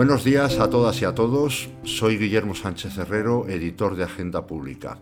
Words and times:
Buenos 0.00 0.24
días 0.24 0.58
a 0.60 0.70
todas 0.70 1.02
y 1.02 1.04
a 1.04 1.14
todos. 1.14 1.68
Soy 1.84 2.16
Guillermo 2.16 2.54
Sánchez 2.54 2.96
Herrero, 2.96 3.46
editor 3.50 3.96
de 3.96 4.04
Agenda 4.04 4.46
Pública. 4.46 4.96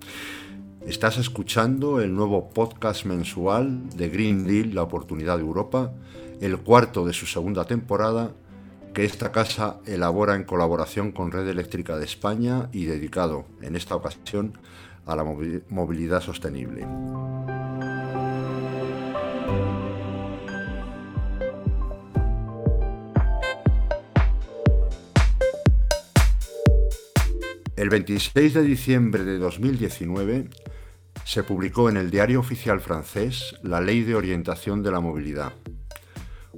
Estás 0.85 1.19
escuchando 1.19 2.01
el 2.01 2.13
nuevo 2.13 2.51
podcast 2.51 3.05
mensual 3.05 3.89
de 3.91 4.09
Green 4.09 4.45
Deal, 4.45 4.75
la 4.75 4.83
oportunidad 4.83 5.37
de 5.37 5.45
Europa, 5.45 5.93
el 6.41 6.59
cuarto 6.59 7.07
de 7.07 7.13
su 7.13 7.27
segunda 7.27 7.65
temporada, 7.65 8.33
que 8.93 9.05
esta 9.05 9.31
casa 9.31 9.79
elabora 9.87 10.35
en 10.35 10.43
colaboración 10.43 11.13
con 11.13 11.31
Red 11.31 11.47
Eléctrica 11.47 11.97
de 11.97 12.05
España 12.05 12.69
y 12.73 12.87
dedicado, 12.87 13.47
en 13.63 13.77
esta 13.77 13.95
ocasión, 13.95 14.59
a 15.07 15.15
la 15.15 15.23
movilidad 15.23 16.23
sostenible. 16.23 16.85
El 27.89 27.93
26 27.93 28.53
de 28.53 28.63
diciembre 28.65 29.25
de 29.25 29.39
2019 29.39 30.51
se 31.25 31.43
publicó 31.43 31.89
en 31.89 31.97
el 31.97 32.11
Diario 32.11 32.39
Oficial 32.39 32.83
francés 32.83 33.57
la 33.63 33.81
Ley 33.81 34.03
de 34.03 34.15
Orientación 34.15 34.83
de 34.83 34.91
la 34.91 35.01
Movilidad. 35.01 35.55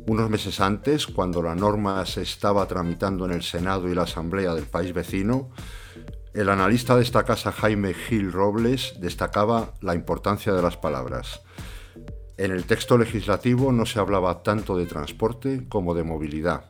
Unos 0.09 0.29
meses 0.29 0.61
antes, 0.61 1.07
cuando 1.07 1.41
la 1.41 1.55
norma 1.55 2.05
se 2.05 2.23
estaba 2.23 2.67
tramitando 2.67 3.27
en 3.27 3.31
el 3.31 3.45
Senado 3.45 3.89
y 3.89 3.95
la 3.95 4.03
Asamblea 4.03 4.57
del 4.57 4.65
país 4.65 4.93
vecino, 4.93 5.51
el 6.35 6.49
analista 6.49 6.97
de 6.97 7.03
esta 7.03 7.23
casa 7.23 7.53
Jaime 7.53 7.95
Gil 7.95 8.33
Robles 8.33 8.95
destacaba 8.99 9.75
la 9.83 9.95
importancia 9.95 10.53
de 10.53 10.63
las 10.63 10.79
palabras. 10.79 11.43
En 12.39 12.51
el 12.51 12.65
texto 12.65 12.99
legislativo 12.99 13.71
no 13.71 13.87
se 13.87 14.01
hablaba 14.01 14.43
tanto 14.43 14.77
de 14.77 14.87
transporte 14.87 15.69
como 15.69 15.95
de 15.95 16.03
movilidad, 16.03 16.65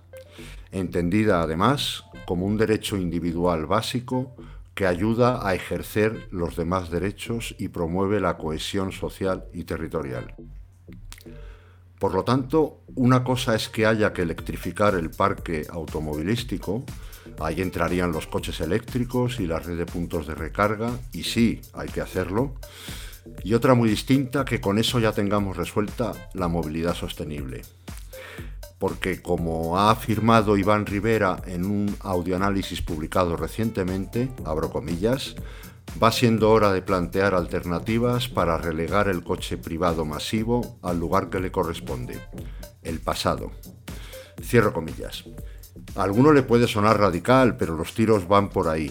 entendida 0.70 1.40
además 1.40 2.04
como 2.26 2.44
un 2.44 2.58
derecho 2.58 2.98
individual 2.98 3.64
básico 3.64 4.36
que 4.74 4.86
ayuda 4.86 5.46
a 5.46 5.54
ejercer 5.54 6.28
los 6.30 6.56
demás 6.56 6.90
derechos 6.90 7.54
y 7.58 7.68
promueve 7.68 8.20
la 8.20 8.36
cohesión 8.36 8.92
social 8.92 9.44
y 9.52 9.64
territorial. 9.64 10.34
Por 11.98 12.14
lo 12.14 12.24
tanto, 12.24 12.80
una 12.94 13.22
cosa 13.24 13.54
es 13.54 13.68
que 13.68 13.84
haya 13.84 14.12
que 14.12 14.22
electrificar 14.22 14.94
el 14.94 15.10
parque 15.10 15.66
automovilístico, 15.68 16.84
ahí 17.38 17.60
entrarían 17.60 18.12
los 18.12 18.26
coches 18.26 18.60
eléctricos 18.60 19.38
y 19.38 19.46
la 19.46 19.58
red 19.58 19.76
de 19.76 19.84
puntos 19.84 20.26
de 20.26 20.34
recarga, 20.34 20.92
y 21.12 21.24
sí, 21.24 21.60
hay 21.74 21.88
que 21.88 22.00
hacerlo, 22.00 22.54
y 23.44 23.52
otra 23.52 23.74
muy 23.74 23.90
distinta 23.90 24.46
que 24.46 24.62
con 24.62 24.78
eso 24.78 24.98
ya 24.98 25.12
tengamos 25.12 25.58
resuelta 25.58 26.12
la 26.32 26.48
movilidad 26.48 26.94
sostenible 26.94 27.62
porque 28.80 29.20
como 29.20 29.78
ha 29.78 29.90
afirmado 29.90 30.56
Iván 30.56 30.86
Rivera 30.86 31.42
en 31.44 31.66
un 31.66 31.94
audioanálisis 32.00 32.80
publicado 32.80 33.36
recientemente, 33.36 34.30
abro 34.46 34.70
comillas, 34.70 35.36
va 36.02 36.10
siendo 36.10 36.50
hora 36.50 36.72
de 36.72 36.80
plantear 36.80 37.34
alternativas 37.34 38.28
para 38.28 38.56
relegar 38.56 39.08
el 39.08 39.22
coche 39.22 39.58
privado 39.58 40.06
masivo 40.06 40.78
al 40.80 40.98
lugar 40.98 41.28
que 41.28 41.40
le 41.40 41.52
corresponde, 41.52 42.18
el 42.80 43.00
pasado. 43.00 43.52
Cierro 44.42 44.72
comillas. 44.72 45.24
A 45.94 46.02
alguno 46.02 46.32
le 46.32 46.42
puede 46.42 46.66
sonar 46.66 46.98
radical, 46.98 47.58
pero 47.58 47.76
los 47.76 47.92
tiros 47.92 48.28
van 48.28 48.48
por 48.48 48.68
ahí. 48.68 48.90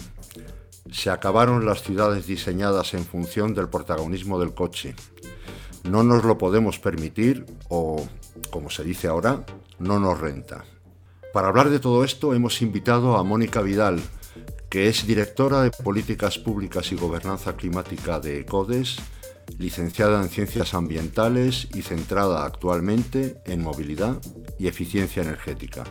Se 0.92 1.10
acabaron 1.10 1.66
las 1.66 1.82
ciudades 1.82 2.28
diseñadas 2.28 2.94
en 2.94 3.04
función 3.04 3.54
del 3.54 3.68
protagonismo 3.68 4.38
del 4.38 4.54
coche. 4.54 4.94
No 5.82 6.04
nos 6.04 6.22
lo 6.22 6.38
podemos 6.38 6.78
permitir 6.78 7.44
o, 7.68 8.06
como 8.50 8.70
se 8.70 8.84
dice 8.84 9.08
ahora, 9.08 9.44
no 9.78 9.98
nos 9.98 10.20
renta. 10.20 10.64
Para 11.32 11.48
hablar 11.48 11.70
de 11.70 11.78
todo 11.78 12.04
esto 12.04 12.34
hemos 12.34 12.60
invitado 12.62 13.16
a 13.16 13.24
Mónica 13.24 13.62
Vidal, 13.62 14.00
que 14.68 14.88
es 14.88 15.06
directora 15.06 15.62
de 15.62 15.70
Políticas 15.70 16.38
Públicas 16.38 16.92
y 16.92 16.96
Gobernanza 16.96 17.56
Climática 17.56 18.20
de 18.20 18.44
CODES, 18.44 18.98
licenciada 19.58 20.22
en 20.22 20.28
Ciencias 20.28 20.74
Ambientales 20.74 21.68
y 21.74 21.82
centrada 21.82 22.44
actualmente 22.44 23.40
en 23.46 23.62
movilidad 23.62 24.20
y 24.58 24.68
eficiencia 24.68 25.22
energética. 25.22 25.84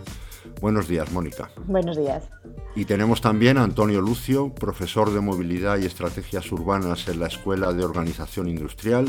Buenos 0.61 0.87
días, 0.87 1.11
Mónica. 1.11 1.51
Buenos 1.65 1.97
días. 1.97 2.29
Y 2.75 2.85
tenemos 2.85 3.21
también 3.21 3.57
a 3.57 3.63
Antonio 3.63 4.01
Lucio, 4.01 4.53
profesor 4.53 5.11
de 5.11 5.21
movilidad 5.21 5.77
y 5.77 5.85
estrategias 5.85 6.51
urbanas 6.51 7.07
en 7.07 7.19
la 7.19 7.27
Escuela 7.27 7.73
de 7.73 7.83
Organización 7.83 8.47
Industrial 8.47 9.07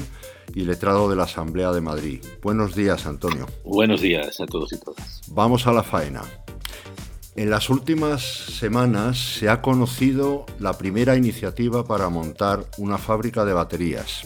y 0.54 0.64
letrado 0.64 1.08
de 1.08 1.16
la 1.16 1.24
Asamblea 1.24 1.72
de 1.72 1.80
Madrid. 1.80 2.24
Buenos 2.42 2.74
días, 2.74 3.06
Antonio. 3.06 3.46
Buenos 3.64 4.00
días 4.00 4.40
a 4.40 4.46
todos 4.46 4.72
y 4.72 4.78
todas. 4.78 5.22
Vamos 5.28 5.66
a 5.66 5.72
la 5.72 5.82
faena. 5.82 6.22
En 7.36 7.48
las 7.48 7.70
últimas 7.70 8.22
semanas 8.22 9.18
se 9.38 9.48
ha 9.48 9.62
conocido 9.62 10.46
la 10.58 10.76
primera 10.76 11.16
iniciativa 11.16 11.84
para 11.84 12.08
montar 12.08 12.64
una 12.78 12.98
fábrica 12.98 13.44
de 13.44 13.52
baterías. 13.52 14.24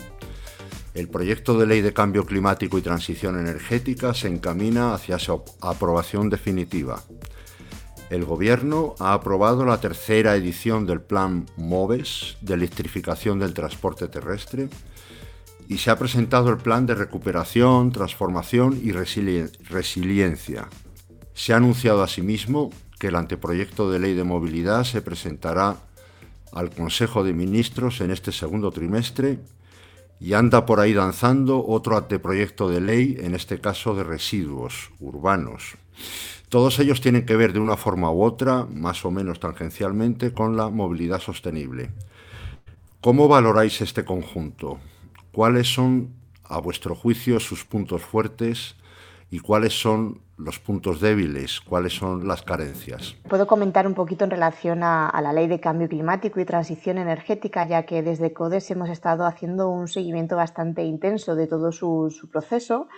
El 0.95 1.09
proyecto 1.09 1.59
de 1.59 1.67
ley 1.67 1.81
de 1.81 1.93
cambio 1.93 2.25
climático 2.25 2.79
y 2.79 2.83
transición 2.83 3.39
energética 3.39 4.15
se 4.15 4.29
encamina 4.29 4.95
hacia 4.95 5.19
su 5.19 5.43
aprobación 5.61 6.31
definitiva. 6.31 7.03
El 8.11 8.25
Gobierno 8.25 8.95
ha 9.01 9.13
aprobado 9.13 9.65
la 9.65 9.81
tercera 9.81 10.37
edición 10.37 10.87
del 10.87 11.01
Plan 11.01 11.47
MOVES 11.57 12.37
de 12.43 12.55
electrificación 12.55 13.39
del 13.39 13.55
transporte 13.55 14.09
terrestre 14.09 14.69
y 15.69 15.79
se 15.79 15.91
ha 15.91 15.99
presentado 15.99 16.51
el 16.51 16.59
Plan 16.59 16.87
de 16.87 16.95
recuperación, 16.95 17.93
transformación 17.93 18.81
y 18.83 18.93
resiliencia. 18.93 20.69
Se 21.35 21.53
ha 21.53 21.57
anunciado 21.57 22.03
asimismo 22.03 22.71
que 22.99 23.09
el 23.09 23.17
anteproyecto 23.17 23.91
de 23.91 23.99
ley 23.99 24.15
de 24.15 24.25
movilidad 24.25 24.85
se 24.85 25.03
presentará 25.03 25.77
al 26.53 26.71
Consejo 26.71 27.25
de 27.25 27.33
Ministros 27.33 28.01
en 28.01 28.11
este 28.11 28.33
segundo 28.33 28.71
trimestre 28.71 29.41
y 30.21 30.35
anda 30.35 30.65
por 30.65 30.81
ahí 30.81 30.93
danzando 30.95 31.65
otro 31.67 31.97
anteproyecto 31.97 32.71
de 32.71 32.81
ley, 32.81 33.17
en 33.19 33.35
este 33.35 33.61
caso 33.61 33.95
de 33.95 34.05
residuos 34.05 34.91
urbanos. 35.01 35.77
Todos 36.49 36.79
ellos 36.79 37.01
tienen 37.01 37.27
que 37.27 37.37
ver 37.37 37.53
de 37.53 37.59
una 37.59 37.77
forma 37.77 38.13
u 38.13 38.23
otra, 38.23 38.65
más 38.65 39.05
o 39.05 39.11
menos 39.11 39.41
tangencialmente, 39.41 40.33
con 40.33 40.57
la 40.57 40.69
movilidad 40.69 41.21
sostenible. 41.21 41.91
¿Cómo 43.01 43.27
valoráis 43.27 43.81
este 43.81 44.05
conjunto? 44.05 44.79
¿Cuáles 45.35 45.73
son, 45.73 46.15
a 46.45 46.61
vuestro 46.61 46.95
juicio, 46.95 47.41
sus 47.41 47.65
puntos 47.65 48.03
fuertes 48.03 48.77
y 49.31 49.41
cuáles 49.41 49.73
son 49.73 50.21
los 50.37 50.59
puntos 50.59 51.01
débiles, 51.01 51.61
cuáles 51.61 51.93
son 51.93 52.27
las 52.27 52.43
carencias. 52.43 53.17
Puedo 53.29 53.47
comentar 53.47 53.87
un 53.87 53.95
poquito 53.95 54.25
en 54.25 54.31
relación 54.31 54.83
a, 54.83 55.13
la 55.23 55.33
ley 55.33 55.47
de 55.47 55.61
cambio 55.61 55.89
climático 55.89 56.41
y 56.41 56.45
transición 56.45 56.99
energética, 56.99 57.67
ya 57.67 57.85
que 57.85 58.03
desde 58.03 58.33
CODES 58.33 58.71
hemos 58.71 58.91
estado 58.91 59.27
haciendo 59.27 59.69
un 59.69 59.89
seguimiento 59.89 60.37
bastante 60.37 60.85
intenso 60.85 61.35
de 61.35 61.47
todo 61.47 61.73
su, 61.73 62.29
proceso. 62.31 62.89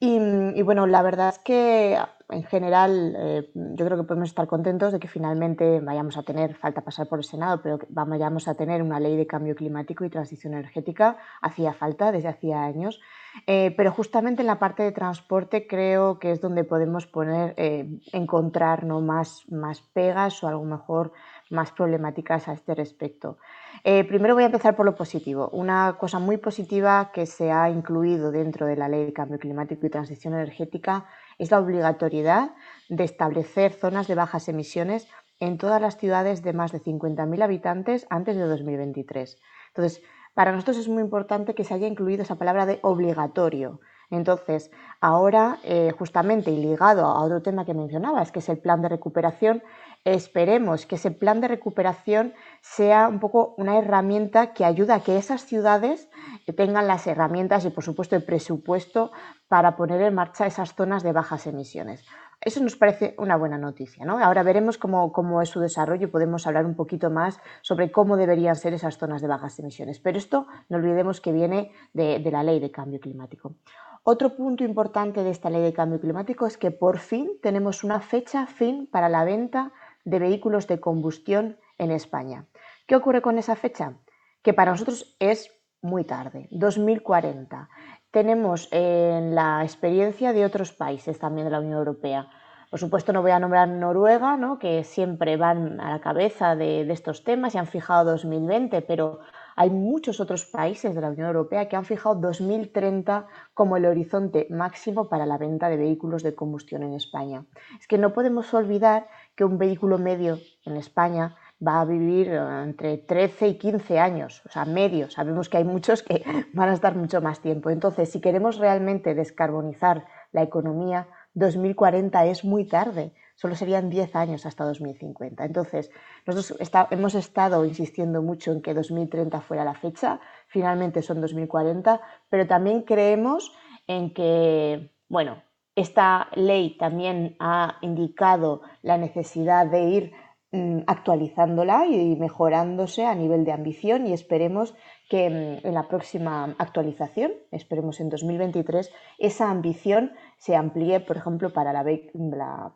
Y, 0.00 0.60
bueno, 0.62 0.86
la 0.86 1.02
verdad 1.02 1.30
es 1.30 1.38
que 1.38 1.98
en 2.30 2.44
general 2.44 3.14
eh, 3.18 3.50
yo 3.54 3.84
creo 3.84 3.98
que 3.98 4.04
podemos 4.04 4.28
estar 4.28 4.46
contentos 4.46 4.92
de 4.92 5.00
que 5.00 5.08
finalmente 5.08 5.80
vayamos 5.80 6.16
a 6.16 6.22
tener, 6.22 6.54
falta 6.54 6.80
pasar 6.80 7.06
por 7.06 7.18
el 7.18 7.24
Senado, 7.24 7.60
pero 7.62 7.78
que 7.78 7.86
vayamos 7.90 8.48
a 8.48 8.54
tener 8.54 8.82
una 8.82 9.00
ley 9.00 9.16
de 9.16 9.26
cambio 9.26 9.54
climático 9.54 10.04
y 10.04 10.10
transición 10.10 10.54
energética. 10.54 11.16
Hacía 11.42 11.74
falta 11.74 12.12
desde 12.12 12.28
hacía 12.28 12.62
años. 12.62 13.00
Eh, 13.46 13.74
pero 13.76 13.90
justamente 13.90 14.42
en 14.42 14.46
la 14.46 14.58
parte 14.58 14.84
de 14.84 14.92
transporte 14.92 15.66
creo 15.66 16.18
que 16.18 16.30
es 16.30 16.40
donde 16.40 16.62
podemos 16.64 17.06
poner, 17.06 17.54
eh, 17.56 17.98
encontrar 18.12 18.84
más, 18.86 19.44
más 19.50 19.80
pegas 19.80 20.42
o 20.44 20.48
a 20.48 20.52
lo 20.52 20.62
mejor 20.62 21.12
más 21.50 21.72
problemáticas 21.72 22.48
a 22.48 22.52
este 22.52 22.74
respecto. 22.74 23.38
Eh, 23.82 24.04
primero 24.04 24.34
voy 24.34 24.44
a 24.44 24.46
empezar 24.46 24.76
por 24.76 24.86
lo 24.86 24.94
positivo. 24.94 25.48
Una 25.52 25.96
cosa 25.98 26.18
muy 26.18 26.36
positiva 26.36 27.10
que 27.12 27.26
se 27.26 27.50
ha 27.50 27.68
incluido 27.68 28.30
dentro 28.30 28.66
de 28.66 28.76
la 28.76 28.88
Ley 28.88 29.06
de 29.06 29.12
Cambio 29.12 29.38
Climático 29.38 29.84
y 29.86 29.90
Transición 29.90 30.34
Energética 30.34 31.04
es 31.38 31.50
la 31.50 31.60
obligatoriedad 31.60 32.54
de 32.88 33.04
establecer 33.04 33.72
zonas 33.72 34.06
de 34.06 34.14
bajas 34.14 34.48
emisiones 34.48 35.08
en 35.40 35.58
todas 35.58 35.80
las 35.80 35.96
ciudades 35.96 36.42
de 36.42 36.52
más 36.52 36.72
de 36.72 36.80
50.000 36.80 37.42
habitantes 37.42 38.06
antes 38.10 38.36
de 38.36 38.42
2023. 38.42 39.38
Entonces, 39.68 40.02
para 40.34 40.52
nosotros 40.52 40.78
es 40.78 40.88
muy 40.88 41.02
importante 41.02 41.54
que 41.54 41.64
se 41.64 41.74
haya 41.74 41.86
incluido 41.86 42.22
esa 42.22 42.36
palabra 42.36 42.66
de 42.66 42.78
obligatorio. 42.82 43.80
Entonces, 44.10 44.70
ahora, 45.00 45.58
eh, 45.64 45.92
justamente 45.98 46.50
y 46.50 46.62
ligado 46.62 47.06
a 47.06 47.22
otro 47.22 47.42
tema 47.42 47.64
que 47.64 47.74
mencionabas, 47.74 48.32
que 48.32 48.40
es 48.40 48.48
el 48.48 48.58
plan 48.58 48.82
de 48.82 48.88
recuperación, 48.88 49.62
esperemos 50.04 50.86
que 50.86 50.96
ese 50.96 51.10
plan 51.10 51.40
de 51.40 51.48
recuperación 51.48 52.34
sea 52.60 53.08
un 53.08 53.20
poco 53.20 53.54
una 53.56 53.78
herramienta 53.78 54.52
que 54.52 54.64
ayude 54.64 54.92
a 54.92 55.00
que 55.00 55.16
esas 55.16 55.44
ciudades 55.46 56.08
tengan 56.56 56.86
las 56.86 57.06
herramientas 57.06 57.64
y, 57.64 57.70
por 57.70 57.84
supuesto, 57.84 58.14
el 58.14 58.24
presupuesto 58.24 59.12
para 59.48 59.76
poner 59.76 60.02
en 60.02 60.14
marcha 60.14 60.46
esas 60.46 60.74
zonas 60.74 61.02
de 61.02 61.12
bajas 61.12 61.46
emisiones. 61.46 62.04
Eso 62.40 62.62
nos 62.62 62.76
parece 62.76 63.14
una 63.16 63.36
buena 63.36 63.56
noticia. 63.56 64.04
¿no? 64.04 64.18
Ahora 64.22 64.42
veremos 64.42 64.76
cómo, 64.76 65.40
es 65.40 65.48
su 65.48 65.60
desarrollo 65.60 66.06
y 66.06 66.10
podemos 66.10 66.46
hablar 66.46 66.66
un 66.66 66.74
poquito 66.74 67.08
más 67.10 67.40
sobre 67.62 67.90
cómo 67.90 68.18
deberían 68.18 68.56
ser 68.56 68.74
esas 68.74 68.98
zonas 68.98 69.22
de 69.22 69.28
bajas 69.28 69.58
emisiones. 69.58 69.98
Pero 70.00 70.18
esto 70.18 70.46
no 70.68 70.76
olvidemos 70.76 71.22
que 71.22 71.32
viene 71.32 71.72
de, 71.94 72.18
de 72.18 72.30
la 72.30 72.42
ley 72.42 72.60
de 72.60 72.70
cambio 72.70 73.00
climático. 73.00 73.54
Otro 74.02 74.36
punto 74.36 74.64
importante 74.64 75.22
de 75.22 75.30
esta 75.30 75.48
ley 75.48 75.62
de 75.62 75.72
cambio 75.72 75.98
climático 75.98 76.46
es 76.46 76.58
que 76.58 76.70
por 76.70 76.98
fin 76.98 77.38
tenemos 77.40 77.84
una 77.84 78.00
fecha 78.00 78.46
fin 78.46 78.86
para 78.86 79.08
la 79.08 79.24
venta 79.24 79.72
de 80.04 80.18
vehículos 80.18 80.66
de 80.66 80.80
combustión 80.80 81.58
en 81.78 81.90
España. 81.90 82.46
¿Qué 82.86 82.96
ocurre 82.96 83.22
con 83.22 83.38
esa 83.38 83.56
fecha? 83.56 83.98
Que 84.42 84.52
para 84.52 84.72
nosotros 84.72 85.16
es 85.18 85.50
muy 85.80 86.04
tarde, 86.04 86.48
2040. 86.50 87.68
Tenemos 88.10 88.68
en 88.70 89.34
la 89.34 89.62
experiencia 89.62 90.32
de 90.32 90.44
otros 90.44 90.72
países 90.72 91.18
también 91.18 91.46
de 91.46 91.50
la 91.50 91.60
Unión 91.60 91.78
Europea. 91.78 92.28
Por 92.70 92.80
supuesto, 92.80 93.12
no 93.12 93.22
voy 93.22 93.30
a 93.30 93.38
nombrar 93.38 93.68
Noruega, 93.68 94.36
¿no? 94.36 94.58
que 94.58 94.82
siempre 94.84 95.36
van 95.36 95.80
a 95.80 95.90
la 95.90 96.00
cabeza 96.00 96.56
de, 96.56 96.84
de 96.84 96.92
estos 96.92 97.22
temas 97.22 97.54
y 97.54 97.58
han 97.58 97.66
fijado 97.66 98.10
2020, 98.12 98.82
pero 98.82 99.20
hay 99.56 99.70
muchos 99.70 100.20
otros 100.20 100.44
países 100.46 100.94
de 100.94 101.00
la 101.00 101.10
Unión 101.10 101.28
Europea 101.28 101.68
que 101.68 101.76
han 101.76 101.84
fijado 101.84 102.16
2030 102.16 103.26
como 103.52 103.76
el 103.76 103.86
horizonte 103.86 104.48
máximo 104.50 105.08
para 105.08 105.26
la 105.26 105.38
venta 105.38 105.68
de 105.68 105.76
vehículos 105.76 106.22
de 106.22 106.34
combustión 106.34 106.82
en 106.82 106.94
España. 106.94 107.44
Es 107.78 107.86
que 107.86 107.98
no 107.98 108.12
podemos 108.12 108.52
olvidar 108.52 109.06
que 109.36 109.44
un 109.44 109.58
vehículo 109.58 109.98
medio 109.98 110.38
en 110.64 110.76
España 110.76 111.36
va 111.66 111.80
a 111.80 111.84
vivir 111.84 112.28
eh, 112.28 112.62
entre 112.62 112.98
13 112.98 113.48
y 113.48 113.58
15 113.58 113.98
años, 113.98 114.42
o 114.46 114.50
sea, 114.50 114.64
medio. 114.64 115.10
Sabemos 115.10 115.48
que 115.48 115.58
hay 115.58 115.64
muchos 115.64 116.02
que 116.02 116.24
van 116.52 116.68
a 116.68 116.74
estar 116.74 116.94
mucho 116.94 117.20
más 117.20 117.40
tiempo. 117.40 117.70
Entonces, 117.70 118.10
si 118.10 118.20
queremos 118.20 118.58
realmente 118.58 119.14
descarbonizar 119.14 120.04
la 120.32 120.42
economía, 120.42 121.08
2040 121.34 122.26
es 122.26 122.44
muy 122.44 122.66
tarde 122.66 123.12
solo 123.34 123.56
serían 123.56 123.90
10 123.90 124.14
años 124.16 124.46
hasta 124.46 124.64
2050. 124.64 125.44
Entonces, 125.44 125.90
nosotros 126.26 126.58
hemos 126.90 127.14
estado 127.14 127.64
insistiendo 127.64 128.22
mucho 128.22 128.52
en 128.52 128.62
que 128.62 128.74
2030 128.74 129.40
fuera 129.40 129.64
la 129.64 129.74
fecha, 129.74 130.20
finalmente 130.46 131.02
son 131.02 131.20
2040, 131.20 132.00
pero 132.28 132.46
también 132.46 132.82
creemos 132.82 133.52
en 133.86 134.14
que, 134.14 134.92
bueno, 135.08 135.42
esta 135.76 136.28
ley 136.34 136.76
también 136.78 137.36
ha 137.40 137.78
indicado 137.82 138.62
la 138.82 138.96
necesidad 138.96 139.66
de 139.66 139.82
ir 139.82 140.12
mm, 140.52 140.80
actualizándola 140.86 141.86
y 141.86 142.16
mejorándose 142.16 143.04
a 143.04 143.14
nivel 143.14 143.44
de 143.44 143.52
ambición 143.52 144.06
y 144.06 144.12
esperemos 144.12 144.74
que 145.08 145.28
mm, 145.28 145.66
en 145.66 145.74
la 145.74 145.88
próxima 145.88 146.54
actualización, 146.58 147.32
esperemos 147.50 148.00
en 148.00 148.08
2023, 148.08 148.92
esa 149.18 149.50
ambición 149.50 150.12
se 150.38 150.54
amplíe, 150.54 151.00
por 151.00 151.16
ejemplo, 151.16 151.52
para 151.52 151.72
la, 151.72 151.84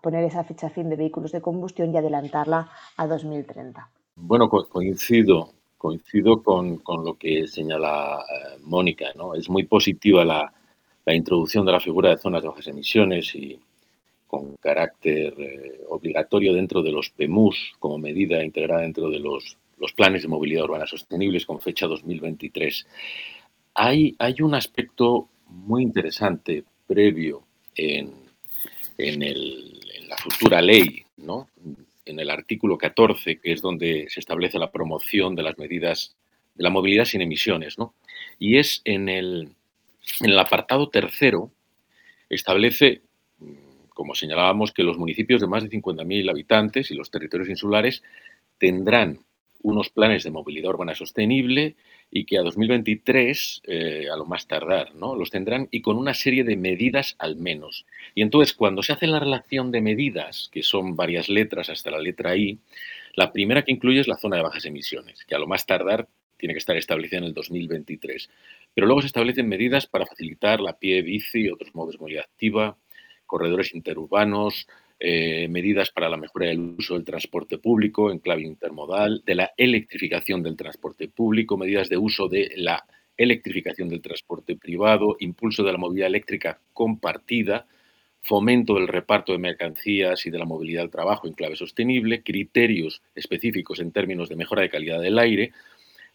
poner 0.03 0.25
esa 0.25 0.43
fecha 0.45 0.69
fin 0.69 0.89
de 0.89 0.97
vehículos 0.97 1.31
de 1.33 1.41
combustión 1.41 1.95
y 1.95 1.99
adelantarla 1.99 2.69
a 2.97 3.07
2030. 3.07 3.91
Bueno, 4.17 4.49
coincido, 4.49 5.51
coincido 5.77 6.43
con, 6.43 6.83
lo 7.05 7.15
que 7.17 7.47
señala 7.47 8.19
eh, 8.19 8.59
Mónica. 8.65 9.07
¿no? 9.15 9.35
Es 9.35 9.49
muy 9.49 9.63
positiva 9.63 10.25
la, 10.25 10.53
introducción 11.15 11.65
de 11.65 11.73
la 11.73 11.81
figura 11.81 12.11
de 12.11 12.19
zonas 12.19 12.43
de 12.43 12.49
bajas 12.49 12.67
emisiones 12.67 13.35
y 13.35 13.59
con 14.27 14.57
carácter 14.57 15.35
eh, 15.39 15.81
obligatorio 15.89 16.53
dentro 16.53 16.83
de 16.83 16.93
los 16.93 17.11
PEMUS 17.11 17.73
como 17.79 17.99
medida 17.99 18.45
integrada 18.45 18.83
dentro 18.83 19.09
de 19.09 19.19
los 19.19 19.57
planes 19.97 20.23
de 20.23 20.29
movilidad 20.29 20.65
urbana 20.65 20.87
sostenibles 20.87 21.47
con 21.47 21.61
fecha 21.61 21.87
2023. 21.87 22.87
Hay, 23.75 24.15
hay 24.19 24.43
un 24.43 24.55
aspecto 24.55 25.29
muy 25.49 25.83
interesante 25.83 26.65
previo 26.87 27.45
en, 27.75 28.13
la 30.09 30.17
futura 30.17 30.61
ley, 30.61 31.05
¿no? 31.19 31.49
en 32.05 32.19
el 32.19 32.31
artículo 32.31 32.77
14, 32.77 33.39
que 33.39 33.53
es 33.53 33.63
donde 33.63 34.07
se 34.09 34.21
establece 34.21 34.59
la 34.59 34.73
promoción 34.73 35.35
de 35.37 35.43
las 35.43 35.59
medidas 35.59 36.17
de 36.55 36.65
la 36.65 36.71
movilidad 36.71 37.05
sin 37.05 37.21
emisiones. 37.21 37.79
¿no? 37.79 37.95
Y 38.39 38.59
es 38.59 38.83
en 38.85 39.09
el, 39.09 39.51
en 40.21 40.31
el 40.31 40.39
apartado 40.39 40.89
tercero, 40.89 41.53
establece, 42.29 43.03
como 43.91 44.15
señalábamos, 44.15 44.73
que 44.73 44.83
los 44.83 44.99
municipios 44.99 45.41
de 45.41 45.47
más 45.47 45.63
de 45.63 45.71
50.000 45.71 46.31
habitantes 46.31 46.91
y 46.91 46.95
los 46.95 47.11
territorios 47.11 47.49
insulares 47.49 48.03
tendrán 48.59 49.21
unos 49.63 49.91
planes 49.91 50.23
de 50.25 50.31
movilidad 50.31 50.71
urbana 50.71 50.95
sostenible 50.95 51.77
y 52.11 52.25
que 52.25 52.39
a 52.39 52.43
2023, 52.43 53.63
eh, 53.65 54.07
a 54.13 54.17
lo 54.17 54.25
más 54.25 54.47
tardar, 54.47 54.95
¿no? 54.95 55.15
los 55.15 55.31
tendrán 55.31 55.69
y 55.71 55.83
con 55.83 55.97
una 55.97 56.15
serie 56.15 56.45
de 56.45 56.57
medidas 56.57 57.17
al 57.19 57.37
menos. 57.37 57.85
Y 58.15 58.23
entonces, 58.23 58.55
cuando 58.55 58.83
se 58.83 58.93
hace 58.93 59.07
la 59.07 59.19
relación 59.19 59.71
de 59.71 59.81
medidas, 59.81 60.49
que 60.53 60.63
son 60.63 60.97
varias 60.97 61.29
letras 61.29 61.69
hasta 61.71 61.91
la 61.91 61.99
letra 61.99 62.37
I, 62.37 62.59
la 63.15 63.33
primera 63.33 63.63
que 63.63 63.73
incluye 63.73 64.01
es 64.01 64.09
la 64.09 64.17
zona 64.17 64.37
de 64.37 64.43
bajas 64.43 64.65
emisiones, 64.65 65.25
que 65.25 65.35
a 65.35 65.39
lo 65.39 65.47
más 65.47 65.67
tardar 65.67 66.09
tiene 66.37 66.55
que 66.55 66.59
estar 66.59 66.77
establecida 66.77 67.19
en 67.19 67.25
el 67.25 67.35
2023. 67.35 68.31
Pero 68.75 68.87
luego 68.87 69.01
se 69.01 69.09
establecen 69.09 69.49
medidas 69.49 69.87
para 69.87 70.07
facilitar 70.07 70.61
la 70.61 70.79
pie, 70.79 71.03
bici 71.03 71.41
y 71.43 71.51
otros 71.51 71.75
modos 71.75 71.95
de 71.95 71.99
movilidad 71.99 72.25
activa, 72.25 72.77
corredores 73.27 73.75
interurbanos, 73.75 74.67
eh, 75.01 75.47
medidas 75.49 75.91
para 75.91 76.09
la 76.09 76.17
mejora 76.17 76.47
del 76.47 76.75
uso 76.77 76.95
del 76.95 77.05
transporte 77.05 77.59
público 77.59 78.11
en 78.11 78.19
clave 78.19 78.43
intermodal, 78.43 79.23
de 79.25 79.35
la 79.37 79.53
electrificación 79.57 80.43
del 80.43 80.57
transporte 80.57 81.09
público, 81.09 81.57
medidas 81.57 81.89
de 81.89 81.97
uso 81.97 82.29
de 82.29 82.51
la 82.57 82.85
electrificación 83.17 83.89
del 83.89 84.01
transporte 84.01 84.57
privado, 84.57 85.17
impulso 85.21 85.63
de 85.63 85.73
la 85.73 85.79
movilidad 85.79 86.09
eléctrica 86.09 86.61
compartida, 86.73 87.67
fomento 88.23 88.75
del 88.75 88.89
reparto 88.89 89.33
de 89.33 89.39
mercancías 89.39 90.27
y 90.27 90.31
de 90.31 90.39
la 90.39 90.45
movilidad 90.45 90.83
al 90.83 90.91
trabajo 90.91 91.27
en 91.27 91.35
clave 91.35 91.57
sostenible, 91.57 92.23
criterios 92.23 93.03
específicos 93.15 93.81
en 93.81 93.93
términos 93.93 94.29
de 94.29 94.37
mejora 94.37 94.63
de 94.63 94.71
calidad 94.71 95.01
del 95.01 95.19
aire, 95.19 95.53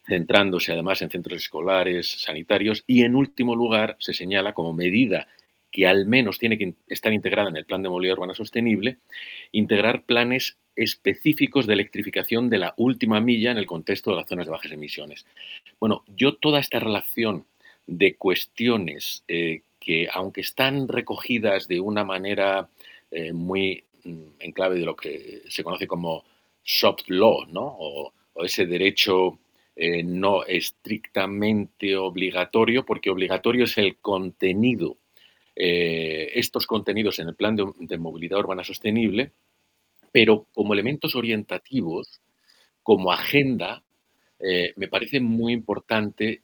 centrándose 0.05 0.71
además 0.71 1.01
en 1.01 1.09
centros 1.09 1.37
escolares, 1.37 2.21
sanitarios 2.21 2.83
y 2.87 3.03
en 3.03 3.15
último 3.15 3.55
lugar 3.55 3.95
se 3.99 4.13
señala 4.13 4.53
como 4.53 4.73
medida 4.73 5.27
que 5.71 5.87
al 5.87 6.05
menos 6.05 6.37
tiene 6.37 6.57
que 6.57 6.75
estar 6.87 7.11
integrada 7.11 7.49
en 7.49 7.57
el 7.57 7.65
Plan 7.65 7.81
de 7.81 7.89
Movilidad 7.89 8.17
Urbana 8.17 8.35
Sostenible, 8.35 8.99
integrar 9.51 10.03
planes 10.03 10.57
específicos 10.75 11.65
de 11.65 11.73
electrificación 11.73 12.49
de 12.49 12.59
la 12.59 12.73
última 12.77 13.19
milla 13.19 13.51
en 13.51 13.57
el 13.57 13.65
contexto 13.65 14.11
de 14.11 14.17
las 14.17 14.29
zonas 14.29 14.45
de 14.45 14.51
bajas 14.51 14.71
emisiones. 14.71 15.25
Bueno, 15.79 16.03
yo 16.15 16.35
toda 16.35 16.59
esta 16.59 16.79
relación 16.79 17.45
de 17.87 18.15
cuestiones 18.15 19.23
eh, 19.27 19.61
que, 19.79 20.07
aunque 20.13 20.41
están 20.41 20.87
recogidas 20.87 21.67
de 21.67 21.79
una 21.79 22.03
manera 22.03 22.69
eh, 23.09 23.33
muy 23.33 23.83
mm, 24.03 24.23
en 24.39 24.51
clave 24.51 24.79
de 24.79 24.85
lo 24.85 24.95
que 24.95 25.41
se 25.49 25.63
conoce 25.63 25.87
como 25.87 26.23
soft 26.63 27.03
law, 27.07 27.45
¿no? 27.47 27.75
o, 27.79 28.13
ese 28.35 28.65
derecho 28.65 29.37
eh, 29.75 30.03
no 30.03 30.45
estrictamente 30.45 31.95
obligatorio, 31.97 32.85
porque 32.85 33.09
obligatorio 33.09 33.63
es 33.63 33.77
el 33.77 33.97
contenido. 33.97 34.97
Eh, 35.55 36.31
estos 36.35 36.67
contenidos 36.67 37.19
en 37.19 37.29
el 37.29 37.35
plan 37.35 37.55
de, 37.55 37.97
movilidad 37.97 38.39
urbana 38.39 38.63
sostenible, 38.63 39.31
pero 40.11 40.47
como 40.53 40.73
elementos 40.73 41.15
orientativos, 41.15 42.21
como 42.83 43.11
agenda, 43.11 43.83
eh, 44.39 44.73
me 44.75 44.87
parece 44.87 45.19
muy 45.19 45.53
importante 45.53 46.39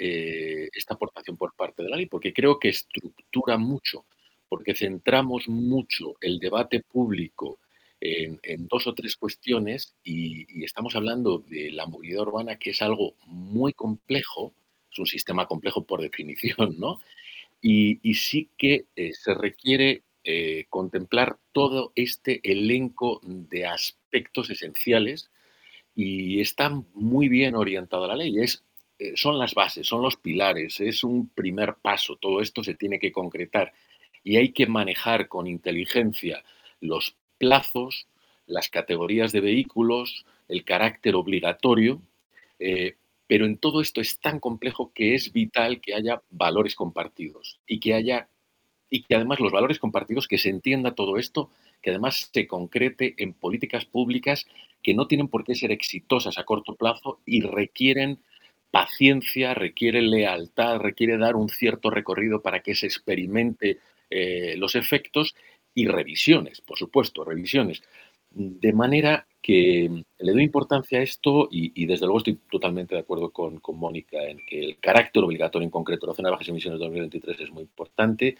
esta 0.75 0.95
aportación 0.95 1.37
por 1.37 1.53
parte 1.55 1.83
de 1.83 1.89
la 1.89 1.97
ley, 1.97 2.07
porque 2.07 2.33
creo 2.33 2.59
que 2.59 2.69
estructura 2.69 3.57
mucho, 3.57 4.05
porque 4.47 4.73
centramos 4.73 5.47
mucho 5.49 6.15
el 6.21 6.39
debate 6.39 6.81
público 6.81 7.59
en, 8.01 8.67
dos 8.67 8.87
o 8.87 8.93
tres 8.93 9.15
cuestiones 9.15 9.95
y, 10.03 10.63
estamos 10.63 10.95
hablando 10.95 11.39
de 11.39 11.71
la 11.71 11.85
movilidad 11.85 12.21
urbana, 12.21 12.57
que 12.57 12.71
es 12.71 12.81
algo 12.81 13.15
muy 13.25 13.73
complejo, 13.73 14.53
es 14.91 14.99
un 14.99 15.05
sistema 15.05 15.45
complejo 15.47 15.83
por 15.83 16.01
definición, 16.09 16.75
¿no? 16.77 16.99
y, 17.61 18.13
sí 18.13 18.49
que 18.57 18.85
eh, 18.95 19.13
se 19.13 19.33
requiere 19.33 20.03
eh, 20.23 20.65
contemplar 20.69 21.37
todo 21.51 21.91
este 21.95 22.39
elenco 22.43 23.21
de 23.23 23.65
aspectos 23.65 24.49
esenciales 24.49 25.29
y 25.95 26.39
está 26.39 26.69
muy 26.93 27.29
bien 27.29 27.55
orientada 27.55 28.07
la 28.07 28.15
ley. 28.15 28.39
Es, 28.39 28.63
eh, 28.99 29.13
son 29.15 29.37
las 29.37 29.53
bases, 29.53 29.87
son 29.87 30.01
los 30.01 30.17
pilares, 30.17 30.79
es 30.79 31.03
un 31.03 31.29
primer 31.29 31.75
paso. 31.75 32.17
Todo 32.17 32.41
esto 32.41 32.63
se 32.63 32.75
tiene 32.75 32.99
que 32.99 33.11
concretar 33.11 33.73
y 34.23 34.37
hay 34.37 34.51
que 34.51 34.67
manejar 34.67 35.27
con 35.27 35.47
inteligencia 35.47 36.43
los 36.81 37.15
plazos, 37.39 38.07
las 38.45 38.69
categorías 38.69 39.31
de 39.31 39.41
vehículos, 39.41 40.25
el 40.47 40.63
carácter 40.63 41.15
obligatorio, 41.15 42.01
pero 43.27 43.45
en 43.45 43.57
todo 43.57 43.81
esto 43.81 44.01
es 44.01 44.19
tan 44.19 44.39
complejo 44.39 44.91
que 44.93 45.15
es 45.15 45.31
vital 45.31 45.81
que 45.81 45.93
haya 45.93 46.21
valores 46.29 46.75
compartidos 46.75 47.59
y 47.67 47.79
que 47.79 47.93
haya 47.93 48.27
y 48.89 49.03
que 49.03 49.15
además 49.15 49.39
los 49.39 49.51
valores 49.51 49.79
compartidos, 49.79 50.27
que 50.27 50.39
se 50.39 50.49
entienda 50.49 50.95
todo 50.95 51.17
esto, 51.17 51.51
que 51.81 51.91
además 51.91 52.29
se 52.33 52.47
concrete 52.47 53.13
en 53.17 53.33
políticas 53.33 53.85
públicas 53.85 54.47
que 54.81 54.93
no 54.93 55.07
tienen 55.07 55.27
por 55.27 55.43
qué 55.43 55.55
ser 55.55 55.71
exitosas 55.71 56.37
a 56.37 56.43
corto 56.43 56.75
plazo 56.75 57.19
y 57.25 57.41
requieren 57.41 58.19
paciencia, 58.71 59.53
requiere 59.53 60.01
lealtad, 60.01 60.77
requiere 60.77 61.17
dar 61.17 61.35
un 61.35 61.49
cierto 61.49 61.89
recorrido 61.89 62.41
para 62.41 62.61
que 62.61 62.75
se 62.75 62.85
experimente 62.87 63.77
eh, 64.09 64.55
los 64.57 64.75
efectos 64.75 65.35
y 65.73 65.87
revisiones, 65.87 66.61
por 66.61 66.77
supuesto, 66.77 67.23
revisiones, 67.23 67.81
de 68.31 68.73
manera 68.73 69.27
que 69.41 70.03
le 70.19 70.31
doy 70.33 70.43
importancia 70.43 70.99
a 70.99 71.01
esto 71.01 71.47
y, 71.49 71.85
desde 71.85 72.05
luego 72.05 72.19
estoy 72.19 72.39
totalmente 72.51 72.93
de 72.93 73.01
acuerdo 73.01 73.31
con, 73.31 73.61
Mónica 73.73 74.21
en 74.23 74.39
que 74.45 74.59
el 74.59 74.79
carácter 74.79 75.23
obligatorio 75.23 75.65
en 75.65 75.71
concreto 75.71 76.05
de 76.05 76.11
la 76.11 76.15
zona 76.15 76.29
de 76.29 76.31
bajas 76.33 76.49
emisiones 76.49 76.79
de 76.79 76.85
2023 76.85 77.39
es 77.39 77.51
muy 77.51 77.63
importante 77.63 78.37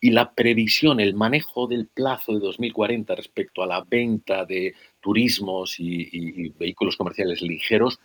y 0.00 0.10
la 0.10 0.34
previsión, 0.34 1.00
el 1.00 1.14
manejo 1.14 1.66
del 1.66 1.86
plazo 1.86 2.32
de 2.32 2.40
2040 2.40 3.14
respecto 3.14 3.62
a 3.62 3.66
la 3.66 3.82
venta 3.82 4.44
de 4.44 4.74
turismos 5.00 5.76
y, 5.78 6.48
vehículos 6.58 6.96
comerciales 6.96 7.40
ligeros, 7.42 8.00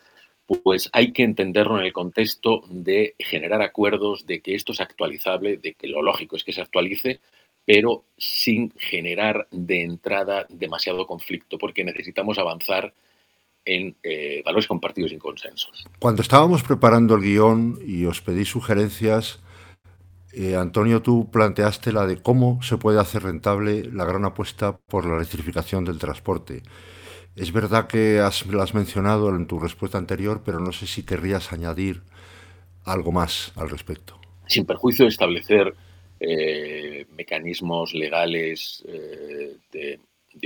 pues 0.63 0.89
hay 0.93 1.11
que 1.11 1.23
entenderlo 1.23 1.79
en 1.79 1.85
el 1.85 1.93
contexto 1.93 2.61
de 2.69 3.15
generar 3.17 3.61
acuerdos 3.63 4.27
de 4.27 4.41
que 4.41 4.53
esto 4.53 4.73
es 4.73 4.79
actualizable, 4.79 5.57
de 5.57 5.73
que 5.73 5.87
lo 5.87 6.03
lógico 6.03 6.35
es 6.35 6.43
que 6.43 6.53
se 6.53 6.61
actualice, 6.61 7.19
pero 7.65 8.05
sin 8.17 8.71
generar 8.77 9.47
de 9.51 9.83
entrada 9.83 10.45
demasiado 10.49 11.05
conflicto, 11.07 11.57
porque 11.57 11.83
necesitamos 11.83 12.37
avanzar 12.37 12.93
en 13.65 13.95
eh, 14.03 14.43
valores 14.45 14.67
compartidos 14.67 15.11
y 15.11 15.17
consensos. 15.17 15.85
Cuando 15.99 16.21
estábamos 16.21 16.61
preparando 16.61 17.15
el 17.15 17.23
guion 17.23 17.79
y 17.85 18.05
os 18.05 18.21
pedí 18.21 18.45
sugerencias, 18.45 19.39
eh, 20.33 20.55
Antonio, 20.55 21.01
tú 21.01 21.31
planteaste 21.31 21.91
la 21.91 22.05
de 22.05 22.21
cómo 22.21 22.61
se 22.61 22.77
puede 22.77 22.99
hacer 22.99 23.23
rentable 23.23 23.85
la 23.91 24.05
gran 24.05 24.25
apuesta 24.25 24.77
por 24.77 25.05
la 25.05 25.15
electrificación 25.15 25.83
del 25.85 25.97
transporte. 25.97 26.61
Es 27.35 27.51
verdad 27.51 27.87
que 27.87 28.19
has, 28.19 28.45
lo 28.45 28.61
has 28.61 28.73
mencionado 28.73 29.29
en 29.29 29.47
tu 29.47 29.59
respuesta 29.59 29.97
anterior, 29.97 30.41
pero 30.45 30.59
no 30.59 30.71
sé 30.71 30.87
si 30.87 31.03
querrías 31.03 31.51
añadir 31.51 32.03
algo 32.83 33.11
más 33.11 33.51
al 33.55 33.69
respecto. 33.69 34.19
Sin 34.47 34.65
perjuicio 34.65 35.05
de 35.05 35.09
establecer 35.09 35.73
eh, 36.19 37.05
mecanismos 37.11 37.93
legales 37.93 38.83
eh, 38.87 39.57
de, 39.71 39.99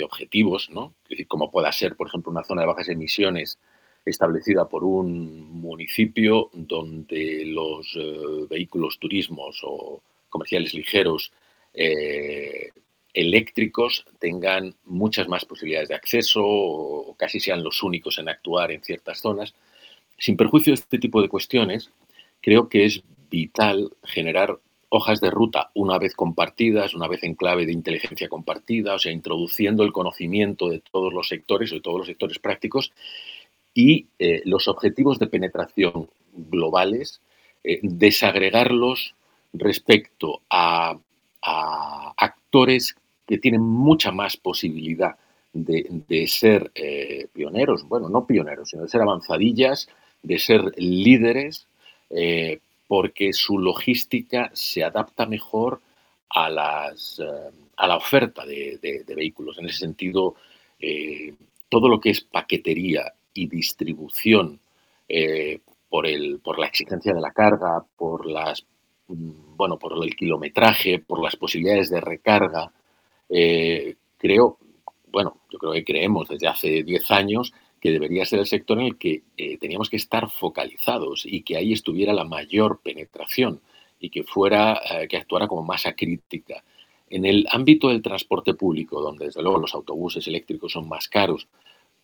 objetivos, 0.04 0.70
¿no? 0.70 0.94
Es 1.04 1.10
decir, 1.10 1.28
como 1.28 1.52
pueda 1.52 1.72
ser, 1.74 1.98
por 1.98 2.08
ejemplo, 2.08 2.32
una 2.32 2.44
zona 2.44 2.62
de 2.62 2.68
bajas 2.68 2.88
emisiones 2.88 3.60
establecida 4.06 4.70
por 4.70 4.86
un 4.86 5.52
municipio 5.52 6.50
donde 6.54 7.44
los 7.46 7.98
eh, 7.98 8.46
vehículos 8.50 8.98
turismos 8.98 9.60
o 9.64 10.02
comerciales 10.30 10.74
ligeros 10.74 11.34
eléctricos 13.14 14.06
tengan 14.20 14.74
muchas 14.86 15.28
más 15.28 15.46
posibilidades 15.46 15.90
de 15.90 15.96
acceso 15.96 16.42
o 16.44 17.16
casi 17.16 17.40
sean 17.40 17.64
los 17.64 17.84
únicos 17.84 18.18
en 18.20 18.30
actuar 18.30 18.72
en 18.72 18.82
ciertas 18.82 19.20
zonas. 19.20 19.54
Sin 20.18 20.38
perjuicio 20.38 20.72
de 20.72 20.76
este 20.76 20.98
tipo 20.98 21.22
de 21.22 21.30
cuestiones, 21.30 21.92
creo 22.42 22.70
que 22.70 22.86
es 22.86 23.04
vital 23.30 23.92
generar 24.04 24.60
hojas 24.90 25.22
de 25.22 25.30
ruta 25.30 25.70
una 25.76 25.98
vez 26.00 26.16
compartidas, 26.16 26.94
una 26.96 27.08
vez 27.08 27.24
en 27.24 27.36
clave 27.36 27.66
de 27.66 27.72
inteligencia 27.72 28.28
compartida, 28.28 28.96
o 28.96 29.00
sea, 29.00 29.12
introduciendo 29.12 29.84
el 29.84 29.94
conocimiento 29.94 30.70
de 30.70 30.82
todos 30.92 31.14
los 31.14 31.28
sectores, 31.28 31.70
de 31.70 31.80
todos 31.80 32.00
los 32.00 32.08
sectores 32.08 32.40
prácticos, 32.40 32.92
y 33.74 34.08
eh, 34.18 34.42
los 34.46 34.68
objetivos 34.68 35.20
de 35.20 35.28
penetración 35.28 36.10
globales, 36.34 37.22
eh, 37.64 37.80
desagregarlos 37.84 39.16
respecto 39.54 40.42
a, 40.50 40.98
actores 41.42 42.98
que 43.26 43.38
tienen 43.38 43.62
mucha 43.62 44.12
más 44.12 44.36
posibilidad 44.36 45.16
de, 45.54 46.28
ser 46.28 46.70
eh, 46.76 47.28
pioneros, 47.32 47.88
bueno, 47.88 48.10
no 48.10 48.28
pioneros, 48.28 48.70
sino 48.70 48.84
de 48.84 48.90
ser 48.90 49.02
avanzadillas, 49.02 49.88
de 50.22 50.38
ser 50.38 50.74
líderes, 50.76 51.66
porque 52.90 53.34
su 53.34 53.60
logística 53.60 54.50
se 54.52 54.84
adapta 54.84 55.28
mejor 55.28 55.80
a, 56.28 56.50
las, 56.50 57.20
eh, 57.20 57.52
a 57.78 57.88
la 57.88 57.98
oferta 57.98 58.48
de, 58.48 59.06
vehículos. 59.16 59.60
En 59.60 59.68
ese 59.68 59.78
sentido, 59.78 60.34
eh, 60.80 61.36
todo 61.70 61.88
lo 61.88 62.00
que 62.00 62.10
es 62.10 62.22
paquetería 62.22 63.14
y 63.32 63.48
distribución 63.48 64.60
eh, 65.08 65.60
por, 65.88 66.08
el, 66.08 66.40
por 66.40 66.58
la 66.58 66.66
exigencia 66.66 67.14
de 67.14 67.22
la 67.22 67.30
carga, 67.30 67.86
por 67.96 68.26
las 68.26 68.66
mm, 69.08 69.56
bueno, 69.56 69.78
por 69.78 70.04
el 70.04 70.16
kilometraje, 70.16 70.98
por 70.98 71.22
las 71.22 71.36
posibilidades 71.36 71.92
de 71.92 72.02
recarga, 72.02 72.72
creo, 74.18 74.58
bueno, 75.12 75.42
yo 75.52 75.60
creo 75.60 75.74
que 75.74 75.86
creemos 75.86 76.28
desde 76.28 76.48
hace 76.48 76.82
10 76.82 77.12
años 77.12 77.54
que 77.80 77.92
debería 77.92 78.26
ser 78.26 78.40
el 78.40 78.48
sector 78.48 78.80
en 78.80 78.88
el 78.88 78.98
que 78.98 79.24
eh, 79.38 79.58
teníamos 79.58 79.90
que 79.90 79.98
estar 79.98 80.30
focalizados 80.30 81.26
y 81.26 81.42
que 81.42 81.58
ahí 81.58 81.74
estuviera 81.74 82.14
la 82.14 82.26
mayor 82.26 82.82
penetración 82.84 83.62
y 84.00 84.10
que 84.10 84.24
fuera 84.24 84.80
eh, 84.90 85.08
que 85.08 85.18
actuara 85.18 85.48
como 85.48 85.64
masa 85.64 85.94
crítica. 85.94 86.64
En 87.10 87.26
el 87.26 87.48
ámbito 87.52 87.90
del 87.90 88.02
transporte 88.02 88.54
público, 88.54 89.02
donde 89.02 89.26
desde 89.26 89.42
luego 89.42 89.60
los 89.60 89.74
autobuses 89.74 90.28
eléctricos 90.28 90.74
son 90.74 90.88
más 90.88 91.08
caros, 91.08 91.48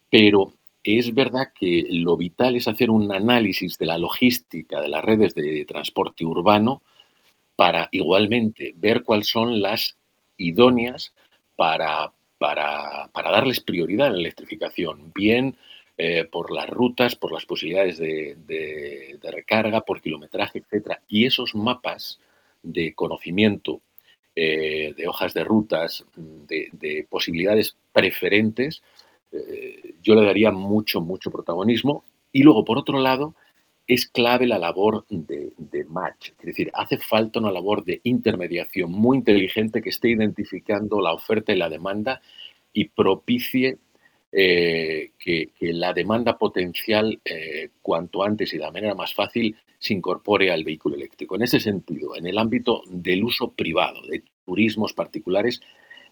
pero 0.09 0.53
es 0.83 1.13
verdad 1.13 1.51
que 1.53 1.85
lo 1.89 2.17
vital 2.17 2.55
es 2.55 2.67
hacer 2.67 2.89
un 2.89 3.11
análisis 3.11 3.77
de 3.77 3.85
la 3.85 3.97
logística 3.97 4.81
de 4.81 4.87
las 4.87 5.03
redes 5.03 5.35
de 5.35 5.65
transporte 5.65 6.25
urbano 6.25 6.81
para 7.55 7.89
igualmente 7.91 8.73
ver 8.77 9.03
cuáles 9.03 9.27
son 9.27 9.61
las 9.61 9.97
idóneas 10.37 11.13
para 11.55 12.11
para, 12.37 13.09
darles 13.13 13.59
prioridad 13.61 14.07
en 14.07 14.13
la 14.13 14.19
electrificación, 14.19 15.11
bien 15.13 15.55
eh, 15.97 16.25
por 16.25 16.51
las 16.51 16.69
rutas, 16.69 17.15
por 17.15 17.31
las 17.31 17.45
posibilidades 17.45 17.97
de, 17.97 19.17
recarga, 19.23 19.81
por 19.81 20.01
kilometraje, 20.01 20.59
etc. 20.59 20.97
Y 21.07 21.25
esos 21.25 21.55
mapas 21.55 22.19
de 22.61 22.93
conocimiento, 22.93 23.81
eh, 24.35 24.93
de 24.97 25.07
hojas 25.07 25.33
de 25.33 25.43
rutas, 25.43 26.05
de, 26.15 27.07
posibilidades 27.09 27.77
preferentes, 27.93 28.81
eh, 29.31 29.95
yo 30.01 30.15
le 30.15 30.25
daría 30.25 30.51
mucho, 30.51 31.01
mucho 31.01 31.31
protagonismo. 31.31 32.03
Y 32.31 32.43
luego, 32.43 32.65
por 32.65 32.77
otro 32.77 32.99
lado, 32.99 33.35
es 33.87 34.07
clave 34.07 34.47
la 34.47 34.57
labor 34.57 35.05
de, 35.09 35.53
match, 35.87 36.31
es 36.39 36.45
decir, 36.45 36.71
hace 36.73 36.97
falta 36.97 37.39
una 37.39 37.51
labor 37.51 37.83
de 37.83 38.01
intermediación 38.03 38.91
muy 38.91 39.17
inteligente 39.17 39.81
que 39.81 39.89
esté 39.89 40.09
identificando 40.09 40.99
la 41.01 41.13
oferta 41.13 41.53
y 41.53 41.57
la 41.57 41.69
demanda 41.69 42.21
y 42.73 42.85
propicie 42.85 43.77
eh, 44.31 45.11
que, 45.19 45.51
la 45.59 45.93
demanda 45.93 46.37
potencial 46.37 47.19
eh, 47.23 47.69
cuanto 47.81 48.23
antes 48.23 48.53
y 48.53 48.57
de 48.57 48.63
la 48.63 48.71
manera 48.71 48.95
más 48.95 49.13
fácil 49.13 49.55
se 49.77 49.93
incorpore 49.93 50.51
al 50.51 50.63
vehículo 50.63 50.95
eléctrico. 50.95 51.35
En 51.35 51.43
ese 51.43 51.59
sentido, 51.59 52.15
en 52.15 52.25
el 52.25 52.37
ámbito 52.37 52.81
del 52.87 53.23
uso 53.23 53.51
privado, 53.51 54.01
de 54.07 54.23
turismos 54.45 54.93
particulares, 54.93 55.61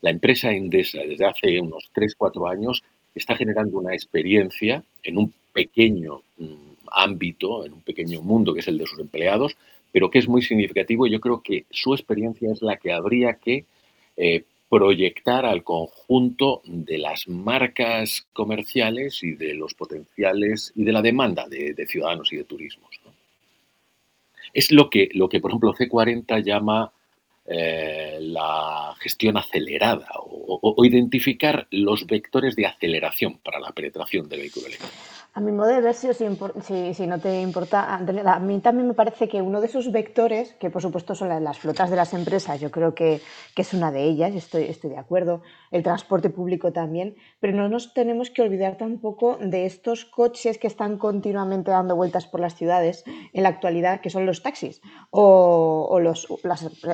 la 0.01 0.11
empresa 0.11 0.51
Endesa 0.51 0.99
desde 0.99 1.25
hace 1.25 1.59
unos 1.59 1.89
3-4 1.93 2.51
años 2.51 2.83
está 3.15 3.35
generando 3.35 3.79
una 3.79 3.93
experiencia 3.93 4.83
en 5.01 5.17
un 5.17 5.33
pequeño 5.53 6.21
mm, 6.37 6.72
ámbito, 6.91 7.65
en 7.65 7.73
un 7.73 7.81
pequeño 7.81 8.21
mundo 8.21 8.53
que 8.53 8.61
es 8.61 8.67
el 8.67 8.77
de 8.77 8.85
sus 8.85 8.99
empleados, 8.99 9.55
pero 9.91 10.09
que 10.09 10.19
es 10.19 10.27
muy 10.27 10.41
significativo 10.41 11.07
yo 11.07 11.21
creo 11.21 11.41
que 11.41 11.65
su 11.69 11.93
experiencia 11.93 12.51
es 12.51 12.61
la 12.61 12.77
que 12.77 12.91
habría 12.91 13.35
que 13.35 13.65
eh, 14.17 14.43
proyectar 14.69 15.45
al 15.45 15.63
conjunto 15.63 16.63
de 16.65 16.97
las 16.97 17.27
marcas 17.27 18.25
comerciales 18.33 19.21
y 19.21 19.33
de 19.33 19.53
los 19.53 19.75
potenciales 19.75 20.73
y 20.75 20.83
de 20.83 20.91
la 20.91 21.03
demanda 21.03 21.47
de, 21.47 21.75
ciudadanos 21.87 22.33
y 22.33 22.37
de 22.37 22.43
turismos. 22.43 22.99
Es 24.51 24.71
lo 24.71 24.89
que, 24.89 25.09
lo 25.13 25.29
que, 25.29 25.39
por 25.39 25.51
ejemplo, 25.51 25.75
C40 25.75 26.43
llama 26.43 26.91
eh, 27.45 28.17
la 28.19 28.95
gestión 28.99 29.37
acelerada 29.37 30.07
o, 30.15 30.73
o, 30.75 30.85
identificar 30.85 31.67
los 31.69 32.07
vectores 32.07 32.55
de 32.55 32.65
aceleración 32.65 33.37
para 33.43 33.59
la 33.59 33.73
penetración 33.73 34.27
del 34.27 34.39
vehículo 34.39 34.67
eléctrico. 34.67 34.95
A 35.35 35.39
mi 35.41 35.51
modo 35.51 35.69
de 35.69 35.81
ver, 35.81 35.95
si, 35.95 36.13
si, 36.13 37.07
no 37.07 37.19
te 37.19 37.41
importa, 37.41 37.95
a 37.95 38.39
mí 38.39 38.59
también 38.59 38.87
me 38.87 38.93
parece 38.93 39.27
que 39.27 39.41
uno 39.41 39.61
de 39.61 39.65
esos 39.65 39.91
vectores, 39.91 40.53
que 40.59 40.69
por 40.69 40.83
supuesto 40.83 41.15
son 41.15 41.29
las, 41.43 41.57
flotas 41.57 41.89
de 41.89 41.95
las 41.95 42.13
empresas, 42.13 42.61
yo 42.61 42.69
creo 42.69 42.93
que, 42.93 43.19
es 43.55 43.73
una 43.73 43.91
de 43.91 44.03
ellas, 44.03 44.35
estoy, 44.35 44.65
estoy 44.65 44.91
de 44.91 44.99
acuerdo, 44.99 45.41
el 45.71 45.81
transporte 45.81 46.29
público 46.29 46.71
también, 46.71 47.15
pero 47.39 47.57
no 47.57 47.67
nos 47.67 47.95
tenemos 47.95 48.29
que 48.29 48.43
olvidar 48.43 48.77
tampoco 48.77 49.39
de 49.41 49.65
estos 49.65 50.05
coches 50.05 50.59
que 50.59 50.67
están 50.67 50.99
continuamente 50.99 51.71
dando 51.71 51.95
vueltas 51.95 52.27
por 52.27 52.39
las 52.39 52.53
ciudades 52.53 53.03
en 53.33 53.41
la 53.41 53.49
actualidad, 53.49 54.01
que 54.01 54.11
son 54.11 54.27
los 54.27 54.43
taxis 54.43 54.81
o, 55.09 55.99
los, 55.99 56.27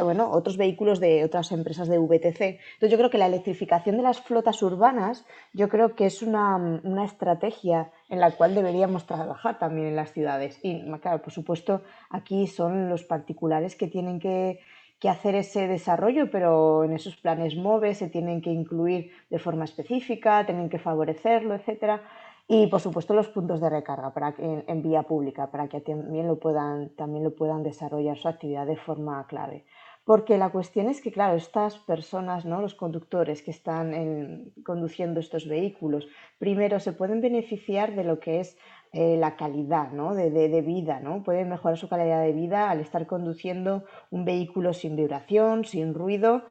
bueno, 0.02 0.32
otros 0.32 0.56
vehículos 0.56 1.02
de 1.02 1.26
otras 1.26 1.52
empresas 1.52 1.90
de 1.90 1.98
VTC. 1.98 2.42
Entonces 2.42 2.90
yo 2.90 2.98
creo 2.98 3.10
que 3.10 3.18
la 3.18 3.28
electrificación 3.28 3.98
de 3.98 4.04
las 4.04 4.22
flotas 4.22 4.62
urbanas, 4.64 5.26
yo 5.52 5.68
creo 5.68 5.94
que 5.94 6.06
es 6.06 6.22
una, 6.22 6.56
una 6.56 7.04
estrategia 7.04 7.92
en 8.10 8.20
la 8.20 8.32
cual 8.32 8.56
deberíamos 8.56 9.06
trabajar 9.06 9.60
también 9.60 9.88
en 9.88 9.96
las 9.96 10.12
ciudades. 10.12 10.60
Y 10.64 10.84
claro, 11.00 11.22
por 11.22 11.32
supuesto, 11.32 11.82
aquí 12.10 12.48
son 12.48 12.90
los 12.90 13.04
particulares 13.04 13.76
que 13.76 13.88
tienen 13.88 14.20
que, 14.20 14.60
hacer 15.08 15.36
ese 15.36 15.68
desarrollo, 15.68 16.30
pero 16.30 16.84
en 16.84 16.92
esos 16.92 17.16
planes 17.16 17.56
MOVE 17.56 17.96
se 17.96 18.10
tienen 18.10 18.42
que 18.42 18.52
incluir 18.52 19.12
de 19.30 19.40
forma 19.40 19.64
específica, 19.64 20.46
tienen 20.46 20.68
que 20.70 20.78
favorecerlo, 20.78 21.56
etcétera. 21.56 22.02
Y 22.50 22.68
por 22.68 22.82
supuesto 22.82 23.14
los 23.14 23.30
puntos 23.30 23.62
de 23.62 23.70
recarga 23.70 24.12
para 24.12 24.34
que, 24.34 24.64
en, 24.68 24.82
vía 24.82 25.04
pública, 25.04 25.52
para 25.52 25.70
que 25.70 25.80
también 25.80 26.28
lo, 26.28 26.38
puedan, 26.38 26.90
también 26.98 27.24
lo 27.24 27.34
puedan 27.34 27.64
desarrollar 27.64 28.18
su 28.18 28.28
actividad 28.28 28.66
de 28.66 28.76
forma 28.76 29.26
clave. 29.28 29.64
Porque 30.10 30.40
la 30.40 30.50
cuestión 30.50 30.90
es 30.90 31.04
que, 31.04 31.12
claro, 31.12 31.38
estas 31.38 31.78
personas, 31.78 32.44
los 32.44 32.74
conductores 32.74 33.44
que 33.44 33.52
están 33.52 34.52
conduciendo 34.66 35.20
estos 35.20 35.48
vehículos, 35.48 36.08
primero 36.40 36.80
se 36.80 36.94
pueden 36.94 37.22
beneficiar 37.22 37.94
de 37.94 38.04
lo 38.04 38.20
que 38.20 38.40
es 38.40 38.58
eh, 38.92 39.18
la 39.18 39.36
calidad 39.36 39.92
de, 39.92 40.62
vida, 40.64 41.00
pueden 41.24 41.50
mejorar 41.50 41.78
su 41.78 41.88
calidad 41.88 42.24
de 42.24 42.32
vida 42.32 42.72
al 42.72 42.80
estar 42.80 43.06
conduciendo 43.06 43.84
un 44.10 44.26
vehículo 44.26 44.74
sin 44.74 44.96
vibración, 44.96 45.64
sin 45.64 45.94
ruido. 45.94 46.42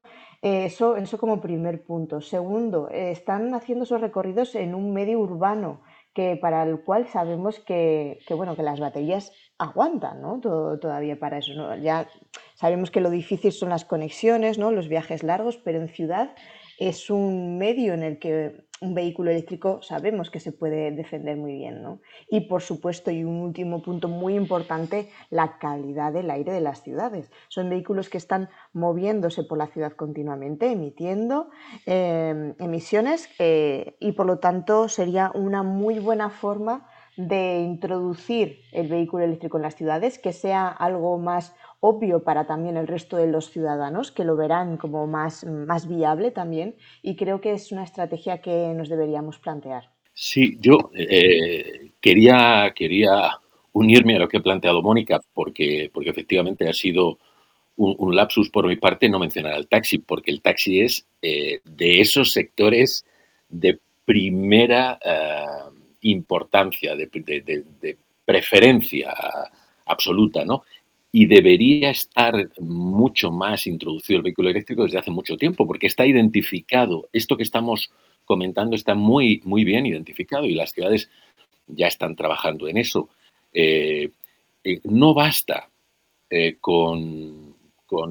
Eh, 0.41 0.67
eso, 0.67 0.95
eso 0.95 1.19
como 1.19 1.41
primer 1.41 1.83
punto. 1.83 2.21
Segundo, 2.21 2.89
eh, 2.93 3.11
están 3.11 3.53
haciendo 3.55 3.83
esos 3.83 4.01
recorridos 4.01 4.55
en 4.55 4.77
un 4.77 4.93
medio 4.93 5.19
urbano 5.19 5.81
que 6.19 6.37
para 6.37 6.65
el 6.65 6.81
cual 6.81 7.07
sabemos 7.07 7.61
que, 7.61 8.19
bueno, 8.31 8.57
que 8.57 8.65
las 8.65 8.81
baterías 8.81 9.31
aguantan 9.57 10.21
¿no? 10.21 10.41
todavía 10.41 11.17
para 11.17 11.39
eso. 11.39 11.53
Ya 11.77 12.09
sabemos 12.57 12.91
que 12.91 13.01
lo 13.01 13.09
difícil 13.09 13.53
son 13.53 13.69
las 13.69 13.85
conexiones, 13.85 14.59
¿no? 14.59 14.73
los 14.73 14.89
viajes 14.89 15.23
largos, 15.23 15.59
pero 15.59 15.81
en 15.81 15.87
ciudad 15.87 16.35
es 16.79 17.11
un 17.11 17.59
medio 17.59 17.95
en 17.95 18.03
el 18.03 18.19
que 18.19 18.69
un 18.81 18.95
vehículo 18.95 19.31
eléctrico 19.31 19.83
sabemos 19.83 20.31
que 20.31 20.41
se 20.41 20.53
puede 20.53 20.93
defender 20.93 21.37
muy 21.37 21.55
bien. 21.55 21.83
¿no? 21.83 22.01
Y 22.29 22.43
por 22.43 22.63
supuesto, 22.63 23.11
y 23.11 23.25
un 23.25 23.41
último 23.41 23.83
punto 23.83 24.09
muy 24.09 24.35
importante, 24.35 25.09
la 25.31 25.59
calidad 25.59 26.13
del 26.13 26.31
aire 26.31 26.53
de 26.53 26.61
las 26.61 26.83
ciudades. 26.83 27.31
Son 27.49 27.69
vehículos 27.69 28.09
que 28.09 28.19
están 28.19 28.49
moviéndose 28.73 29.43
por 29.43 29.59
la 29.59 29.67
ciudad 29.67 29.93
continuamente, 29.93 30.71
emitiendo 30.71 31.51
em, 31.87 32.55
emisiones 32.59 33.29
eh, 33.39 33.97
y 34.01 34.13
por 34.13 34.27
lo 34.27 34.39
tanto 34.39 34.89
sería 34.89 35.33
una 35.35 35.63
muy 35.63 35.99
buena 35.99 36.31
forma 36.31 36.89
de 37.17 37.63
introducir 37.63 38.61
el 38.71 38.87
vehículo 38.87 39.25
eléctrico 39.25 39.57
en 39.57 39.65
las 39.65 39.75
ciudades, 39.75 40.21
que 40.21 40.33
sea 40.33 40.69
algo 40.69 41.19
más 41.19 41.53
obvio 41.81 42.25
para 42.25 42.47
también 42.47 42.77
el 42.77 42.87
resto 42.87 43.17
de 43.17 43.29
los 43.29 43.51
ciudadanos, 43.51 44.11
que 44.11 44.25
lo 44.25 44.37
verán 44.37 44.77
como 44.77 45.07
más, 45.07 45.45
más 45.45 45.89
viable 45.89 46.31
también, 46.31 46.77
y 47.03 47.17
creo 47.17 47.41
que 47.41 47.53
es 47.53 47.73
una 47.73 47.85
estrategia 47.85 48.41
que 48.41 48.73
nos 48.75 48.89
deberíamos 48.89 49.39
plantear. 49.39 49.91
Sí, 50.13 50.59
yo 50.61 50.91
eh, 50.95 51.93
quería, 52.01 52.73
quería 52.75 53.39
unirme 53.73 54.17
a 54.17 54.19
lo 54.19 54.29
que 54.29 54.39
ha 54.39 54.43
planteado 54.43 54.83
Mónica, 54.83 55.21
porque, 55.33 55.91
porque 55.95 56.11
efectivamente 56.11 56.69
ha 56.69 56.73
sido 56.73 57.19
un, 57.77 58.17
lapsus 58.17 58.51
por 58.51 58.67
mi 58.67 58.75
parte 58.75 59.09
no 59.09 59.21
mencionar 59.21 59.53
al 59.53 59.69
taxi, 59.69 59.99
porque 59.99 60.33
el 60.33 60.43
taxi 60.43 60.81
es 60.81 61.07
eh, 61.23 61.61
de 61.65 62.01
esos 62.01 62.33
sectores 62.33 63.07
de 63.49 63.79
primera 64.05 64.99
eh, 65.05 65.45
importancia, 66.01 66.97
de, 66.97 67.07
de, 67.07 67.97
preferencia 68.25 69.15
absoluta, 69.87 70.45
¿no? 70.45 70.65
Y 71.11 71.27
debería 71.27 71.91
estar 71.91 72.51
mucho 72.59 73.31
más 73.31 73.67
introducido 73.67 74.19
el 74.19 74.25
vehículo 74.25 74.51
eléctrico 74.51 74.83
desde 74.83 74.99
hace 74.99 75.11
mucho 75.11 75.37
tiempo, 75.37 75.67
porque 75.67 75.87
está 75.87 76.07
identificado. 76.07 77.09
Esto 77.13 77.37
que 77.37 77.43
estamos 77.43 77.91
comentando 78.25 78.77
está 78.77 78.95
muy, 78.95 79.41
muy 79.45 79.65
bien 79.65 79.87
identificado 79.87 80.45
y 80.45 80.55
las 80.55 80.73
ciudades 80.73 81.09
ya 81.67 81.87
están 81.87 82.15
trabajando 82.15 82.69
en 82.69 82.77
eso. 82.77 83.09
Eh, 83.53 84.11
eh, 84.63 84.81
no 84.85 85.15
basta 85.15 85.71
eh, 86.29 86.57
con, 86.61 87.57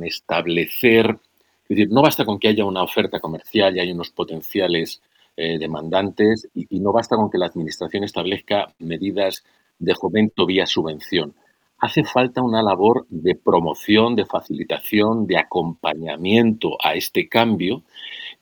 establecer, 0.04 1.20
es 1.64 1.70
decir, 1.70 1.90
no 1.92 2.02
basta 2.02 2.26
con 2.26 2.40
que 2.40 2.48
haya 2.48 2.66
una 2.66 2.82
oferta 2.82 3.20
comercial 3.20 3.78
y 3.78 3.80
haya 3.80 3.94
unos 3.94 4.10
potenciales 4.10 5.02
demandantes 5.38 6.50
y, 6.56 6.66
y 6.76 6.80
no 6.80 6.92
basta 6.92 7.16
con 7.16 7.30
que 7.30 7.38
la 7.38 7.46
Administración 7.46 8.04
establezca 8.04 8.74
medidas 8.80 9.44
de 9.78 9.94
fomento 9.94 10.48
vía 10.48 10.66
subvención 10.66 11.36
hace 11.80 12.04
falta 12.04 12.42
una 12.42 12.64
labor 12.64 13.06
de 13.10 13.36
promoción, 13.36 14.16
de 14.16 14.26
facilitación, 14.26 15.28
de 15.28 15.38
acompañamiento 15.38 16.78
a 16.84 16.96
este 16.96 17.28
cambio 17.28 17.84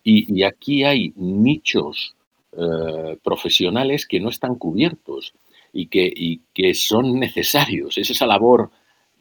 y, 0.04 0.44
aquí 0.44 0.84
hay 0.84 1.14
nichos 1.16 2.16
eh, 2.54 3.18
profesionales 3.24 4.06
que 4.06 4.20
no 4.20 4.30
están 4.30 4.56
cubiertos 4.56 5.34
y 5.74 5.88
que, 5.88 6.74
son 6.74 7.20
necesarios. 7.20 7.98
Es 7.98 8.10
esa 8.10 8.28
labor 8.28 8.70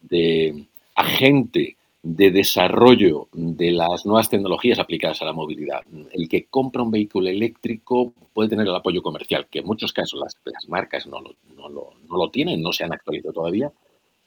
de 0.03 0.67
agente 0.95 1.77
de 2.03 2.31
desarrollo 2.31 3.29
de 3.33 3.73
las 3.73 4.05
nuevas 4.05 4.29
tecnologías 4.29 4.79
aplicadas 4.79 5.23
a 5.23 5.25
la 5.25 5.33
movilidad. 5.33 5.81
El 6.13 6.29
que 6.29 6.45
compra 6.45 6.83
un 6.83 6.91
vehículo 6.91 7.29
eléctrico 7.29 8.13
puede 8.35 8.51
tener 8.51 8.69
el 8.69 8.75
apoyo 8.75 9.03
comercial, 9.03 9.49
que 9.51 9.61
en 9.61 9.67
muchos 9.67 9.93
casos 9.93 10.21
las, 10.21 10.69
marcas 10.69 11.07
no, 11.07 11.21
no 11.57 11.69
lo, 12.19 12.31
tienen, 12.31 12.61
no 12.61 12.73
se 12.73 12.85
han 12.85 12.93
actualizado 12.93 13.33
todavía, 13.33 13.73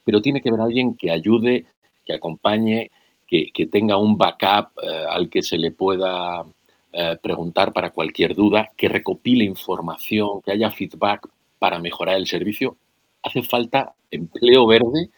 pero 0.08 0.22
tiene 0.22 0.42
que 0.42 0.48
haber 0.48 0.62
alguien 0.62 0.96
que 0.96 1.12
ayude, 1.12 1.66
que 2.06 2.14
acompañe, 2.14 2.92
que, 3.28 3.52
tenga 3.70 3.98
un 3.98 4.18
backup 4.18 4.70
eh, 4.82 5.06
al 5.10 5.30
que 5.30 5.42
se 5.42 5.58
le 5.58 5.72
pueda 5.72 6.46
eh, 6.94 7.18
preguntar 7.22 7.74
para 7.74 7.90
cualquier 7.90 8.34
duda, 8.34 8.72
que 8.78 8.88
recopile 8.88 9.44
información, 9.44 10.42
que 10.42 10.54
haya 10.54 10.72
feedback 10.72 11.28
para 11.60 11.80
mejorar 11.80 12.16
el 12.16 12.26
servicio. 12.26 12.78
Hace 13.22 13.44
falta 13.44 13.96
empleo 14.10 14.66
verde 14.66 15.10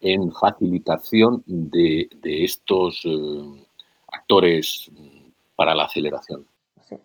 en 0.00 0.32
facilitación 0.32 1.42
de, 1.44 2.08
estos 2.22 3.02
eh, 3.04 3.66
actores 4.10 4.90
para 5.54 5.74
la 5.74 5.84
aceleración. 5.84 6.46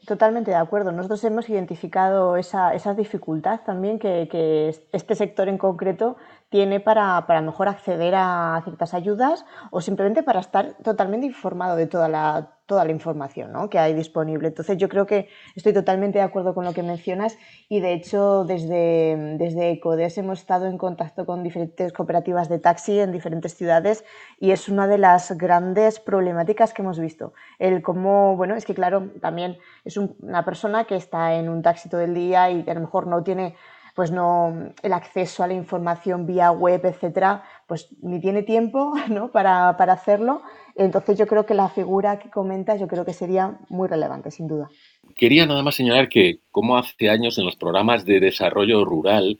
Totalmente 0.05 0.51
de 0.51 0.57
acuerdo. 0.57 0.91
Nosotros 0.91 1.23
hemos 1.23 1.49
identificado 1.49 2.35
esa, 2.35 2.71
dificultad 2.95 3.61
también 3.65 3.99
que, 3.99 4.27
que, 4.29 4.75
este 4.91 5.15
sector 5.15 5.47
en 5.47 5.57
concreto 5.57 6.17
tiene 6.49 6.79
para, 6.79 7.25
para, 7.27 7.41
mejor 7.41 7.67
acceder 7.67 8.13
a 8.15 8.61
ciertas 8.63 8.93
ayudas 8.93 9.45
o 9.71 9.81
simplemente 9.81 10.23
para 10.23 10.39
estar 10.39 10.73
totalmente 10.83 11.25
informado 11.25 11.75
de 11.75 11.87
toda 11.87 12.07
la, 12.07 12.58
toda 12.69 12.85
la 12.85 12.91
información 12.91 13.51
¿no? 13.51 13.67
que 13.67 13.79
hay 13.79 13.95
disponible. 13.95 14.47
Entonces 14.47 14.77
yo 14.77 14.87
creo 14.87 15.07
que 15.07 15.27
estoy 15.55 15.73
totalmente 15.73 16.19
de 16.19 16.23
acuerdo 16.23 16.53
con 16.53 16.65
lo 16.65 16.71
que 16.71 16.83
mencionas 16.83 17.35
y 17.67 17.79
de 17.79 17.93
hecho 17.93 18.45
desde, 18.45 19.35
desde 19.39 19.71
ECODES 19.71 20.19
hemos 20.19 20.39
estado 20.39 20.67
en 20.67 20.77
contacto 20.77 21.25
con 21.25 21.41
diferentes 21.43 21.91
cooperativas 21.91 22.47
de 22.47 22.59
taxi 22.59 22.99
en 22.99 23.11
diferentes 23.11 23.55
ciudades 23.55 24.05
y 24.39 24.51
es 24.51 24.69
una 24.69 24.87
de 24.87 24.99
las 24.99 25.35
grandes 25.35 25.99
problemáticas 25.99 26.71
que 26.71 26.83
hemos 26.83 26.99
visto. 26.99 27.33
El 27.57 27.81
cómo, 27.81 28.37
bueno, 28.37 28.53
es 28.55 28.65
que 28.65 28.75
claro, 28.75 29.09
también 29.19 29.57
es 29.83 29.97
una 29.97 30.45
persona 30.45 30.85
que 30.85 30.95
está 30.95 31.33
en 31.33 31.49
un 31.49 31.63
taxi 31.63 31.89
todo 31.89 32.01
el 32.01 32.13
día 32.13 32.51
y 32.51 32.63
que 32.63 32.69
a 32.69 32.75
lo 32.75 32.81
mejor 32.81 33.07
no 33.07 33.23
tiene 33.23 33.55
pues 33.95 34.11
no 34.11 34.71
el 34.81 34.93
acceso 34.93 35.43
a 35.43 35.47
la 35.47 35.53
información 35.53 36.25
vía 36.25 36.51
web, 36.51 36.85
etcétera, 36.85 37.43
pues 37.69 37.87
ni 38.01 38.19
tiene 38.19 38.43
tiempo 38.43 38.93
¿no? 39.09 39.31
para, 39.31 39.77
para, 39.77 39.93
hacerlo. 39.93 40.41
Entonces 40.75 41.17
yo 41.17 41.27
creo 41.27 41.45
que 41.45 41.53
la 41.53 41.69
figura 41.69 42.19
que 42.19 42.29
comentas 42.29 42.79
yo 42.79 42.87
creo 42.87 43.05
que 43.05 43.13
sería 43.13 43.57
muy 43.69 43.87
relevante, 43.87 44.31
sin 44.31 44.47
duda. 44.47 44.69
Quería 45.15 45.45
nada 45.45 45.63
más 45.63 45.75
señalar 45.75 46.09
que 46.09 46.39
como 46.51 46.77
hace 46.77 47.09
años 47.09 47.37
en 47.37 47.45
los 47.45 47.55
programas 47.55 48.03
de 48.03 48.19
desarrollo 48.19 48.83
rural 48.83 49.39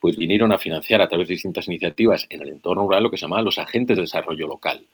pues 0.00 0.16
vinieron 0.16 0.52
a 0.52 0.58
financiar 0.58 1.00
a 1.00 1.08
través 1.08 1.28
de 1.28 1.34
distintas 1.34 1.66
iniciativas 1.66 2.26
en 2.30 2.42
el 2.42 2.50
entorno 2.50 2.82
rural 2.82 3.04
lo 3.04 3.10
que 3.10 3.16
se 3.16 3.22
llamaban 3.22 3.44
los 3.44 3.58
agentes 3.58 3.96
de 3.96 4.02
desarrollo 4.02 4.46
local, 4.46 4.84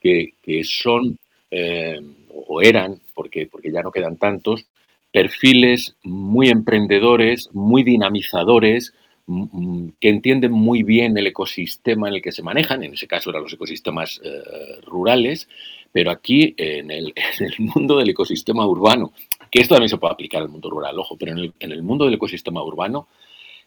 que, 0.00 0.34
que 0.42 0.64
son 0.64 1.18
eh, 1.50 2.00
o 2.32 2.60
eran, 2.62 3.00
porque, 3.14 3.46
porque 3.46 3.70
ya 3.70 3.82
no 3.82 3.92
quedan 3.92 4.16
tantos, 4.16 4.66
perfiles 5.12 5.96
muy 6.02 6.48
emprendedores, 6.48 7.48
muy 7.52 7.82
dinamizadores, 7.82 8.94
que 9.26 10.08
entienden 10.08 10.52
muy 10.52 10.82
bien 10.82 11.16
el 11.16 11.26
ecosistema 11.26 12.08
en 12.08 12.14
el 12.14 12.22
que 12.22 12.32
se 12.32 12.42
manejan, 12.42 12.82
en 12.82 12.94
ese 12.94 13.06
caso 13.06 13.30
eran 13.30 13.42
los 13.42 13.52
ecosistemas 13.52 14.20
eh, 14.24 14.80
rurales, 14.86 15.48
pero 15.92 16.10
aquí 16.10 16.54
en 16.56 16.90
el, 16.90 17.14
mundo 17.58 17.98
del 17.98 18.10
ecosistema 18.10 18.66
urbano, 18.66 19.12
que 19.50 19.60
esto 19.60 19.74
también 19.74 19.88
se 19.88 19.98
puede 19.98 20.14
aplicar 20.14 20.42
al 20.42 20.48
mundo 20.48 20.70
rural, 20.70 20.98
ojo, 20.98 21.16
pero 21.16 21.32
en 21.32 21.72
el, 21.72 21.82
mundo 21.82 22.04
del 22.04 22.14
ecosistema 22.14 22.62
urbano 22.62 23.08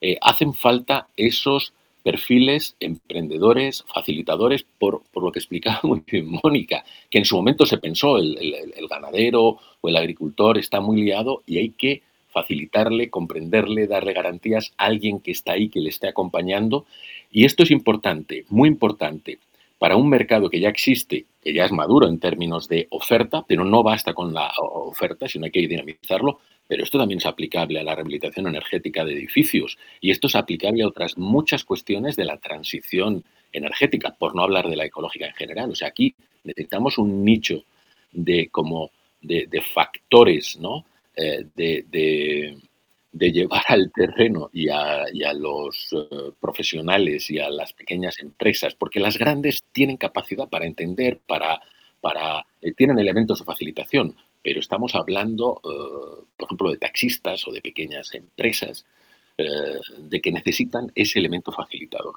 eh, 0.02 0.18
hacen 0.22 0.54
falta 0.54 1.08
esos 1.16 1.74
perfiles 2.04 2.76
emprendedores, 2.82 3.86
facilitadores, 3.88 4.66
por, 4.78 5.04
lo 5.16 5.32
que 5.32 5.40
explicaba 5.40 5.80
muy 5.84 6.04
bien 6.06 6.28
Mónica, 6.44 6.84
que 7.10 7.20
en 7.20 7.26
su 7.26 7.36
momento 7.36 7.66
se 7.66 7.78
pensó, 7.78 8.18
el, 8.18 8.36
ganadero 8.90 9.58
o 9.82 9.90
el 9.90 9.96
agricultor 9.96 10.58
está 10.58 10.82
muy 10.82 11.02
liado 11.02 11.42
y 11.48 11.58
hay 11.58 11.70
que 11.70 12.04
facilitarle, 12.34 13.10
comprenderle, 13.10 13.88
darle 13.88 14.14
garantías 14.14 14.74
a 14.78 14.86
alguien 14.86 15.20
que 15.20 15.32
está 15.32 15.54
ahí, 15.54 15.70
que 15.70 15.80
le 15.80 15.90
esté 15.90 16.08
acompañando. 16.08 16.86
Y 17.32 17.46
esto 17.46 17.64
es 17.64 17.72
importante, 17.72 18.46
muy 18.50 18.68
importante, 18.68 19.40
para 19.80 19.96
un 19.96 20.10
mercado 20.10 20.50
que 20.50 20.60
ya 20.60 20.70
existe, 20.70 21.26
que 21.42 21.54
ya 21.54 21.66
es 21.66 21.72
maduro 21.72 22.08
en 22.08 22.20
términos 22.20 22.68
de 22.68 22.88
oferta, 22.90 23.44
pero 23.48 23.64
no 23.64 23.84
basta 23.84 24.14
con 24.14 24.34
la 24.34 24.52
oferta, 24.60 25.28
sino 25.28 25.46
hay 25.46 25.52
que 25.52 25.68
dinamizarlo, 25.68 26.40
pero 26.68 26.84
esto 26.84 26.98
también 26.98 27.18
es 27.18 27.26
aplicable 27.26 27.80
a 27.80 27.84
la 27.84 27.94
rehabilitación 27.94 28.48
energética 28.48 29.04
de 29.04 29.14
edificios 29.14 29.78
y 30.00 30.12
esto 30.12 30.28
es 30.28 30.36
aplicable 30.36 30.84
a 30.84 30.88
otras 30.88 31.18
muchas 31.18 31.64
cuestiones 31.66 32.16
de 32.16 32.26
la 32.26 32.38
transición 32.38 33.24
energética, 33.52 34.16
por 34.18 34.36
no 34.36 34.44
hablar 34.44 34.70
de 34.70 34.76
la 34.76 34.86
ecológica 34.86 35.28
en 35.28 35.34
general. 35.34 35.72
O 35.72 35.76
sea, 35.76 35.90
aquí 35.90 36.16
necesitamos 36.44 36.98
un 36.98 37.24
nicho 37.24 37.64
de, 38.12 38.48
como 38.50 38.92
de, 39.22 39.62
factores, 39.62 40.58
¿no? 40.60 40.86
Eh, 41.16 41.46
de, 41.56 42.58
de 43.14 43.32
llevar 43.32 43.64
al 43.68 43.92
terreno 43.92 44.50
y 44.52 44.70
a, 44.70 45.06
los 45.36 45.90
eh, 45.92 46.32
profesionales 46.42 47.30
y 47.30 47.38
a 47.38 47.50
las 47.50 47.72
pequeñas 47.74 48.20
empresas, 48.20 48.74
porque 48.74 49.00
las 49.00 49.20
grandes 49.20 49.64
tienen 49.72 49.98
capacidad 49.98 50.50
para 50.50 50.66
entender, 50.66 51.22
para, 51.28 51.62
para 52.02 52.48
eh, 52.60 52.74
tienen 52.74 52.98
elementos 52.98 53.40
de 53.40 53.46
facilitación, 53.46 54.16
pero 54.42 54.60
estamos 54.60 54.96
hablando, 54.96 55.62
por 55.62 56.48
ejemplo, 56.48 56.72
de 56.72 56.78
taxistas 56.78 57.48
o 57.48 57.52
de 57.52 57.62
pequeñas 57.62 58.14
empresas 58.14 58.86
de 59.38 60.20
que 60.22 60.32
necesitan 60.34 60.92
ese 60.96 61.20
elemento 61.20 61.54
facilitador. 61.54 62.16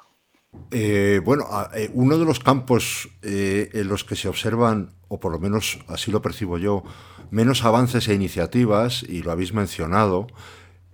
bueno, 1.22 1.44
uno 1.92 2.18
de 2.18 2.24
los 2.24 2.40
campos 2.40 3.08
en 3.22 3.86
los 3.86 4.02
que 4.02 4.16
se 4.16 4.26
observan, 4.26 4.90
o 5.06 5.20
por 5.20 5.30
lo 5.30 5.38
menos 5.38 5.78
así 5.86 6.10
lo 6.10 6.20
percibo 6.20 6.58
yo, 6.58 6.82
menos 7.30 7.64
avances 7.64 8.08
e 8.08 8.14
iniciativas, 8.14 9.02
y 9.02 9.22
lo 9.22 9.32
habéis 9.32 9.52
mencionado, 9.52 10.26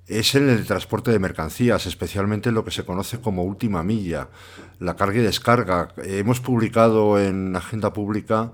es 0.07 0.35
en 0.35 0.49
el 0.49 0.67
transporte 0.67 1.11
de 1.11 1.19
mercancías, 1.19 1.87
especialmente 1.87 2.49
en 2.49 2.55
lo 2.55 2.65
que 2.65 2.71
se 2.71 2.85
conoce 2.85 3.21
como 3.21 3.45
última 3.45 3.83
milla, 3.83 4.29
la 4.79 4.97
carga 4.97 5.21
y 5.21 5.23
descarga. 5.23 5.89
Hemos 6.05 6.41
publicado 6.41 7.21
en 7.21 7.55
Agenda 7.57 7.93
Pública 7.93 8.53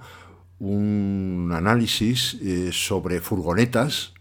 un 0.59 1.51
análisis 1.55 2.35
eh, 2.43 2.71
sobre 2.73 3.21
furgonetas 3.21 4.15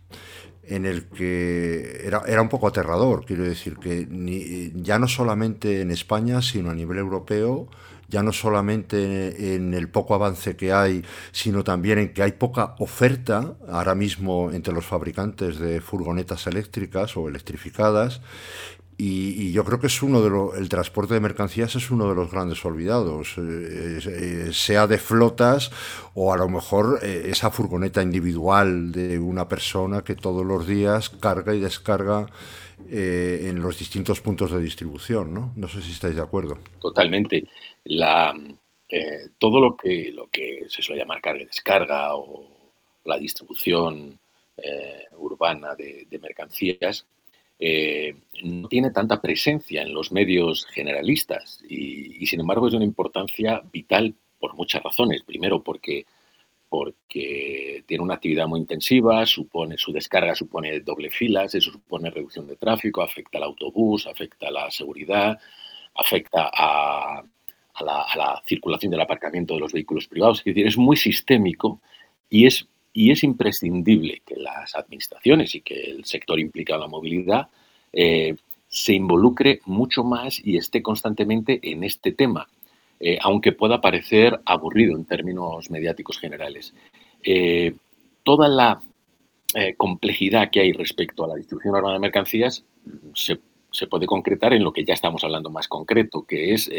en 0.64 0.86
el 0.86 1.06
que 1.06 2.02
era, 2.06 2.24
era, 2.28 2.42
un 2.42 2.50
poco 2.50 2.68
aterrador, 2.68 3.26
quiero 3.26 3.44
decir, 3.44 3.78
que 3.78 4.72
ya 4.76 5.00
no 5.00 5.08
solamente 5.08 5.82
en 5.82 5.92
España, 5.92 6.42
sino 6.42 6.70
a 6.70 6.76
nivel 6.76 6.98
europeo, 6.98 7.70
ya 8.10 8.24
no 8.24 8.32
solamente 8.32 9.56
en 9.56 9.74
el 9.74 9.90
poco 9.90 10.16
avance 10.16 10.56
que 10.56 10.72
hay, 10.72 11.04
sino 11.32 11.64
también 11.64 12.00
en 12.00 12.14
que 12.14 12.24
hay 12.24 12.32
poca 12.34 12.76
oferta 12.80 13.56
ahora 13.70 13.96
mismo 13.96 14.52
entre 14.52 14.74
los 14.74 14.86
fabricantes 14.86 15.60
de 15.60 15.82
furgonetas 15.82 16.48
eléctricas 16.48 17.18
o 17.18 17.28
electrificadas. 17.28 18.22
Y, 19.00 19.52
yo 19.52 19.64
creo 19.64 19.80
que 19.80 19.88
es 19.88 20.02
uno 20.02 20.22
de 20.24 20.30
los, 20.32 20.58
el 20.58 20.70
transporte 20.70 21.14
de 21.14 21.20
mercancías 21.20 21.76
es 21.76 21.92
uno 21.92 22.10
de 22.10 22.16
los 22.16 22.32
grandes 22.32 22.66
olvidados, 22.66 23.38
eh, 23.38 24.00
eh, 24.04 24.50
sea 24.52 24.88
de 24.88 24.98
flotas 24.98 25.72
o 26.16 26.34
a 26.34 26.38
lo 26.38 26.50
mejor 26.50 27.00
eh, 27.04 27.28
esa 27.28 27.52
furgoneta 27.52 28.02
individual 28.02 28.92
de 28.92 29.20
una 29.20 29.48
persona 29.48 30.04
que 30.04 30.16
todos 30.16 30.44
los 30.44 30.66
días 30.66 31.10
carga 31.10 31.54
y 31.54 31.60
descarga 31.60 32.26
en 32.90 33.60
los 33.60 33.80
distintos 33.80 34.22
puntos 34.22 34.52
de 34.52 34.62
distribución, 34.62 35.34
¿no? 35.34 35.52
No 35.56 35.68
sé 35.68 35.82
si 35.82 35.92
estáis 35.92 36.16
de 36.16 36.22
acuerdo. 36.22 36.60
Totalmente 36.80 37.44
la, 37.86 38.36
todo 39.40 39.60
lo 39.60 39.76
que, 39.76 40.12
lo 40.14 40.28
que 40.28 40.66
se 40.70 40.84
suele 40.84 41.02
llamar 41.02 41.20
carga 41.20 41.42
y 41.42 41.46
descarga 41.46 42.16
o 42.16 42.48
la 43.06 43.18
distribución 43.18 44.20
urbana 45.18 45.76
de, 45.76 46.08
mercancías 46.22 47.06
eh, 47.60 48.16
no 48.44 48.68
tiene 48.68 48.92
tanta 48.92 49.20
presencia 49.22 49.82
en 49.82 49.94
los 49.94 50.12
medios 50.12 50.66
generalistas 50.68 51.64
y, 51.68 52.26
sin 52.28 52.42
embargo 52.42 52.68
es 52.68 52.72
de 52.72 52.78
una 52.78 52.86
importancia 52.86 53.62
vital 53.72 54.16
por 54.40 54.56
muchas 54.56 54.84
razones. 54.84 55.24
Primero 55.24 55.64
porque, 55.64 56.06
porque 56.70 57.84
tiene 57.88 58.04
una 58.04 58.16
actividad 58.16 58.48
muy 58.48 58.60
intensiva, 58.60 59.26
supone, 59.26 59.78
su 59.78 59.92
descarga 59.92 60.36
supone 60.36 60.80
doble 60.82 61.10
filas, 61.10 61.56
eso 61.56 61.72
supone 61.72 62.12
reducción 62.12 62.48
de 62.48 62.58
tráfico, 62.58 63.02
afecta 63.02 63.38
al 63.40 63.46
autobús, 63.46 64.06
afecta 64.08 64.50
a 64.50 64.52
la 64.52 64.72
seguridad, 64.72 65.40
afecta 65.96 66.52
a, 66.54 67.24
a 67.78 67.84
la, 67.84 68.42
circulación 68.46 68.92
del 68.92 69.02
aparcamiento 69.02 69.54
de 69.54 69.60
los 69.60 69.74
vehículos 69.74 70.08
privados. 70.08 70.40
Es 70.40 70.46
decir, 70.46 70.68
es 70.68 70.78
muy 70.78 70.98
sistémico 70.98 71.82
y 72.30 72.46
es, 72.46 72.68
y 72.98 73.12
es 73.12 73.24
imprescindible 73.24 74.24
que 74.26 74.36
las 74.38 74.76
administraciones 74.76 75.54
y 75.54 75.62
que 75.62 75.80
el 75.92 76.06
sector 76.06 76.40
implicado 76.40 76.80
en 76.80 76.82
la 76.82 76.88
movilidad 76.88 77.48
eh, 77.94 78.36
se 78.68 78.94
involucre 78.94 79.62
mucho 79.66 80.04
más 80.04 80.44
y 80.44 80.58
esté 80.58 80.82
constantemente 80.82 81.60
en 81.62 81.84
este 81.84 82.12
tema, 82.12 82.50
eh, 83.00 83.20
aunque 83.22 83.52
pueda 83.52 83.82
parecer 83.82 84.42
aburrido 84.46 84.96
en 84.96 85.06
términos 85.06 85.70
mediáticos 85.70 86.18
generales. 86.18 86.74
Eh, 87.24 87.76
toda 88.24 88.48
la 88.48 88.82
complejidad 89.78 90.52
que 90.52 90.60
hay 90.60 90.72
respecto 90.72 91.24
a 91.24 91.28
la 91.28 91.36
distribución 91.36 91.76
urbana 91.76 91.94
de 91.94 92.00
mercancías 92.00 92.64
se, 93.16 93.40
se, 93.72 93.88
puede 93.88 94.06
concretar 94.06 94.54
en 94.54 94.64
lo 94.64 94.72
que 94.74 94.84
ya 94.84 94.94
estamos 94.94 95.24
hablando 95.24 95.50
más 95.50 95.68
concreto, 95.68 96.26
que 96.28 96.54
es 96.54 96.70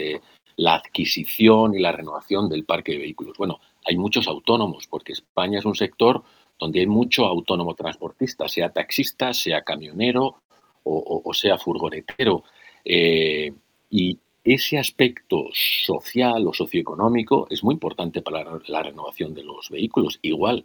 la 0.56 0.74
adquisición 0.74 1.74
y 1.74 1.80
la 1.80 1.90
renovación 1.90 2.48
del 2.48 2.64
parque 2.64 2.92
de 2.92 2.98
vehículos. 2.98 3.36
Bueno, 3.36 3.58
hay 3.84 3.96
muchos 3.96 4.28
autónomos, 4.28 4.86
porque 4.86 5.12
España 5.12 5.58
es 5.58 5.64
un 5.64 5.74
sector 5.74 6.22
donde 6.58 6.80
hay 6.80 6.86
mucho 6.86 7.24
autónomo 7.24 7.74
transportista, 7.74 8.48
sea 8.48 8.70
taxista, 8.70 9.32
sea 9.32 9.62
camionero 9.62 10.42
o, 10.84 11.34
sea 11.34 11.58
furgonetero. 11.58 12.44
Eh, 12.84 13.52
y 13.90 14.18
ese 14.42 14.78
aspecto 14.78 15.48
social 15.52 16.46
o 16.46 16.54
socioeconómico 16.54 17.46
es 17.50 17.62
muy 17.62 17.74
importante 17.74 18.22
para 18.22 18.58
la 18.66 18.82
renovación 18.82 19.34
de 19.34 19.44
los 19.44 19.68
vehículos. 19.68 20.18
Igual 20.22 20.64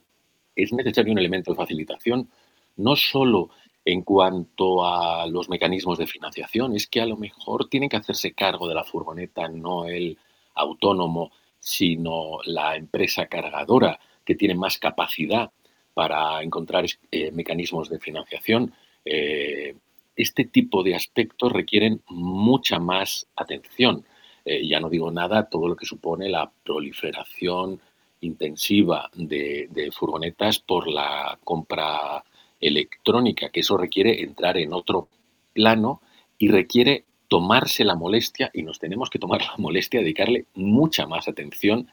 es 0.56 0.72
necesario 0.72 1.12
un 1.12 1.20
elemento 1.20 1.52
de 1.52 1.58
facilitación, 1.58 2.30
no 2.78 2.96
solo 2.96 3.50
en 3.86 4.02
cuanto 4.02 4.86
a 4.86 5.28
los 5.28 5.50
mecanismos 5.50 5.98
de 5.98 6.08
financiación, 6.08 6.76
es 6.76 6.88
que 6.88 7.02
a 7.02 7.06
lo 7.06 7.18
mejor 7.18 7.68
tiene 7.68 7.90
que 7.90 7.98
hacerse 7.98 8.34
cargo 8.34 8.68
de 8.68 8.76
la 8.76 8.84
furgoneta 8.86 9.48
no 9.50 9.86
el 9.86 10.18
autónomo, 10.56 11.32
sino 11.64 12.40
la 12.44 12.76
empresa 12.76 13.28
cargadora 13.28 13.98
que 14.26 14.36
tiene 14.36 14.54
más 14.54 14.78
capacidad 14.78 15.50
para 15.94 16.44
encontrar 16.44 16.86
eh, 17.10 17.32
mecanismos 17.32 17.90
de 17.90 18.00
financiación. 18.00 18.74
Eh, 19.06 19.74
este 20.14 20.44
tipo 20.44 20.84
de 20.84 20.94
aspectos 20.94 21.54
requieren 21.54 22.02
mucha 22.10 22.80
más 22.80 23.28
atención. 23.38 24.04
Eh, 24.44 24.68
ya 24.68 24.82
no 24.82 24.90
digo 24.90 25.10
nada 25.10 25.48
todo 25.50 25.70
lo 25.70 25.78
que 25.78 25.86
supone 25.86 26.28
la 26.28 26.52
proliferación 26.66 27.80
intensiva 28.20 29.10
de 29.14 29.90
furgonetas 29.94 30.60
por 30.60 30.90
la 30.90 31.40
compra 31.44 32.24
electrónica, 32.60 33.50
que 33.50 33.62
eso 33.62 33.78
requiere 33.78 34.22
entrar 34.22 34.58
en 34.58 34.74
otro 34.74 35.08
plano 35.54 36.02
y 36.38 36.50
requiere 36.50 37.06
tomarse 37.34 37.84
la 37.84 37.96
molestia, 37.96 38.52
y 38.54 38.62
nos 38.62 38.78
tenemos 38.78 39.10
que 39.10 39.18
tomar 39.18 39.42
la 39.52 39.56
molestia 39.58 40.00
de 40.00 40.04
dedicarle 40.04 40.46
mucha 40.54 41.08
más 41.08 41.28
atención 41.28 41.90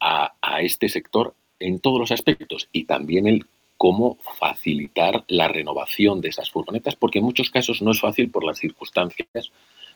a, 0.00 0.32
este 0.60 0.88
sector 0.88 1.36
en 1.60 1.78
todos 1.78 2.00
los 2.00 2.10
aspectos 2.10 2.68
y 2.72 2.82
también 2.82 3.28
el 3.28 3.46
cómo 3.76 4.18
facilitar 4.40 5.24
la 5.28 5.46
renovación 5.46 6.20
de 6.20 6.30
esas 6.30 6.50
furgonetas, 6.50 6.96
porque 6.96 7.20
en 7.20 7.24
muchos 7.24 7.48
casos 7.50 7.80
no 7.80 7.92
es 7.92 8.00
fácil 8.00 8.28
por 8.28 8.42
las 8.42 8.58
circunstancias 8.58 9.52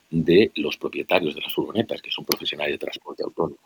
de 0.09 0.53
los 0.55 0.77
propietarios 0.77 1.35
de 1.35 1.41
las 1.41 1.53
furgonetas, 1.53 2.01
que 2.01 2.09
son 2.09 2.23
profesionales 2.23 2.75
de 2.75 2.85
transporte 2.85 3.23
autónomo. 3.23 3.59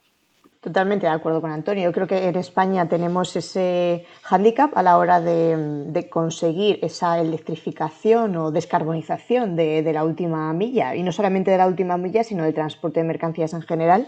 Totalmente 0.61 1.07
de 1.07 1.11
acuerdo 1.11 1.41
con 1.41 1.51
Antonio. 1.51 1.85
Yo 1.85 1.91
creo 1.91 2.05
que 2.05 2.27
en 2.27 2.35
España 2.35 2.87
tenemos 2.87 3.35
ese 3.35 4.05
hándicap 4.21 4.77
a 4.77 4.83
la 4.83 4.99
hora 4.99 5.19
de, 5.19 6.07
conseguir 6.07 6.77
esa 6.83 7.19
electrificación 7.19 8.35
o 8.35 8.51
descarbonización 8.51 9.55
de, 9.55 9.81
de, 9.81 9.91
la 9.91 10.03
última 10.03 10.53
milla, 10.53 10.95
y 10.95 11.01
no 11.01 11.11
solamente 11.11 11.49
de 11.49 11.57
la 11.57 11.65
última 11.65 11.97
milla, 11.97 12.23
sino 12.23 12.43
del 12.43 12.53
transporte 12.53 12.99
de 12.99 13.07
mercancías 13.07 13.53
en 13.53 13.63
general, 13.63 14.07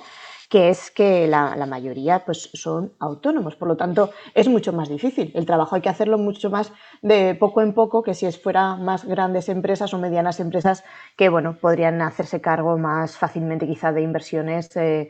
que 0.54 0.70
es 0.70 0.92
que 0.92 1.26
la, 1.26 1.66
mayoría 1.66 2.26
pues, 2.26 2.52
son 2.54 2.94
autónomos. 3.00 3.56
Por 3.56 3.68
lo 3.68 3.76
tanto, 3.76 4.12
es 4.36 4.48
mucho 4.48 4.72
más 4.72 4.88
difícil. 4.88 5.32
El 5.34 5.48
trabajo 5.48 5.76
hay 5.76 5.82
que 5.82 5.90
hacerlo 5.90 6.20
mucho 6.20 6.52
más 6.52 6.72
de 7.02 7.34
poco 7.34 7.64
en 7.64 7.74
poco 7.74 8.04
que 8.04 8.14
si 8.14 8.32
fuera 8.34 8.76
más 8.76 9.04
grandes 9.04 9.50
empresas 9.50 9.96
o 9.96 9.98
medianas 9.98 10.40
empresas 10.40 10.84
que 11.18 11.30
bueno, 11.30 11.58
podrían 11.60 12.04
hacerse 12.04 12.40
cargo 12.40 12.78
más 12.78 13.18
fácilmente 13.18 13.66
quizá 13.66 13.92
de 13.92 14.04
inversiones, 14.04 14.70
de, 14.70 15.10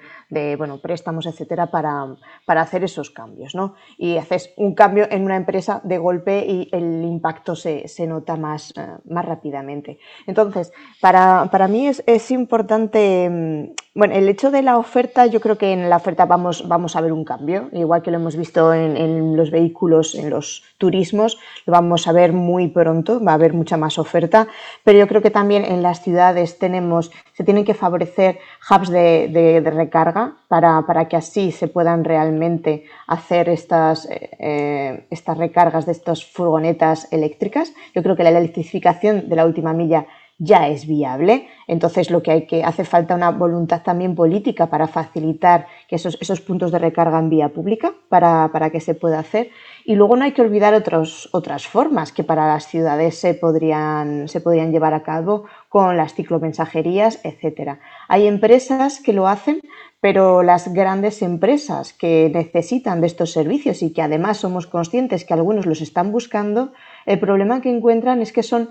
bueno, 0.57 0.77
préstamos, 0.77 1.25
etcétera, 1.25 1.67
para, 1.67 2.15
para, 2.45 2.61
hacer 2.61 2.85
esos 2.85 3.11
cambios. 3.11 3.53
¿no? 3.53 3.75
Y 3.97 4.15
haces 4.15 4.53
un 4.55 4.75
cambio 4.75 5.09
en 5.11 5.25
una 5.25 5.35
empresa 5.35 5.81
de 5.83 5.97
golpe 5.97 6.45
y 6.47 6.69
el 6.71 7.03
impacto 7.03 7.57
se, 7.57 7.89
se 7.89 8.07
nota 8.07 8.37
más, 8.37 8.71
eh, 8.77 8.87
más 9.09 9.25
rápidamente. 9.25 9.99
Entonces, 10.25 10.71
para, 11.01 11.49
para 11.51 11.67
mí 11.67 11.87
es, 11.87 12.01
es 12.07 12.31
importante 12.31 13.29
mm, 13.29 13.82
bueno, 13.95 14.15
el 14.15 14.27
hecho 14.27 14.49
de 14.49 14.63
la 14.63 14.79
oferta, 14.79 15.27
yo 15.27 15.39
creo 15.39 15.59
que 15.59 15.71
en 15.71 15.87
la 15.87 15.97
oferta 15.97 16.25
vamos, 16.25 16.67
vamos 16.67 16.95
a 16.95 17.01
ver 17.01 17.13
un 17.13 17.23
cambio, 17.23 17.69
igual 17.73 18.01
que 18.01 18.09
lo 18.09 18.17
hemos 18.17 18.35
visto 18.35 18.73
en, 18.73 19.37
los 19.37 19.51
vehículos, 19.51 20.15
en 20.15 20.31
los 20.31 20.63
turismos, 20.79 21.37
lo 21.67 21.73
vamos 21.73 22.07
a 22.07 22.11
ver 22.11 22.33
muy 22.33 22.69
pronto, 22.69 23.23
va 23.23 23.33
a 23.33 23.35
haber 23.35 23.53
mucha 23.53 23.77
más 23.77 23.99
oferta, 23.99 24.47
pero 24.83 24.97
yo 24.97 25.07
creo 25.07 25.21
que 25.21 25.29
también 25.29 25.63
en 25.63 25.83
las 25.83 26.01
ciudades 26.01 26.57
tenemos, 26.57 27.11
se 27.33 27.43
tienen 27.43 27.65
que 27.65 27.75
favorecer 27.75 28.39
hubs 28.67 28.89
de, 28.89 29.61
recarga 29.63 30.37
para, 30.47 31.07
que 31.07 31.15
así 31.15 31.51
se 31.51 31.67
puedan 31.67 32.03
realmente 32.03 32.85
hacer 33.05 33.47
estas, 33.47 34.07
eh, 34.09 35.05
estas 35.11 35.37
recargas 35.37 35.85
de 35.85 35.91
estas 35.91 36.25
furgonetas 36.25 37.11
eléctricas. 37.13 37.73
Yo 37.93 38.01
creo 38.01 38.15
que 38.15 38.23
la 38.23 38.29
electrificación 38.31 39.29
de 39.29 39.35
la 39.35 39.45
última 39.45 39.73
milla 39.73 40.07
ya 40.37 40.67
es 40.67 40.87
viable. 40.87 41.47
Entonces, 41.67 42.09
lo 42.09 42.21
que 42.21 42.31
hay 42.31 42.47
que 42.47 42.63
hace 42.63 42.83
falta 42.83 43.15
una 43.15 43.31
voluntad 43.31 43.83
también 43.83 44.15
política 44.15 44.67
para 44.67 44.87
facilitar 44.87 45.67
que 45.87 45.95
esos, 45.95 46.17
esos 46.19 46.41
puntos 46.41 46.71
de 46.71 46.79
recarga 46.79 47.19
en 47.19 47.29
vía 47.29 47.49
pública 47.49 47.93
para, 48.09 48.49
para, 48.51 48.69
que 48.69 48.79
se 48.79 48.95
pueda 48.95 49.19
hacer. 49.19 49.51
Y 49.85 49.95
luego 49.95 50.15
no 50.15 50.25
hay 50.25 50.31
que 50.31 50.41
olvidar 50.41 50.73
otros, 50.73 51.29
otras 51.31 51.67
formas 51.67 52.11
que 52.11 52.23
para 52.23 52.47
las 52.47 52.67
ciudades 52.67 53.17
se 53.17 53.33
podrían, 53.33 54.27
se 54.27 54.41
podrían 54.41 54.71
llevar 54.71 54.93
a 54.93 55.03
cabo 55.03 55.45
con 55.69 55.97
las 55.97 56.13
ciclomensajerías, 56.13 57.19
etcétera. 57.23 57.79
Hay 58.07 58.27
empresas 58.27 58.99
que 58.99 59.13
lo 59.13 59.27
hacen, 59.27 59.61
pero 60.01 60.43
las 60.43 60.73
grandes 60.73 61.21
empresas 61.21 61.93
que 61.93 62.29
necesitan 62.33 62.99
de 62.99 63.07
estos 63.07 63.31
servicios 63.31 63.81
y 63.81 63.93
que 63.93 64.01
además 64.01 64.37
somos 64.37 64.67
conscientes 64.67 65.23
que 65.23 65.33
algunos 65.33 65.65
los 65.65 65.79
están 65.79 66.11
buscando, 66.11 66.73
el 67.05 67.19
problema 67.19 67.61
que 67.61 67.69
encuentran 67.69 68.21
es 68.21 68.33
que 68.33 68.43
son 68.43 68.69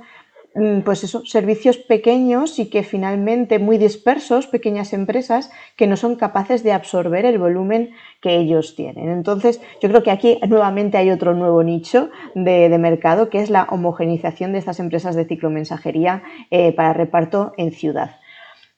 pues 0.85 1.03
eso, 1.03 1.25
servicios 1.25 1.79
pequeños 1.79 2.59
y 2.59 2.69
que 2.69 2.83
finalmente 2.83 3.59
muy 3.59 3.79
dispersos, 3.79 4.47
pequeñas 4.47 4.93
empresas 4.93 5.51
que 5.77 5.87
no 5.87 5.97
son 5.97 6.17
capaces 6.17 6.63
de 6.63 6.73
absorber 6.73 7.25
el 7.25 7.39
volumen 7.39 7.93
que 8.21 8.37
ellos 8.37 8.75
tienen. 8.77 9.09
Entonces, 9.09 9.61
yo 9.81 9.89
creo 9.89 10.03
que 10.03 10.11
aquí 10.11 10.39
nuevamente 10.47 10.99
hay 10.99 11.11
otro 11.11 11.35
nuevo 11.35 11.63
nicho 11.63 12.11
de, 12.35 12.69
mercado 12.79 13.31
que 13.31 13.41
es 13.41 13.49
la 13.49 13.65
homogenización 13.65 14.53
de 14.53 14.59
estas 14.59 14.81
empresas 14.81 15.15
de 15.15 15.25
ciclomensajería 15.25 16.23
eh, 16.51 16.73
para 16.73 16.93
reparto 16.93 17.53
en 17.57 17.73
ciudad. 17.73 18.17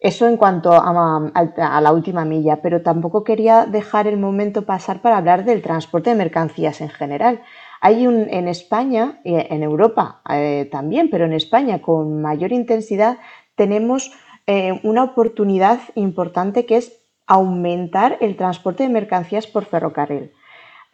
Eso 0.04 0.28
en 0.28 0.36
cuanto 0.36 0.72
a, 0.74 1.80
la 1.80 1.92
última 1.92 2.26
milla, 2.26 2.60
pero 2.60 2.82
tampoco 2.82 3.24
quería 3.24 3.64
dejar 3.64 4.06
el 4.06 4.18
momento 4.18 4.66
pasar 4.66 5.00
para 5.00 5.16
hablar 5.16 5.46
del 5.46 5.62
transporte 5.62 6.10
de 6.10 6.16
mercancías 6.16 6.82
en 6.82 6.90
general. 6.90 7.40
Hay 7.86 8.06
un, 8.06 8.28
en 8.30 8.48
España, 8.48 9.20
en 9.24 9.62
Europa 9.62 10.22
eh, 10.30 10.66
también, 10.72 11.10
pero 11.10 11.26
en 11.26 11.34
España 11.34 11.82
con 11.82 12.22
mayor 12.22 12.50
intensidad, 12.50 13.18
tenemos 13.56 14.10
eh, 14.46 14.80
una 14.84 15.04
oportunidad 15.04 15.80
importante 15.94 16.64
que 16.64 16.78
es 16.78 16.98
aumentar 17.26 18.16
el 18.22 18.36
transporte 18.36 18.84
de 18.84 18.88
mercancías 18.88 19.46
por 19.46 19.66
ferrocarril. 19.66 20.32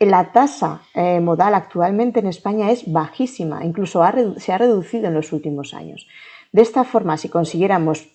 La 0.00 0.32
tasa 0.32 0.82
eh, 0.94 1.20
modal 1.20 1.54
actualmente 1.54 2.18
en 2.18 2.26
España 2.26 2.72
es 2.72 2.90
bajísima, 2.90 3.64
incluso 3.64 4.02
se 4.38 4.52
ha 4.52 4.58
reducido 4.58 5.06
en 5.06 5.14
los 5.14 5.32
últimos 5.32 5.74
años. 5.74 6.08
De 6.50 6.62
esta 6.62 6.82
forma, 6.82 7.18
si 7.18 7.28
consiguiéramos 7.28 8.08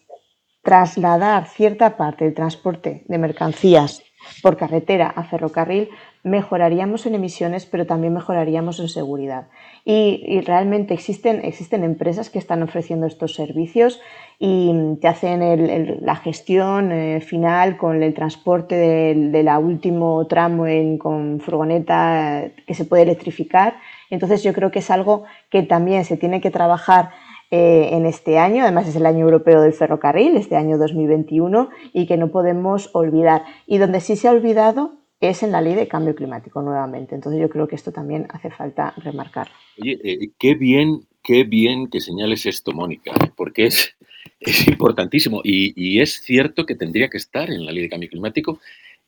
trasladar 0.64 1.48
cierta 1.48 1.96
parte 1.96 2.26
del 2.26 2.34
transporte 2.34 3.06
de 3.08 3.18
mercancías 3.20 4.04
por 4.42 4.58
carretera 4.58 5.08
a 5.08 5.24
ferrocarril, 5.24 5.92
mejoraríamos 6.26 7.06
en 7.06 7.14
emisiones, 7.14 7.68
pero 7.68 7.86
también 7.86 8.12
mejoraríamos 8.12 8.80
en 8.80 8.90
seguridad. 8.90 9.46
Y, 9.86 10.42
realmente 10.42 10.96
existen, 10.96 11.46
existen 11.46 11.84
empresas 11.84 12.32
que 12.32 12.40
están 12.40 12.64
ofreciendo 12.64 13.06
estos 13.06 13.36
servicios 13.36 14.02
y 14.40 14.74
te 15.00 15.08
hacen 15.08 16.04
la 16.04 16.16
gestión 16.16 16.92
eh, 16.92 17.22
final 17.22 17.78
con 17.78 18.02
el 18.02 18.16
transporte 18.16 18.76
de, 18.76 19.44
la 19.44 19.60
último 19.60 20.26
tramo 20.26 20.66
en, 20.66 20.98
con 20.98 21.40
furgoneta 21.42 22.46
que 22.66 22.74
se 22.74 22.86
puede 22.86 23.04
electrificar. 23.04 23.76
Entonces 24.10 24.42
yo 24.42 24.52
creo 24.52 24.72
que 24.72 24.80
es 24.80 24.90
algo 24.90 25.26
que 25.52 25.62
también 25.62 26.06
se 26.06 26.18
tiene 26.18 26.42
que 26.42 26.50
trabajar 26.50 27.12
eh, 27.52 27.90
en 27.92 28.08
este 28.08 28.40
año, 28.40 28.64
además 28.64 28.88
es 28.88 28.96
el 28.96 29.06
año 29.06 29.26
europeo 29.26 29.62
del 29.62 29.74
ferrocarril, 29.74 30.36
este 30.38 30.56
año 30.56 30.80
2021, 30.80 31.70
y 31.94 32.08
que 32.08 32.18
no 32.18 32.30
podemos 32.30 32.90
olvidar. 32.94 33.44
Y 33.68 33.78
donde 33.78 34.00
sí 34.00 34.16
se 34.16 34.28
ha 34.28 34.32
olvidado 34.32 35.05
es 35.19 35.43
en 35.43 35.51
la 35.51 35.62
ley 35.62 35.75
de 35.75 35.88
cambio 35.88 36.15
climático 36.15 36.62
nuevamente. 36.62 37.15
Entonces 37.15 37.41
yo 37.41 37.49
creo 37.49 37.67
que 37.67 37.75
esto 37.75 37.91
también 37.91 38.28
hace 38.30 38.49
falta 38.49 38.93
remarcar. 38.97 39.49
Oye, 39.82 39.99
eh, 40.04 40.30
qué 40.38 40.56
bien, 40.56 41.08
qué 41.23 41.43
bien 41.43 41.88
que 41.88 42.01
señales 42.01 42.45
esto, 42.45 42.71
Mónica, 42.71 43.13
porque 43.36 43.65
es, 43.67 43.95
es 44.39 44.67
importantísimo 44.67 45.41
y, 45.43 45.73
y, 45.75 46.01
es 46.01 46.21
cierto 46.21 46.65
que 46.65 46.75
tendría 46.75 47.10
que 47.10 47.17
estar 47.17 47.49
en 47.49 47.65
la 47.65 47.71
ley 47.71 47.84
de 47.84 47.89
cambio 47.89 48.10
climático 48.10 48.60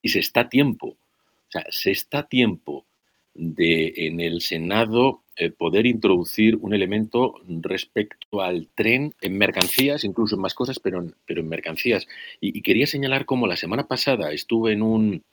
y 0.02 0.10
se 0.10 0.20
está 0.20 0.42
a 0.42 0.50
tiempo. 0.50 0.88
O 0.88 1.52
sea, 1.52 1.66
se 1.70 1.92
está 1.92 2.20
a 2.20 2.28
tiempo 2.28 2.86
de 3.34 3.94
en 3.96 4.20
el 4.20 4.42
Senado 4.42 5.22
eh, 5.40 5.52
poder 5.52 5.86
introducir 5.86 6.56
un 6.56 6.74
elemento 6.74 7.36
respecto 7.48 8.42
al 8.42 8.68
tren 8.74 9.14
en 9.22 9.38
mercancías, 9.38 10.04
incluso 10.04 10.36
en 10.36 10.42
más 10.42 10.56
cosas, 10.56 10.80
pero 10.80 11.00
en, 11.00 11.14
pero 11.28 11.42
en 11.42 11.48
mercancías. 11.48 12.08
Y, 12.42 12.62
quería 12.64 12.88
señalar 12.88 13.26
cómo 13.26 13.46
la 13.46 13.56
semana 13.56 13.88
pasada 13.88 14.32
estuve 14.32 14.74
en, 14.74 14.82
un, 14.82 15.24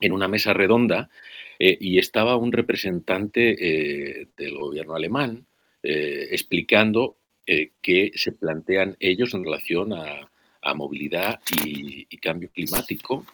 en 0.00 0.12
una 0.12 0.28
mesa 0.28 0.52
redonda 0.52 1.10
eh, 1.58 1.76
y 1.80 1.98
estaba 1.98 2.36
un 2.36 2.52
representante 2.52 3.56
eh, 3.58 4.28
del 4.36 4.58
gobierno 4.58 4.94
alemán 4.94 5.46
explicando 5.82 7.16
qué 7.80 8.12
se 8.14 8.32
plantean 8.32 8.96
ellos 9.00 9.32
en 9.32 9.44
relación 9.44 9.94
a 9.94 10.74
movilidad 10.74 11.40
y, 11.64 12.04
cambio 12.18 12.50
climático 12.50 13.24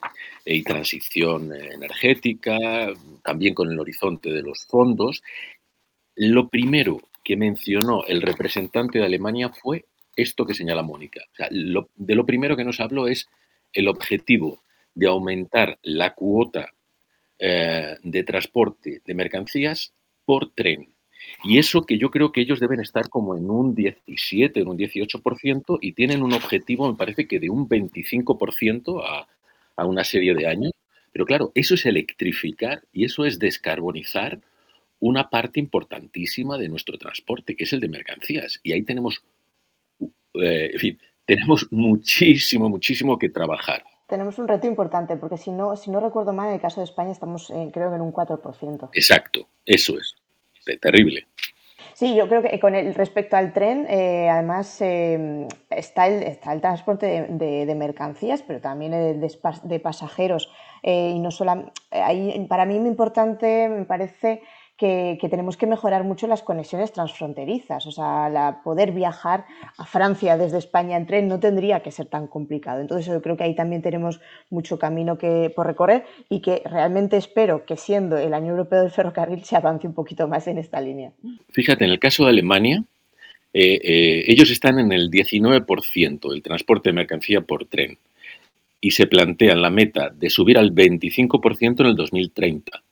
y 0.45 0.63
transición 0.63 1.53
energética, 1.53 2.57
también 3.25 3.53
con 3.53 3.73
el 3.73 3.81
horizonte 3.81 4.31
de 4.31 4.43
los 4.43 4.65
fondos. 4.67 5.25
Lo 6.15 6.49
primero 6.49 7.01
que 7.25 7.37
mencionó 7.37 8.05
el 8.07 8.23
representante 8.23 9.01
de 9.01 9.07
Alemania 9.07 9.49
fue 9.49 9.87
esto 10.15 10.47
que 10.47 10.55
señala 10.55 10.83
Mónica. 10.85 11.23
de 11.51 12.15
lo 12.15 12.27
primero 12.27 12.57
que 12.57 12.65
nos 12.65 12.79
habló 12.79 13.09
es 13.09 13.29
el 13.73 13.89
objetivo 13.89 14.63
de 14.97 15.07
aumentar 15.07 15.79
la 15.83 16.15
cuota 16.15 16.73
eh, 17.39 17.97
de 18.03 18.25
transporte 18.25 19.03
de 19.05 19.15
mercancías 19.15 19.93
por 20.25 20.53
tren. 20.53 20.89
Y 21.45 21.59
eso 21.59 21.83
que 21.83 21.99
yo 21.99 22.11
creo 22.11 22.33
que 22.33 22.41
ellos 22.41 22.61
deben 22.61 22.81
estar 22.81 23.09
como 23.09 23.37
en 23.37 23.51
un 23.51 23.75
17, 23.75 24.61
en 24.61 24.69
un 24.69 24.79
18% 24.79 25.79
y 25.81 25.93
tienen 25.93 26.23
un 26.23 26.33
objetivo, 26.33 26.91
me 26.91 26.97
parece 26.97 27.29
que 27.29 27.39
de 27.39 27.51
un 27.51 27.69
25% 27.69 29.03
a, 29.05 29.29
a 29.77 29.87
una 29.87 30.03
serie 30.03 30.35
de 30.35 30.47
años. 30.47 30.73
Pero 31.13 31.27
claro, 31.27 31.53
eso 31.55 31.75
es 31.75 31.85
electrificar 31.87 32.83
y 32.93 33.05
eso 33.05 33.25
es 33.25 33.39
descarbonizar 33.39 34.41
una 34.99 35.29
parte 35.29 35.61
importantísima 35.61 36.57
de 36.57 36.69
nuestro 36.69 36.97
transporte, 36.97 37.55
que 37.55 37.65
es 37.65 37.73
el 37.73 37.81
de 37.81 37.89
mercancías. 37.89 38.61
Y 38.63 38.73
ahí 38.73 38.83
tenemos, 38.83 39.23
eh, 40.41 40.97
tenemos 41.27 41.67
muchísimo, 41.71 42.69
muchísimo 42.71 43.19
que 43.19 43.29
trabajar. 43.29 43.85
Tenemos 44.07 44.39
un 44.39 44.47
reto 44.47 44.67
importante, 44.67 45.17
porque 45.17 45.37
si 45.37 45.51
no, 45.51 45.77
si 45.77 45.91
no 45.91 46.01
recuerdo 46.01 46.33
mal, 46.33 46.49
en 46.49 46.55
el 46.55 46.61
caso 46.61 46.81
de 46.81 46.85
España 46.85 47.11
estamos, 47.11 47.51
eh, 47.51 47.71
creo 47.73 47.91
que 47.91 47.97
en 47.97 48.03
un 48.03 48.13
4%. 48.13 48.91
Exacto, 48.93 49.49
eso 49.65 49.99
es. 49.99 50.15
Terrible. 50.81 51.27
Sí, 51.95 52.15
yo 52.15 52.29
creo 52.29 52.43
que 52.43 52.59
con 52.61 52.75
el 52.75 52.95
respecto 52.95 53.37
al 53.37 53.53
tren, 53.53 53.87
eh, 53.89 54.29
además 54.29 54.81
está, 54.81 56.09
el, 56.09 56.23
está 56.25 56.53
el 56.53 56.61
transporte 56.61 57.27
de, 57.31 57.75
mercancías, 57.75 58.43
pero 58.43 58.61
también 58.61 58.93
el 58.93 59.21
de, 59.21 59.81
pasajeros. 59.81 60.53
y 60.83 61.19
no 61.21 61.31
solo, 61.31 61.73
para 62.49 62.67
mí 62.67 62.79
muy 62.79 62.89
importante 62.89 63.69
me 63.69 63.85
parece 63.85 64.43
que, 64.77 65.19
tenemos 65.31 65.57
que 65.57 65.67
mejorar 65.67 66.05
mucho 66.05 66.27
las 66.27 66.43
conexiones 66.43 66.93
transfronterizas. 66.93 67.87
O 67.87 67.91
sea, 67.91 68.61
poder 68.63 68.93
viajar 68.93 69.47
a 69.79 69.87
Francia 69.87 70.37
desde 70.37 70.59
España 70.59 70.97
en 70.97 71.07
tren 71.07 71.29
no 71.29 71.41
tendría 71.41 71.81
que 71.81 71.91
ser 71.91 72.07
tan 72.07 72.27
complicado. 72.27 72.81
Entonces, 72.81 73.07
yo 73.07 73.23
creo 73.23 73.37
que 73.37 73.45
ahí 73.45 73.55
también 73.55 73.83
tenemos 73.83 74.21
mucho 74.51 74.79
camino 74.79 75.17
que, 75.17 75.53
por 75.55 75.67
recorrer 75.67 76.05
y 76.29 76.41
que 76.41 76.63
realmente 76.65 77.17
espero 77.17 77.65
que 77.65 77.77
siendo 77.77 78.19
el 78.19 78.35
año 78.35 78.51
europeo 78.51 78.83
del 78.83 78.91
ferrocarril 78.91 79.45
se 79.45 79.57
avance 79.57 79.87
un 79.87 79.95
poquito 79.95 80.29
más 80.29 80.47
en 80.47 80.59
esta 80.59 80.81
línea. 80.81 81.13
Fíjate, 81.51 81.85
en 81.85 81.91
el 81.91 81.99
caso 81.99 82.25
de 82.25 82.31
Alemania, 82.31 82.85
eh, 83.55 83.81
eh, 83.83 84.25
ellos 84.27 84.51
están 84.51 84.79
en 84.79 84.93
el 84.93 85.11
19% 85.11 86.31
del 86.31 86.43
transporte 86.43 86.91
de 86.91 86.95
mercancía 86.95 87.41
por 87.41 87.65
tren 87.65 87.97
y 88.83 88.91
se 88.91 89.07
plantean 89.07 89.63
la 89.63 89.71
meta 89.71 90.11
de 90.11 90.29
subir 90.29 90.59
al 90.59 90.75
25% 90.75 91.81
en 91.81 91.87
el 91.87 91.97
2030. 91.97 92.83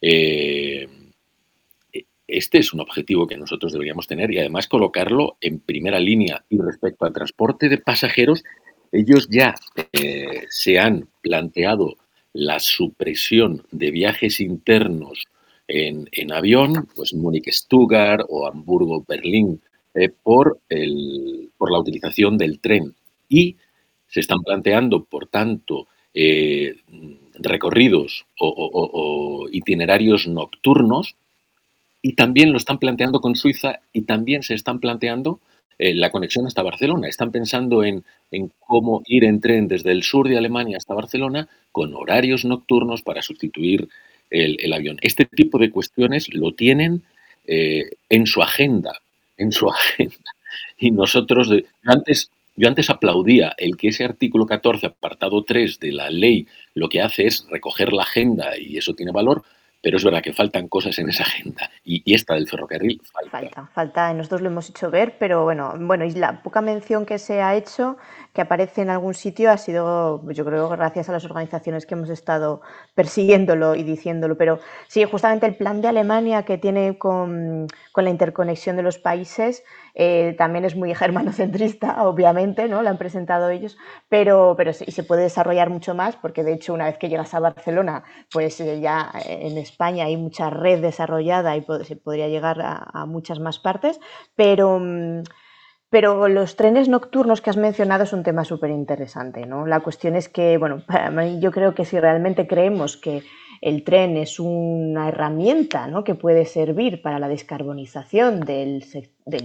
Eh, 0.00 0.88
este 2.32 2.58
es 2.58 2.72
un 2.72 2.80
objetivo 2.80 3.26
que 3.26 3.36
nosotros 3.36 3.72
deberíamos 3.72 4.06
tener 4.06 4.32
y 4.32 4.38
además 4.38 4.66
colocarlo 4.66 5.36
en 5.42 5.60
primera 5.60 6.00
línea. 6.00 6.42
Y 6.48 6.58
respecto 6.58 7.04
al 7.04 7.12
transporte 7.12 7.68
de 7.68 7.76
pasajeros, 7.76 8.42
ellos 8.90 9.28
ya 9.30 9.54
eh, 9.92 10.46
se 10.48 10.78
han 10.78 11.08
planteado 11.20 11.96
la 12.32 12.58
supresión 12.58 13.66
de 13.70 13.90
viajes 13.90 14.40
internos 14.40 15.26
en, 15.68 16.32
avión, 16.32 16.88
pues 16.96 17.12
Múnich-Stuttgart 17.12 18.24
o 18.28 18.46
Hamburgo-Berlín, 18.46 19.60
eh, 19.94 20.08
por, 20.08 20.58
por 21.58 21.70
la 21.70 21.78
utilización 21.78 22.38
del 22.38 22.60
tren. 22.60 22.94
Y 23.28 23.56
se 24.08 24.20
están 24.20 24.40
planteando, 24.40 25.04
por 25.04 25.26
tanto, 25.26 25.86
eh, 26.14 26.76
recorridos 27.34 28.24
o 28.38 29.48
itinerarios 29.50 30.26
nocturnos 30.26 31.14
y 32.02 32.14
también 32.14 32.50
lo 32.50 32.58
están 32.58 32.78
planteando 32.78 33.20
con 33.20 33.36
Suiza 33.36 33.80
y 33.92 34.02
también 34.02 34.42
se 34.42 34.54
están 34.54 34.80
planteando 34.80 35.40
eh, 35.78 35.94
la 35.94 36.10
conexión 36.10 36.46
hasta 36.46 36.62
Barcelona. 36.62 37.08
Están 37.08 37.30
pensando 37.30 37.84
en, 37.84 38.04
cómo 38.58 39.02
ir 39.06 39.24
en 39.24 39.40
tren 39.40 39.68
desde 39.68 39.92
el 39.92 40.02
sur 40.02 40.28
de 40.28 40.36
Alemania 40.36 40.76
hasta 40.76 40.94
Barcelona 40.94 41.48
con 41.70 41.94
horarios 41.94 42.44
nocturnos 42.44 43.02
para 43.02 43.22
sustituir 43.22 43.88
el, 44.30 44.72
avión. 44.72 44.98
Este 45.00 45.26
tipo 45.26 45.58
de 45.58 45.70
cuestiones 45.70 46.32
lo 46.34 46.52
tienen 46.52 47.02
eh, 47.46 47.90
en 48.08 48.26
su 48.26 48.42
agenda, 48.42 49.00
en 49.36 49.52
su 49.52 49.68
agenda. 49.70 50.34
Y 50.78 50.90
nosotros, 50.90 51.50
antes, 51.84 52.30
yo 52.56 52.68
antes 52.68 52.90
aplaudía 52.90 53.54
el 53.58 53.76
que 53.76 53.88
ese 53.88 54.04
artículo 54.04 54.46
14, 54.46 54.86
apartado 54.86 55.44
3 55.44 55.78
de 55.78 55.92
la 55.92 56.10
ley, 56.10 56.48
lo 56.74 56.88
que 56.88 57.00
hace 57.00 57.26
es 57.26 57.46
recoger 57.48 57.92
la 57.92 58.02
agenda 58.02 58.58
y 58.58 58.76
eso 58.76 58.94
tiene 58.94 59.12
valor, 59.12 59.44
pero 59.82 59.96
es 59.96 60.04
verdad 60.04 60.22
que 60.22 60.32
faltan 60.32 60.68
cosas 60.68 60.98
en 60.98 61.08
esa 61.08 61.24
agenda 61.24 61.68
y, 61.84 62.02
esta 62.14 62.34
del 62.34 62.48
ferrocarril 62.48 63.00
falta. 63.12 63.30
Falta, 63.30 63.66
falta, 63.74 64.14
nosotros 64.14 64.40
lo 64.42 64.48
hemos 64.48 64.70
hecho 64.70 64.90
ver, 64.90 65.16
pero 65.18 65.42
bueno, 65.42 65.74
bueno, 65.78 66.04
y 66.04 66.12
la 66.12 66.42
poca 66.42 66.60
mención 66.60 67.04
que 67.04 67.18
se 67.18 67.42
ha 67.42 67.56
hecho, 67.56 67.96
que 68.32 68.40
aparece 68.40 68.82
en 68.82 68.90
algún 68.90 69.14
sitio, 69.14 69.50
ha 69.50 69.58
sido, 69.58 70.28
yo 70.30 70.44
creo, 70.44 70.68
gracias 70.68 71.08
a 71.08 71.12
las 71.12 71.24
organizaciones 71.24 71.84
que 71.84 71.94
hemos 71.94 72.08
estado 72.08 72.62
persiguiéndolo 72.94 73.74
y 73.74 73.82
diciéndolo, 73.82 74.36
pero 74.38 74.58
sí, 74.88 75.04
justamente 75.04 75.46
el 75.46 75.56
plan 75.56 75.80
de 75.82 75.88
Alemania 75.88 76.44
que 76.44 76.56
tiene 76.56 76.98
con, 76.98 77.66
con 77.92 78.04
la 78.04 78.10
interconexión 78.10 78.76
de 78.76 78.82
los 78.82 78.98
países 78.98 79.64
eh, 79.94 80.34
también 80.38 80.64
es 80.64 80.74
muy 80.76 80.94
germanocentrista, 80.94 82.04
obviamente, 82.04 82.68
¿no? 82.68 82.82
Lo 82.82 82.88
han 82.88 82.98
presentado 82.98 83.50
ellos, 83.50 83.76
pero, 84.08 84.54
pero 84.56 84.72
sí, 84.72 84.90
se 84.90 85.02
puede 85.02 85.22
desarrollar 85.22 85.70
mucho 85.70 85.94
más, 85.94 86.16
porque 86.16 86.44
de 86.44 86.54
hecho 86.54 86.72
una 86.72 86.86
vez 86.86 86.98
que 86.98 87.08
llegas 87.08 87.34
a 87.34 87.40
Barcelona, 87.40 88.04
pues 88.32 88.60
eh, 88.60 88.80
ya 88.80 89.12
en 89.26 89.58
España 89.58 90.06
hay 90.06 90.16
mucha 90.16 90.50
red 90.50 90.80
desarrollada 90.80 91.56
y 91.56 91.64
se 91.84 91.96
podría 91.96 92.28
llegar 92.28 92.60
a, 92.62 93.06
muchas 93.06 93.40
más 93.40 93.58
partes, 93.58 94.00
pero... 94.34 94.78
Mm, 94.80 95.22
pero 95.92 96.26
los 96.26 96.56
trenes 96.56 96.88
nocturnos 96.88 97.42
que 97.42 97.50
has 97.50 97.58
mencionado 97.58 98.04
es 98.04 98.14
un 98.14 98.22
tema 98.22 98.46
súper 98.46 98.70
interesante, 98.70 99.44
¿no? 99.44 99.66
La 99.66 99.80
cuestión 99.80 100.16
es 100.16 100.30
que, 100.30 100.56
bueno, 100.56 100.80
para 100.86 101.10
mí 101.10 101.38
yo 101.38 101.52
creo 101.52 101.74
que 101.74 101.84
si 101.84 102.00
realmente 102.00 102.46
creemos 102.46 102.96
que 102.96 103.22
el 103.62 103.84
tren 103.84 104.16
es 104.16 104.40
una 104.40 105.08
herramienta 105.08 105.86
¿no? 105.86 106.02
que 106.02 106.16
puede 106.16 106.46
servir 106.46 107.00
para 107.00 107.20
la 107.20 107.28
descarbonización 107.28 108.40
del, 108.40 108.84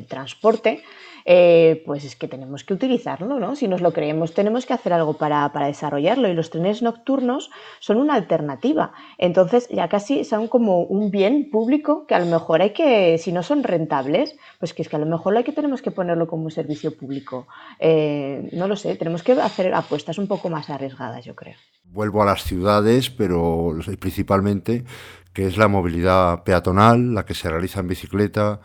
transporte, 0.07 0.81
eh, 1.23 1.83
pues 1.85 2.03
es 2.03 2.15
que 2.15 2.27
tenemos 2.27 2.63
que 2.63 2.73
utilizarlo, 2.73 3.39
¿no? 3.39 3.55
Si 3.55 3.67
nos 3.67 3.79
lo 3.81 3.93
creemos, 3.93 4.33
tenemos 4.33 4.65
que 4.65 4.73
hacer 4.73 4.91
algo 4.91 5.13
para, 5.13 5.51
desarrollarlo. 5.67 6.27
Y 6.29 6.33
los 6.33 6.49
trenes 6.49 6.81
nocturnos 6.81 7.51
son 7.79 7.97
una 7.97 8.15
alternativa. 8.15 8.91
Entonces, 9.19 9.67
ya 9.69 9.87
casi 9.87 10.23
son 10.23 10.47
como 10.47 10.81
un 10.81 11.11
bien 11.11 11.51
público 11.51 12.07
que 12.07 12.15
a 12.15 12.19
lo 12.19 12.25
mejor 12.25 12.63
hay 12.63 12.71
que, 12.71 13.19
si 13.19 13.31
no 13.31 13.43
son 13.43 13.63
rentables, 13.63 14.35
pues 14.57 14.73
que 14.73 14.81
es 14.81 14.89
que 14.89 14.95
a 14.95 14.99
lo 14.99 15.05
mejor 15.05 15.37
hay 15.37 15.43
que 15.43 15.51
tenemos 15.51 15.83
que 15.83 15.91
ponerlo 15.91 16.27
como 16.27 16.45
un 16.45 16.51
servicio 16.51 16.97
público. 16.97 17.45
Eh, 17.77 18.49
no 18.53 18.67
lo 18.67 18.75
sé, 18.75 18.95
tenemos 18.95 19.21
que 19.21 19.33
hacer 19.33 19.75
apuestas 19.75 20.17
un 20.17 20.27
poco 20.27 20.49
más 20.49 20.71
arriesgadas, 20.71 21.23
yo 21.23 21.35
creo 21.35 21.55
vuelvo 21.91 22.21
a 22.21 22.25
las 22.25 22.43
ciudades, 22.43 23.09
pero 23.09 23.75
principalmente 24.07 24.85
que 25.33 25.45
es 25.45 25.57
la 25.57 25.67
movilidad 25.67 26.43
peatonal, 26.43 27.13
la 27.13 27.25
que 27.25 27.33
se 27.33 27.49
realiza 27.49 27.81
en 27.81 27.89
bicicleta, 27.89 28.59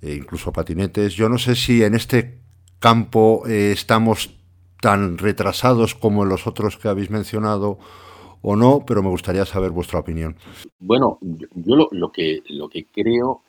e 0.00 0.14
incluso 0.14 0.52
patinetes. 0.52 1.14
Yo 1.14 1.28
no 1.28 1.36
sé 1.36 1.54
si 1.56 1.82
en 1.82 1.94
este 1.94 2.38
campo 2.78 3.42
eh, 3.46 3.72
estamos 3.72 4.30
tan 4.80 5.18
retrasados 5.18 5.94
como 5.94 6.22
en 6.22 6.28
los 6.28 6.46
otros 6.46 6.78
que 6.78 6.88
habéis 6.88 7.10
mencionado 7.10 7.78
o 8.40 8.54
no, 8.56 8.84
pero 8.86 9.02
me 9.02 9.08
gustaría 9.08 9.44
saber 9.44 9.70
vuestra 9.72 9.98
opinión. 9.98 10.36
Bueno, 10.78 11.18
yo 11.20 11.88
lo, 11.90 12.12
que, 12.12 12.42
lo 12.48 12.68
que 12.68 12.86
creo 12.86 13.42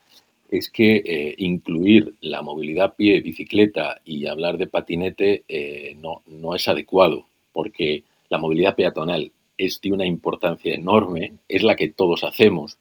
es 0.49 0.69
que 0.69 0.97
eh, 1.05 1.35
incluir 1.37 2.15
la 2.21 2.41
movilidad 2.41 2.95
pie, 2.95 3.21
bicicleta 3.21 4.01
y 4.03 4.25
hablar 4.25 4.57
de 4.57 4.67
patinete 4.67 5.43
eh, 5.47 5.95
no, 6.01 6.23
no 6.27 6.55
es 6.55 6.67
adecuado, 6.67 7.25
porque 7.53 8.03
la 8.29 8.37
movilidad 8.37 8.75
peatonal 8.75 9.31
es 9.57 9.79
de 9.81 9.91
una 9.91 10.05
importancia 10.05 10.73
enorme, 10.73 11.33
es 11.47 11.63
la 11.63 11.75
que 11.75 11.89
todos 11.89 12.23
hacemos 12.23 12.77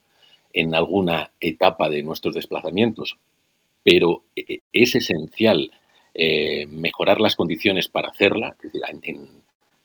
en 0.52 0.74
alguna 0.74 1.32
etapa 1.40 1.88
de 1.88 2.02
nuestros 2.02 2.34
desplazamientos, 2.34 3.18
pero 3.82 4.24
eh, 4.36 4.60
es 4.72 4.94
esencial 4.94 5.70
eh, 6.14 6.66
mejorar 6.66 7.20
las 7.20 7.36
condiciones 7.36 7.88
para 7.88 8.08
hacerla, 8.08 8.56
es 8.62 8.72
decir, 8.72 8.82
en, 9.02 9.28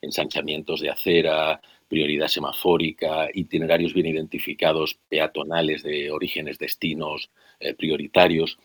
ensanchamientos 0.02 0.80
de 0.80 0.90
acera, 0.90 1.60
prioridad 1.88 2.28
semafórica, 2.28 3.30
itinerarios 3.34 3.94
bien 3.94 4.06
identificados, 4.06 5.00
peatonales 5.10 5.84
de 5.84 6.12
orígenes, 6.12 6.60
destinos 6.60 7.32
eh, 7.60 7.74
prioritarios. 7.74 8.60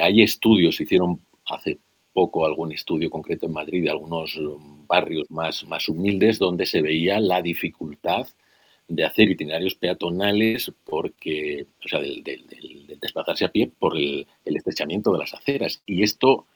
hay 0.00 0.22
estudios, 0.22 0.76
se 0.76 0.84
hicieron 0.84 1.20
hace 1.46 1.78
poco 2.14 2.46
algún 2.46 2.72
estudio 2.72 3.10
concreto 3.10 3.46
en 3.46 3.52
Madrid 3.52 3.82
de 3.82 3.90
algunos 3.90 4.36
um, 4.36 4.86
barrios 4.86 5.30
más, 5.30 5.66
más 5.66 5.88
humildes 5.88 6.38
donde 6.38 6.64
se 6.64 6.80
veía 6.80 7.20
la 7.20 7.42
dificultad 7.42 8.26
de 8.88 9.04
hacer 9.04 9.30
itinerarios 9.30 9.74
peatonales 9.74 10.72
porque, 10.84 11.66
o 11.84 11.88
sea, 11.88 12.00
del, 12.00 12.22
desplazarse 13.00 13.44
a 13.44 13.52
pie 13.52 13.70
por 13.78 13.96
el, 13.96 14.26
estrechamiento 14.44 15.12
de 15.12 15.18
las 15.18 15.34
aceras. 15.34 15.82
Y 15.86 16.02
esto 16.02 16.46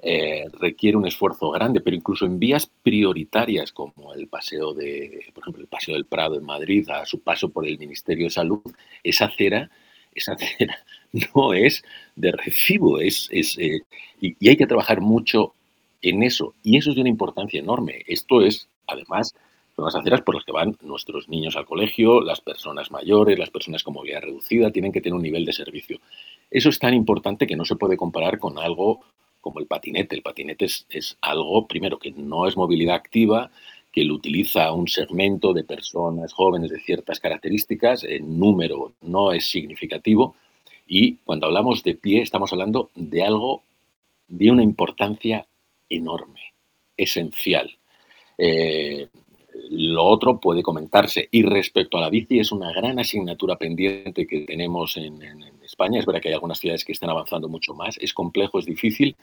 eh, 0.00 0.46
requiere 0.52 0.96
un 0.96 1.06
esfuerzo 1.06 1.50
grande, 1.50 1.80
pero 1.80 1.96
incluso 1.96 2.26
en 2.26 2.38
vías 2.38 2.70
prioritarias 2.82 3.72
como 3.72 4.14
el 4.14 4.28
paseo 4.28 4.74
de, 4.74 5.26
por 5.32 5.44
ejemplo, 5.44 5.62
el 5.62 5.68
paseo 5.68 5.94
del 5.94 6.06
Prado 6.06 6.36
en 6.36 6.44
Madrid, 6.44 6.88
a 6.90 7.06
su 7.06 7.20
paso 7.20 7.50
por 7.50 7.66
el 7.66 7.78
Ministerio 7.78 8.26
de 8.26 8.30
Salud, 8.30 8.62
esa 9.02 9.26
acera, 9.26 9.70
esa 10.14 10.32
acera 10.32 10.78
no 11.34 11.52
es 11.54 11.82
de 12.16 12.32
recibo, 12.32 13.00
es, 13.00 13.28
eh, 13.32 13.80
y, 14.20 14.48
hay 14.48 14.56
que 14.56 14.66
trabajar 14.66 15.00
mucho 15.00 15.54
en 16.02 16.22
eso, 16.22 16.54
y 16.62 16.76
eso 16.76 16.90
es 16.90 16.96
de 16.96 17.02
una 17.02 17.10
importancia 17.10 17.60
enorme. 17.60 18.02
Esto 18.06 18.42
es, 18.42 18.68
además, 18.86 19.34
son 19.74 19.86
las 19.86 19.94
aceras 19.94 20.20
por 20.22 20.34
las 20.34 20.44
que 20.44 20.52
van 20.52 20.76
nuestros 20.82 21.28
niños 21.28 21.56
al 21.56 21.66
colegio, 21.66 22.20
las 22.20 22.40
personas 22.40 22.90
mayores, 22.90 23.38
las 23.38 23.50
personas 23.50 23.82
con 23.82 23.94
movilidad 23.94 24.22
reducida, 24.22 24.70
tienen 24.70 24.92
que 24.92 25.00
tener 25.00 25.14
un 25.14 25.22
nivel 25.22 25.44
de 25.44 25.52
servicio. 25.52 25.98
Eso 26.50 26.68
es 26.68 26.78
tan 26.78 26.94
importante 26.94 27.46
que 27.46 27.56
no 27.56 27.64
se 27.64 27.76
puede 27.76 27.96
comparar 27.96 28.38
con 28.38 28.58
algo 28.58 29.00
como 29.40 29.60
el 29.60 29.66
patinete. 29.66 30.14
El 30.14 30.22
patinete 30.22 30.66
es, 30.66 30.86
es 30.90 31.16
algo, 31.20 31.66
primero, 31.66 31.98
que 31.98 32.12
no 32.12 32.46
es 32.46 32.56
movilidad 32.56 32.94
activa, 32.94 33.50
que 33.94 34.02
lo 34.02 34.14
utiliza 34.14 34.72
un 34.72 34.88
segmento 34.88 35.52
de 35.52 35.62
personas 35.62 36.32
jóvenes 36.32 36.70
de 36.70 36.80
ciertas 36.80 37.20
características, 37.20 38.02
el 38.02 38.38
número 38.38 38.94
no 39.02 39.32
es 39.32 39.46
significativo, 39.46 40.34
y 40.84 41.18
cuando 41.18 41.46
hablamos 41.46 41.84
de 41.84 41.94
pie, 41.94 42.20
estamos 42.20 42.52
hablando 42.52 42.90
de 42.96 43.22
algo 43.22 43.62
de 44.26 44.50
una 44.50 44.64
importancia 44.64 45.46
enorme, 45.88 46.40
esencial. 46.96 47.70
Eh, 48.36 49.06
lo 49.70 50.04
otro 50.04 50.40
puede 50.40 50.64
comentarse. 50.64 51.28
Y 51.30 51.42
respecto 51.42 51.96
a 51.96 52.00
la 52.00 52.10
bici, 52.10 52.40
es 52.40 52.50
una 52.50 52.72
gran 52.72 52.98
asignatura 52.98 53.56
pendiente 53.56 54.26
que 54.26 54.40
tenemos 54.40 54.96
en, 54.96 55.22
España. 55.62 56.00
Es 56.00 56.06
verdad 56.06 56.20
que 56.20 56.28
hay 56.28 56.34
algunas 56.34 56.58
ciudades 56.58 56.84
que 56.84 56.92
están 56.92 57.10
avanzando 57.10 57.48
mucho 57.48 57.74
más. 57.74 57.96
Es 57.98 58.12
complejo, 58.12 58.58
es 58.58 58.66
difícil, 58.66 59.16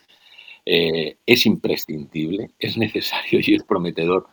eh, 0.66 1.18
es 1.26 1.46
imprescindible, 1.46 2.52
es 2.58 2.78
necesario 2.78 3.40
y 3.46 3.54
es 3.54 3.64
prometedor. 3.64 4.28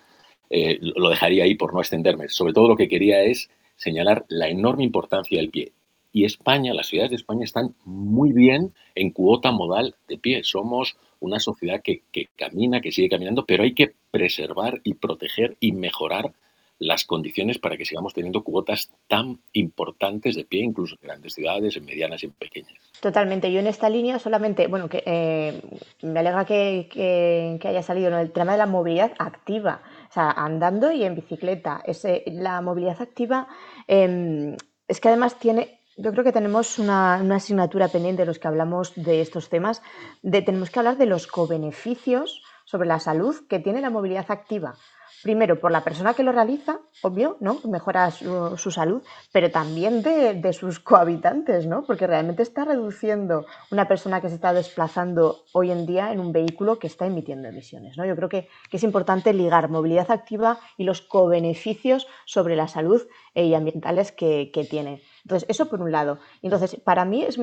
Eh, 0.51 0.79
lo 0.81 1.11
dejaría 1.11 1.45
ahí 1.45 1.55
por 1.55 1.75
no 1.75 1.81
extenderme. 1.81 2.29
Sobre 2.29 2.53
todo 2.53 2.69
lo 2.69 2.77
que 2.77 2.89
quería 2.89 3.23
es 3.23 3.51
señalar 3.77 4.25
la 4.29 4.49
enorme 4.49 4.85
importancia 4.85 5.39
del 5.39 5.51
pie 5.51 5.73
y 6.13 6.25
España, 6.25 6.75
las 6.75 6.89
ciudades 6.89 7.11
de 7.11 7.17
España 7.17 7.45
están 7.45 7.75
muy 7.85 8.33
bien 8.33 8.73
en 8.95 9.11
cuota 9.11 9.53
modal 9.53 9.95
de 10.09 10.19
pie. 10.19 10.43
Somos 10.43 10.97
una 11.21 11.39
sociedad 11.39 11.83
que, 11.83 12.03
camina, 12.37 12.81
que 12.81 12.93
sigue 12.93 13.09
caminando, 13.09 13.45
pero 13.45 13.63
hay 13.63 13.75
que 13.75 13.93
preservar 14.11 14.81
y 14.85 14.95
proteger 14.95 15.57
y 15.61 15.73
mejorar 15.73 16.33
las 16.81 17.05
condiciones 17.05 17.59
para 17.59 17.77
que 17.77 17.85
sigamos 17.85 18.15
teniendo 18.15 18.45
cuotas 18.45 18.93
tan 19.09 19.41
importantes 19.53 20.37
de 20.37 20.45
pie, 20.45 20.63
incluso 20.63 20.95
en 20.95 21.09
grandes 21.09 21.35
ciudades, 21.35 21.77
en 21.77 21.85
medianas 21.85 22.23
y 22.23 22.27
en 22.27 22.33
pequeñas. 22.33 22.75
Totalmente. 23.01 23.53
Yo 23.53 23.59
en 23.59 23.67
esta 23.67 23.91
línea 23.91 24.21
solamente, 24.21 24.69
bueno, 24.69 24.89
que 24.89 25.03
eh, 25.05 25.61
me 26.03 26.21
alegra 26.21 26.45
que, 26.45 27.59
haya 27.65 27.83
salido 27.83 28.17
el 28.17 28.31
tema 28.31 28.53
de 28.53 28.59
la 28.59 28.67
movilidad 28.67 29.13
activa, 29.19 29.83
andando 30.19 30.91
y 30.91 31.05
en 31.05 31.15
bicicleta. 31.15 31.83
Ese, 31.85 32.25
la 32.27 32.61
movilidad 32.61 33.01
activa 33.01 33.49
em, 33.87 34.57
es 34.87 35.01
que 35.01 35.09
además 35.09 35.39
tiene 35.39 35.79
yo 35.99 36.13
creo 36.13 36.23
que 36.23 36.33
tenemos 36.33 36.79
una, 36.79 37.17
asignatura 37.35 37.89
pendiente 37.89 38.25
los 38.25 38.39
que 38.39 38.47
hablamos 38.47 38.93
de 38.95 39.21
estos 39.21 39.49
temas, 39.49 39.83
de 40.23 40.43
tenemos 40.43 40.71
que 40.71 40.79
hablar 40.79 40.97
de 40.97 41.07
los 41.07 41.27
cobeneficios 41.27 42.43
sobre 42.65 42.87
la 42.87 43.01
salud 43.01 43.35
que 43.49 43.59
tiene 43.59 43.81
la 43.81 43.91
movilidad 43.91 44.27
activa. 44.29 44.77
Primero, 45.23 45.59
por 45.59 45.73
la 45.73 45.83
persona 45.83 46.15
que 46.15 46.23
lo 46.23 46.33
realiza, 46.33 46.81
obvio, 47.03 47.37
¿no? 47.41 47.61
Mejora 47.65 48.11
su, 48.11 48.71
salud, 48.71 49.03
pero 49.33 49.51
también 49.51 50.03
de, 50.03 50.53
sus 50.53 50.79
cohabitantes, 50.89 51.67
¿no? 51.67 51.83
Porque 51.85 52.07
realmente 52.07 52.43
está 52.43 52.65
reduciendo 52.65 53.47
una 53.71 53.89
persona 53.89 54.21
que 54.21 54.29
se 54.29 54.37
está 54.37 54.53
desplazando 54.53 55.45
hoy 55.53 55.71
en 55.71 55.87
día 55.87 56.13
en 56.13 56.21
un 56.21 56.33
vehículo 56.33 56.79
que 56.79 56.87
está 56.87 57.07
emitiendo 57.07 57.49
emisiones, 57.49 57.97
¿no? 57.97 58.07
Yo 58.07 58.17
creo 58.17 58.29
que, 58.29 58.49
es 58.71 58.83
importante 58.85 59.33
ligar 59.33 59.71
movilidad 59.71 60.11
activa 60.11 60.61
y 60.77 60.85
los 60.85 61.01
cobeneficios 61.01 62.07
sobre 62.27 62.55
la 62.55 62.69
salud 62.69 63.03
y 63.35 63.55
ambientales 63.55 64.13
que, 64.13 64.51
que 64.53 64.65
tiene. 64.65 65.03
Entonces, 65.25 65.49
eso 65.49 65.69
por 65.69 65.81
un 65.83 65.91
lado. 65.91 66.19
Entonces, 66.43 66.77
para 66.85 67.05
mí 67.05 67.25
es 67.25 67.39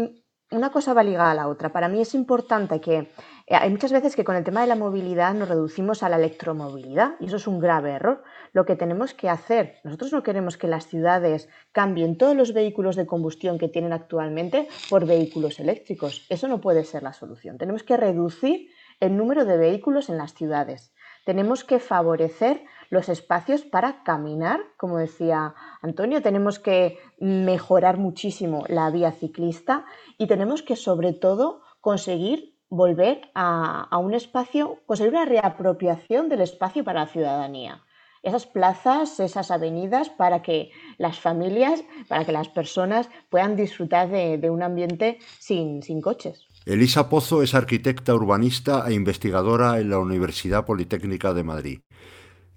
una 0.52 0.72
cosa 0.72 0.94
va 0.94 1.04
ligada 1.04 1.32
a 1.32 1.36
la 1.36 1.48
otra. 1.50 1.74
Para 1.74 1.90
mí 1.90 2.00
es 2.00 2.14
importante 2.16 2.80
que 2.80 2.96
Eh, 3.00 3.35
hay 3.48 3.70
muchas 3.70 3.92
veces 3.92 4.16
que 4.16 4.24
con 4.24 4.36
el 4.36 4.44
tema 4.44 4.62
de 4.62 4.68
la 4.68 4.76
movilidad 4.76 5.36
nos 5.36 5.50
reducimos 5.50 6.02
a 6.02 6.10
la 6.10 6.16
electromovilidad 6.16 7.12
y 7.20 7.28
eso 7.28 7.36
es 7.36 7.46
un 7.46 7.60
grave 7.60 7.92
error. 7.92 8.24
Lo 8.54 8.66
que 8.66 8.76
tenemos 8.76 9.14
que 9.14 9.30
hacer, 9.30 9.76
nosotros 9.84 10.12
no 10.14 10.24
queremos 10.24 10.58
que 10.58 10.68
las 10.68 10.88
ciudades 10.88 11.48
cambien 11.72 12.18
todos 12.18 12.36
los 12.36 12.54
vehículos 12.54 12.96
de 12.96 13.06
combustión 13.06 13.60
que 13.60 13.68
tienen 13.68 13.94
actualmente 13.94 14.68
por 14.90 15.06
vehículos 15.06 15.60
eléctricos. 15.60 16.26
Eso 16.30 16.48
no 16.48 16.60
puede 16.60 16.86
ser 16.86 17.04
la 17.04 17.14
solución. 17.14 17.60
Tenemos 17.60 17.84
que 17.84 17.98
reducir 17.98 18.70
el 19.00 19.16
número 19.16 19.46
de 19.46 19.58
vehículos 19.58 20.10
en 20.10 20.18
las 20.18 20.34
ciudades. 20.34 20.92
Tenemos 21.24 21.64
que 21.64 21.80
favorecer 21.80 22.64
los 22.90 23.10
espacios 23.10 23.64
para 23.64 24.04
caminar, 24.04 24.60
como 24.78 24.98
decía 24.98 25.54
Antonio, 25.82 26.22
tenemos 26.22 26.58
que 26.58 26.98
mejorar 27.20 27.98
muchísimo 27.98 28.64
la 28.70 28.90
vía 28.90 29.12
ciclista 29.12 29.86
y 30.18 30.28
tenemos 30.28 30.64
que 30.64 30.76
sobre 30.76 31.14
todo 31.14 31.62
conseguir 31.82 32.55
volver 32.70 33.22
a, 33.36 33.98
un 33.98 34.14
espacio, 34.14 34.82
conseguir 34.86 35.14
una 35.14 35.26
reapropiación 35.26 36.30
del 36.30 36.42
espacio 36.42 36.84
para 36.84 37.02
la 37.02 37.08
ciudadanía. 37.08 37.84
Esas 38.24 38.48
plazas, 38.48 39.20
esas 39.20 39.52
avenidas 39.52 40.10
para 40.10 40.42
que 40.42 40.72
las 40.98 41.20
familias, 41.20 41.84
para 42.08 42.26
que 42.26 42.32
las 42.32 42.50
personas 42.50 43.08
puedan 43.30 43.56
disfrutar 43.56 44.10
de, 44.10 44.50
un 44.50 44.64
ambiente 44.64 45.20
sin, 45.40 45.84
sin 45.84 46.02
coches. 46.02 46.48
Elisa 46.66 47.08
Pozo 47.08 47.44
es 47.44 47.54
arquitecta 47.54 48.16
urbanista 48.16 48.86
e 48.88 48.94
investigadora 48.94 49.80
en 49.80 49.92
la 49.92 50.00
Universidad 50.00 50.66
Politécnica 50.66 51.36
de 51.36 51.44
Madrid 51.44 51.80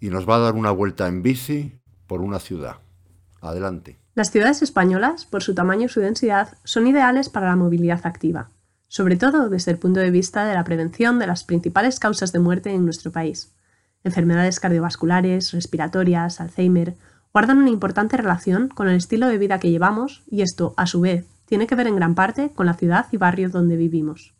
y 0.00 0.08
nos 0.08 0.26
va 0.26 0.36
a 0.36 0.38
dar 0.38 0.54
una 0.54 0.70
vuelta 0.70 1.06
en 1.06 1.22
bici 1.22 1.78
por 2.06 2.22
una 2.22 2.38
ciudad. 2.38 2.76
Adelante. 3.42 3.98
Las 4.14 4.30
ciudades 4.30 4.62
españolas, 4.62 5.26
por 5.26 5.42
su 5.42 5.54
tamaño 5.54 5.84
y 5.84 5.88
su 5.88 6.00
densidad, 6.00 6.56
son 6.64 6.86
ideales 6.86 7.28
para 7.28 7.46
la 7.46 7.56
movilidad 7.56 8.00
activa 8.04 8.50
sobre 8.88 9.16
todo 9.16 9.48
desde 9.48 9.70
el 9.70 9.78
punto 9.78 10.00
de 10.00 10.10
vista 10.10 10.44
de 10.44 10.54
la 10.54 10.64
prevención 10.64 11.18
de 11.18 11.26
las 11.26 11.44
principales 11.44 12.00
causas 12.00 12.32
de 12.32 12.38
muerte 12.38 12.70
en 12.72 12.84
nuestro 12.84 13.12
país. 13.12 13.52
Enfermedades 14.02 14.60
cardiovasculares, 14.60 15.52
respiratorias, 15.52 16.40
Alzheimer, 16.40 16.96
guardan 17.32 17.58
una 17.58 17.70
importante 17.70 18.16
relación 18.16 18.68
con 18.68 18.88
el 18.88 18.96
estilo 18.96 19.28
de 19.28 19.38
vida 19.38 19.60
que 19.60 19.70
llevamos 19.70 20.22
y 20.30 20.42
esto, 20.42 20.74
a 20.76 20.86
su 20.86 21.00
vez, 21.02 21.26
tiene 21.44 21.66
que 21.66 21.74
ver 21.74 21.86
en 21.86 21.96
gran 21.96 22.14
parte 22.14 22.50
con 22.54 22.66
la 22.66 22.74
ciudad 22.74 23.06
y 23.12 23.16
barrio 23.16 23.50
donde 23.50 23.76
vivimos. 23.76 24.34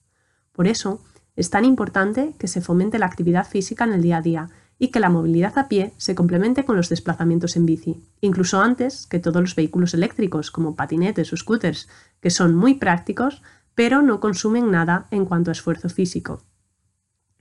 Por 0.52 0.66
eso, 0.66 1.02
es 1.36 1.50
tan 1.50 1.64
importante 1.64 2.34
que 2.38 2.48
se 2.48 2.60
fomente 2.60 2.98
la 2.98 3.06
actividad 3.06 3.46
física 3.46 3.84
en 3.84 3.92
el 3.92 4.02
día 4.02 4.16
a 4.16 4.22
día 4.22 4.48
y 4.78 4.88
que 4.88 5.00
la 5.00 5.10
movilidad 5.10 5.58
a 5.58 5.68
pie 5.68 5.92
se 5.96 6.14
complemente 6.14 6.64
con 6.64 6.76
los 6.76 6.88
desplazamientos 6.88 7.56
en 7.56 7.66
bici, 7.66 8.02
incluso 8.20 8.60
antes 8.60 9.06
que 9.06 9.18
todos 9.18 9.40
los 9.40 9.54
vehículos 9.54 9.94
eléctricos 9.94 10.50
como 10.50 10.76
patinetes 10.76 11.32
o 11.32 11.36
scooters, 11.36 11.88
que 12.20 12.30
son 12.30 12.54
muy 12.54 12.74
prácticos, 12.74 13.42
pero 13.78 14.02
no 14.02 14.18
consumen 14.18 14.72
nada 14.72 15.06
en 15.12 15.24
cuanto 15.24 15.52
a 15.52 15.52
esfuerzo 15.52 15.88
físico. 15.88 16.42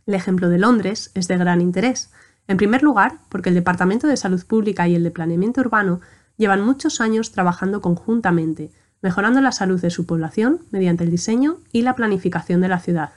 El 0.06 0.14
ejemplo 0.14 0.50
de 0.50 0.60
Londres 0.60 1.10
es 1.16 1.28
de 1.28 1.36
gran 1.36 1.62
interés, 1.62 2.12
en 2.48 2.58
primer 2.58 2.84
lugar 2.84 3.18
porque 3.28 3.50
el 3.50 3.56
Departamento 3.56 4.06
de 4.06 4.18
Salud 4.18 4.46
Pública 4.46 4.88
y 4.88 4.94
el 4.94 5.04
de 5.04 5.10
Planeamiento 5.10 5.62
Urbano 5.62 6.00
llevan 6.38 6.64
muchos 6.64 7.02
años 7.02 7.32
trabajando 7.32 7.82
conjuntamente, 7.82 8.70
mejorando 9.02 9.42
la 9.42 9.52
salud 9.52 9.82
de 9.82 9.90
su 9.90 10.06
población 10.06 10.60
mediante 10.70 11.06
el 11.06 11.10
diseño 11.10 11.58
y 11.72 11.82
la 11.82 11.96
planificación 11.96 12.62
de 12.62 12.68
la 12.68 12.82
ciudad. 12.82 13.14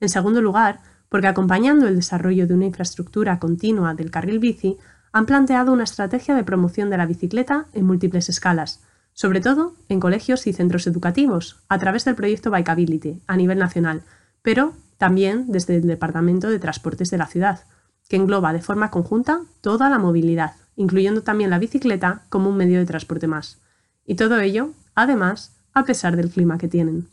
En 0.00 0.10
segundo 0.10 0.42
lugar, 0.42 0.80
porque 1.08 1.28
acompañando 1.28 1.88
el 1.88 1.96
desarrollo 1.96 2.46
de 2.46 2.52
una 2.52 2.66
infraestructura 2.66 3.38
continua 3.38 3.94
del 3.94 4.10
carril 4.10 4.38
bici, 4.38 4.76
han 5.12 5.24
planteado 5.24 5.72
una 5.72 5.84
estrategia 5.84 6.34
de 6.34 6.44
promoción 6.44 6.90
de 6.90 6.98
la 6.98 7.06
bicicleta 7.06 7.68
en 7.72 7.86
múltiples 7.86 8.28
escalas, 8.28 8.82
sobre 9.14 9.40
todo 9.40 9.74
en 9.88 10.00
colegios 10.00 10.46
y 10.46 10.52
centros 10.52 10.86
educativos, 10.86 11.62
a 11.68 11.78
través 11.78 12.04
del 12.04 12.16
proyecto 12.16 12.50
Bikeability 12.50 13.22
a 13.26 13.36
nivel 13.36 13.58
nacional, 13.58 14.02
pero 14.42 14.74
también 14.98 15.46
desde 15.48 15.76
el 15.76 15.86
Departamento 15.86 16.50
de 16.50 16.58
Transportes 16.58 17.10
de 17.10 17.18
la 17.18 17.26
ciudad, 17.26 17.60
que 18.08 18.16
engloba 18.16 18.52
de 18.52 18.60
forma 18.60 18.90
conjunta 18.90 19.40
toda 19.60 19.88
la 19.88 19.98
movilidad, 19.98 20.52
incluyendo 20.76 21.22
también 21.22 21.50
la 21.50 21.58
bicicleta 21.58 22.22
como 22.28 22.50
un 22.50 22.56
medio 22.56 22.78
de 22.78 22.86
transporte 22.86 23.26
más. 23.26 23.60
Y 24.04 24.16
todo 24.16 24.40
ello, 24.40 24.70
además, 24.94 25.56
a 25.72 25.84
pesar 25.84 26.16
del 26.16 26.30
clima 26.30 26.58
que 26.58 26.68
tienen. 26.68 27.08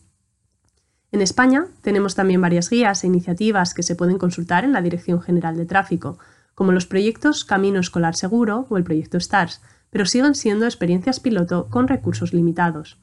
En 1.11 1.21
España 1.21 1.67
tenemos 1.81 2.15
también 2.15 2.41
varias 2.41 2.69
guías 2.69 3.03
e 3.03 3.07
iniciativas 3.07 3.73
que 3.73 3.83
se 3.83 3.95
pueden 3.95 4.17
consultar 4.17 4.63
en 4.63 4.71
la 4.71 4.81
Dirección 4.81 5.21
General 5.21 5.55
de 5.55 5.65
Tráfico, 5.65 6.17
como 6.55 6.71
los 6.71 6.85
proyectos 6.85 7.43
Camino 7.43 7.79
Escolar 7.79 8.15
Seguro 8.15 8.65
o 8.69 8.77
el 8.77 8.83
proyecto 8.83 9.19
STARS, 9.19 9.61
pero 9.91 10.07
siguen 10.07 10.33
siendo 10.33 10.65
experiencias 10.65 11.19
piloto 11.19 11.67
con 11.69 11.87
recursos 11.87 12.33
limitados. 12.33 12.97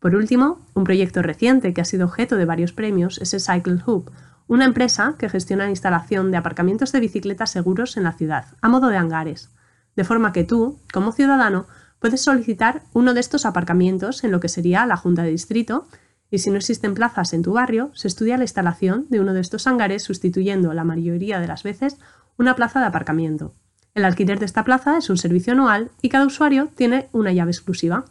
Por 0.00 0.16
último, 0.16 0.66
un 0.74 0.84
proyecto 0.84 1.22
reciente 1.22 1.72
que 1.72 1.82
ha 1.82 1.84
sido 1.84 2.06
objeto 2.06 2.36
de 2.36 2.46
varios 2.46 2.72
premios 2.72 3.18
es 3.18 3.34
el 3.34 3.40
Cycle 3.40 3.78
Hub, 3.86 4.10
una 4.48 4.64
empresa 4.64 5.14
que 5.16 5.28
gestiona 5.28 5.64
la 5.64 5.70
instalación 5.70 6.32
de 6.32 6.38
aparcamientos 6.38 6.90
de 6.90 7.00
bicicletas 7.00 7.50
seguros 7.50 7.96
en 7.96 8.02
la 8.02 8.12
ciudad, 8.12 8.46
a 8.60 8.68
modo 8.68 8.88
de 8.88 8.96
hangares, 8.96 9.50
de 9.94 10.04
forma 10.04 10.32
que 10.32 10.42
tú, 10.42 10.80
como 10.92 11.12
ciudadano, 11.12 11.66
puedes 12.00 12.22
solicitar 12.22 12.82
uno 12.94 13.14
de 13.14 13.20
estos 13.20 13.46
aparcamientos 13.46 14.24
en 14.24 14.32
lo 14.32 14.40
que 14.40 14.48
sería 14.48 14.86
la 14.86 14.96
Junta 14.96 15.22
de 15.22 15.30
Distrito, 15.30 15.86
y 16.30 16.38
si 16.38 16.50
no 16.50 16.56
existen 16.56 16.94
plazas 16.94 17.32
en 17.32 17.42
tu 17.42 17.52
barrio, 17.52 17.90
se 17.94 18.08
estudia 18.08 18.38
la 18.38 18.44
instalación 18.44 19.06
de 19.10 19.20
uno 19.20 19.34
de 19.34 19.40
estos 19.40 19.66
hangares 19.66 20.02
sustituyendo 20.02 20.72
la 20.72 20.84
mayoría 20.84 21.40
de 21.40 21.48
las 21.48 21.62
veces 21.62 21.98
una 22.38 22.56
plaza 22.56 22.80
de 22.80 22.86
aparcamiento. 22.86 23.52
El 23.94 24.04
alquiler 24.04 24.38
de 24.38 24.46
esta 24.46 24.64
plaza 24.64 24.98
es 24.98 25.10
un 25.10 25.16
servicio 25.16 25.52
anual 25.52 25.90
y 26.00 26.08
cada 26.08 26.26
usuario 26.26 26.68
tiene 26.74 27.08
una 27.12 27.32
llave 27.32 27.50
exclusiva. 27.50 28.04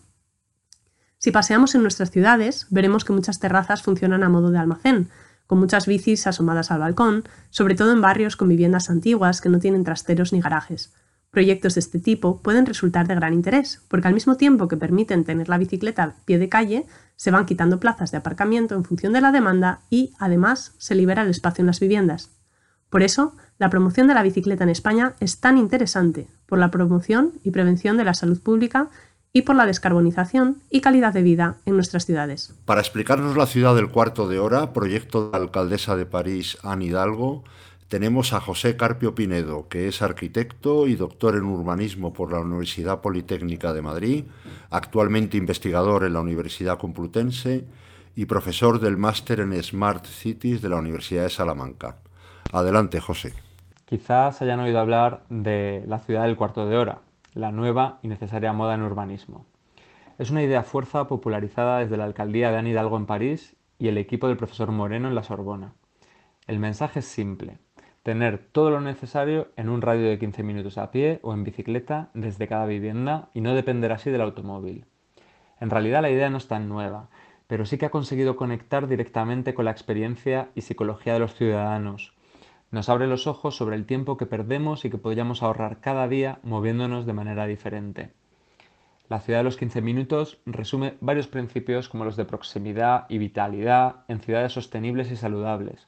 Si 1.18 1.32
paseamos 1.32 1.76
en 1.76 1.82
nuestras 1.82 2.12
ciudades, 2.12 2.68
veremos 2.70 3.06
que 3.06 3.14
muchas 3.14 3.40
terrazas 3.40 3.82
funcionan 3.82 4.24
a 4.24 4.30
modo 4.30 4.52
de 4.52 4.58
almacén, 4.58 5.10
con 5.48 5.60
muchas 5.60 5.88
bicis 5.88 6.28
asomadas 6.28 6.72
al 6.72 6.80
balcón, 6.80 7.24
sobre 7.50 7.76
todo 7.76 7.92
en 7.92 8.02
barrios 8.02 8.36
con 8.36 8.50
viviendas 8.50 8.90
antiguas 8.90 9.42
que 9.42 9.50
no 9.50 9.60
tienen 9.60 9.84
trasteros 9.84 10.32
ni 10.32 10.42
garajes. 10.42 10.94
Proyectos 11.32 11.76
de 11.76 11.80
este 11.80 12.00
tipo 12.00 12.42
pueden 12.42 12.66
resultar 12.66 13.08
de 13.08 13.16
gran 13.16 13.34
interés, 13.34 13.82
porque 13.88 14.08
al 14.08 14.14
mismo 14.14 14.36
tiempo 14.36 14.68
que 14.68 14.78
permiten 14.78 15.26
tener 15.26 15.50
la 15.50 15.58
bicicleta 15.58 16.04
a 16.04 16.16
pie 16.26 16.40
de 16.40 16.50
calle, 16.50 16.86
se 17.16 17.32
van 17.32 17.46
quitando 17.46 17.80
plazas 17.80 18.12
de 18.12 18.18
aparcamiento 18.18 18.76
en 18.76 18.84
función 18.84 19.14
de 19.14 19.22
la 19.22 19.32
demanda 19.32 19.82
y, 19.90 20.14
además, 20.20 20.74
se 20.78 20.96
libera 20.96 21.22
el 21.22 21.30
espacio 21.30 21.62
en 21.62 21.68
las 21.68 21.80
viviendas. 21.80 22.39
Por 22.90 23.04
eso, 23.04 23.34
la 23.58 23.70
promoción 23.70 24.08
de 24.08 24.14
la 24.14 24.24
bicicleta 24.24 24.64
en 24.64 24.70
España 24.70 25.14
es 25.20 25.40
tan 25.40 25.58
interesante, 25.58 26.28
por 26.46 26.60
la 26.60 26.72
promoción 26.72 27.34
y 27.44 27.52
prevención 27.52 27.98
de 27.98 28.04
la 28.04 28.14
salud 28.14 28.42
pública 28.42 28.90
y 29.32 29.44
por 29.44 29.56
la 29.56 29.66
descarbonización 29.66 30.64
y 30.70 30.82
calidad 30.82 31.14
de 31.14 31.22
vida 31.22 31.58
en 31.66 31.76
nuestras 31.76 32.06
ciudades. 32.06 32.56
Para 32.66 32.82
explicarnos 32.82 33.38
la 33.38 33.46
ciudad 33.46 33.76
del 33.76 33.90
cuarto 33.90 34.28
de 34.28 34.40
hora, 34.40 34.74
proyecto 34.74 35.26
de 35.26 35.38
la 35.38 35.44
alcaldesa 35.44 35.96
de 35.96 36.06
París, 36.06 36.58
Anne 36.64 36.86
Hidalgo, 36.86 37.44
tenemos 37.90 38.34
a 38.34 38.40
José 38.40 38.76
Carpio 38.76 39.16
Pinedo, 39.16 39.68
que 39.68 39.88
es 39.88 40.02
arquitecto 40.02 40.88
y 40.88 40.96
doctor 40.96 41.36
en 41.36 41.44
urbanismo 41.44 42.14
por 42.14 42.32
la 42.32 42.40
Universidad 42.40 43.02
Politécnica 43.02 43.74
de 43.74 43.82
Madrid, 43.82 44.24
actualmente 44.70 45.38
investigador 45.38 46.04
en 46.04 46.14
la 46.14 46.22
Universidad 46.22 46.78
Complutense 46.78 47.66
y 48.16 48.26
profesor 48.26 48.80
del 48.80 48.98
máster 48.98 49.40
en 49.40 49.62
Smart 49.64 50.06
Cities 50.06 50.62
de 50.62 50.70
la 50.70 50.78
Universidad 50.78 51.24
de 51.24 51.30
Salamanca. 51.30 51.98
Adelante, 52.52 53.00
José. 53.00 53.34
Quizás 53.86 54.42
hayan 54.42 54.60
oído 54.60 54.80
hablar 54.80 55.22
de 55.30 55.84
la 55.88 56.00
ciudad 56.00 56.24
del 56.24 56.36
cuarto 56.36 56.66
de 56.66 56.78
hora, 56.78 57.02
la 57.36 57.52
nueva 57.52 58.00
y 58.02 58.08
necesaria 58.08 58.54
moda 58.54 58.74
en 58.74 58.82
urbanismo. 58.82 59.46
Es 60.18 60.32
una 60.32 60.42
idea 60.42 60.64
fuerza 60.64 61.08
popularizada 61.08 61.78
desde 61.78 61.96
la 61.96 62.06
alcaldía 62.06 62.50
de 62.50 62.58
Anne 62.58 62.72
Hidalgo 62.72 62.98
en 62.98 63.06
París 63.06 63.56
y 63.78 63.88
el 63.88 64.00
equipo 64.00 64.28
del 64.28 64.38
profesor 64.38 64.72
Moreno 64.72 65.08
en 65.08 65.14
la 65.14 65.22
Sorbona. 65.22 65.74
El 66.48 66.58
mensaje 66.58 67.00
es 67.00 67.06
simple, 67.06 67.60
tener 68.02 68.40
todo 68.40 68.72
lo 68.72 68.82
necesario 68.82 69.50
en 69.56 69.70
un 69.70 69.84
radio 69.84 70.10
de 70.10 70.18
15 70.18 70.42
minutos 70.42 70.80
a 70.80 70.90
pie 70.90 71.20
o 71.22 71.36
en 71.36 71.44
bicicleta 71.44 72.10
desde 72.16 72.48
cada 72.48 72.66
vivienda 72.66 73.30
y 73.36 73.42
no 73.42 73.54
depender 73.54 73.92
así 73.92 74.10
del 74.10 74.22
automóvil. 74.22 74.86
En 75.60 75.70
realidad 75.70 76.02
la 76.02 76.10
idea 76.10 76.32
no 76.32 76.38
es 76.38 76.48
tan 76.48 76.68
nueva, 76.68 77.10
pero 77.46 77.68
sí 77.68 77.78
que 77.78 77.86
ha 77.86 77.92
conseguido 77.92 78.36
conectar 78.36 78.88
directamente 78.88 79.54
con 79.54 79.66
la 79.66 79.72
experiencia 79.72 80.50
y 80.56 80.62
psicología 80.62 81.14
de 81.14 81.20
los 81.20 81.36
ciudadanos, 81.36 82.14
nos 82.72 82.90
abre 82.90 83.08
los 83.08 83.28
ojos 83.28 83.56
sobre 83.56 83.76
el 83.76 83.86
tiempo 83.86 84.18
que 84.18 84.26
perdemos 84.26 84.86
y 84.86 84.90
que 84.90 84.98
podríamos 84.98 85.42
ahorrar 85.42 85.80
cada 85.80 86.08
día 86.08 86.40
moviéndonos 86.44 87.06
de 87.06 87.14
manera 87.14 87.48
diferente. 87.48 88.12
La 89.10 89.22
ciudad 89.22 89.40
de 89.40 89.44
los 89.44 89.58
15 89.58 89.82
minutos 89.82 90.40
resume 90.46 90.96
varios 91.02 91.28
principios 91.28 91.90
como 91.90 92.06
los 92.06 92.16
de 92.16 92.26
proximidad 92.26 93.08
y 93.10 93.18
vitalidad 93.18 94.04
en 94.08 94.22
ciudades 94.22 94.54
sostenibles 94.54 95.12
y 95.12 95.16
saludables. 95.16 95.88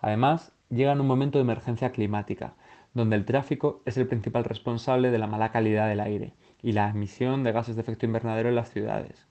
Además, 0.00 0.52
llega 0.70 0.92
en 0.92 1.00
un 1.00 1.08
momento 1.08 1.38
de 1.38 1.42
emergencia 1.42 1.90
climática, 1.90 2.54
donde 2.92 3.16
el 3.16 3.24
tráfico 3.24 3.82
es 3.86 3.96
el 3.96 4.06
principal 4.06 4.44
responsable 4.44 5.10
de 5.10 5.18
la 5.18 5.26
mala 5.26 5.50
calidad 5.50 5.88
del 5.88 5.98
aire 5.98 6.34
y 6.62 6.72
la 6.72 6.88
emisión 6.88 7.42
de 7.42 7.50
gases 7.50 7.74
de 7.74 7.82
efecto 7.82 8.06
invernadero 8.06 8.48
en 8.50 8.54
las 8.54 8.70
ciudades. 8.70 9.26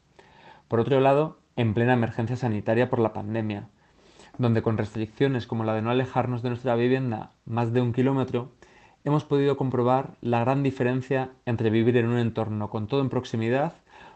Por 0.67 0.81
otro 0.81 0.99
lado, 0.99 1.39
en 1.55 1.73
plena 1.73 1.93
emergencia 1.93 2.35
sanitaria 2.35 2.89
por 2.89 2.99
la 2.99 3.13
pandemia, 3.13 3.69
donde 4.37 4.61
con 4.61 4.77
restricciones 4.77 5.47
como 5.47 5.63
la 5.63 5.73
de 5.73 5.81
no 5.81 5.91
alejarnos 5.91 6.41
de 6.41 6.49
nuestra 6.49 6.75
vivienda 6.75 7.31
más 7.45 7.73
de 7.73 7.81
un 7.81 7.93
kilómetro, 7.93 8.51
hemos 9.03 9.25
podido 9.25 9.57
comprobar 9.57 10.15
la 10.21 10.39
gran 10.39 10.63
diferencia 10.63 11.31
entre 11.45 11.69
vivir 11.69 11.97
en 11.97 12.07
un 12.07 12.17
entorno 12.17 12.69
con 12.69 12.87
todo 12.87 13.01
en 13.01 13.09
proximidad 13.09 13.73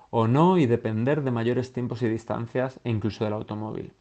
o 0.09 0.28
no 0.28 0.57
y 0.57 0.65
depender 0.65 1.24
de 1.24 1.32
mayores 1.32 1.74
tiempos 1.74 2.01
y 2.01 2.07
distancias 2.07 2.80
e 2.84 2.89
incluso 2.89 3.24
del 3.24 3.34
automóvil. 3.34 3.93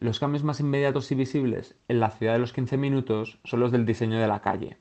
Los 0.00 0.20
cambios 0.20 0.44
más 0.44 0.60
inmediatos 0.60 1.10
y 1.10 1.14
visibles 1.14 1.76
en 1.88 2.00
la 2.00 2.10
ciudad 2.10 2.34
de 2.34 2.38
los 2.38 2.52
15 2.52 2.76
minutos 2.76 3.38
son 3.44 3.60
los 3.60 3.72
del 3.72 3.86
diseño 3.86 4.18
de 4.20 4.28
la 4.28 4.40
calle. 4.40 4.76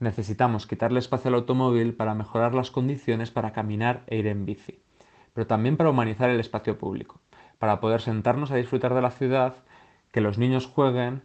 Necesitamos 0.00 0.66
quitarle 0.66 0.98
espacio 0.98 1.28
al 1.28 1.34
automóvil 1.34 1.94
para 1.94 2.14
mejorar 2.14 2.54
las 2.54 2.70
condiciones 2.70 3.30
para 3.30 3.52
caminar 3.52 4.04
e 4.06 4.16
ir 4.16 4.26
en 4.26 4.46
bici, 4.46 4.80
pero 5.32 5.46
también 5.46 5.76
para 5.76 5.90
humanizar 5.90 6.30
el 6.30 6.40
espacio 6.40 6.78
público, 6.78 7.20
para 7.58 7.80
poder 7.80 8.00
sentarnos 8.00 8.50
a 8.50 8.56
disfrutar 8.56 8.94
de 8.94 9.02
la 9.02 9.10
ciudad, 9.10 9.56
que 10.12 10.20
los 10.20 10.38
niños 10.38 10.66
jueguen, 10.66 11.22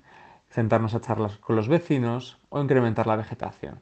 sentarnos 0.49 0.93
a 0.93 1.01
charlar 1.01 1.39
con 1.39 1.55
los 1.55 1.67
vecinos 1.67 2.37
o 2.49 2.61
incrementar 2.61 3.07
la 3.07 3.15
vegetación. 3.15 3.81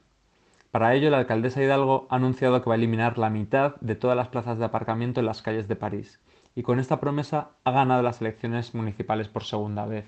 Para 0.72 0.94
ello, 0.94 1.10
la 1.10 1.18
alcaldesa 1.18 1.62
Hidalgo 1.62 2.08
ha 2.10 2.16
anunciado 2.16 2.62
que 2.62 2.70
va 2.70 2.76
a 2.76 2.78
eliminar 2.78 3.18
la 3.18 3.30
mitad 3.30 3.76
de 3.82 3.96
todas 3.96 4.16
las 4.16 4.30
plazas 4.30 4.58
de 4.58 4.66
aparcamiento 4.66 5.20
en 5.20 5.26
las 5.26 5.42
calles 5.42 5.68
de 5.68 5.76
París 5.76 6.22
y 6.56 6.64
con 6.64 6.80
esta 6.80 7.00
promesa 7.00 7.50
ha 7.64 7.72
ganado 7.72 8.02
las 8.02 8.22
elecciones 8.22 8.74
municipales 8.74 9.28
por 9.28 9.44
segunda 9.44 9.86
vez, 9.86 10.06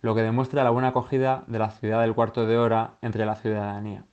lo 0.00 0.14
que 0.14 0.22
demuestra 0.22 0.64
la 0.64 0.70
buena 0.70 0.88
acogida 0.88 1.44
de 1.46 1.58
la 1.60 1.70
ciudad 1.70 2.00
del 2.00 2.14
cuarto 2.14 2.46
de 2.46 2.58
hora 2.58 2.94
entre 3.00 3.26
la 3.26 3.36
ciudadanía. 3.36 4.04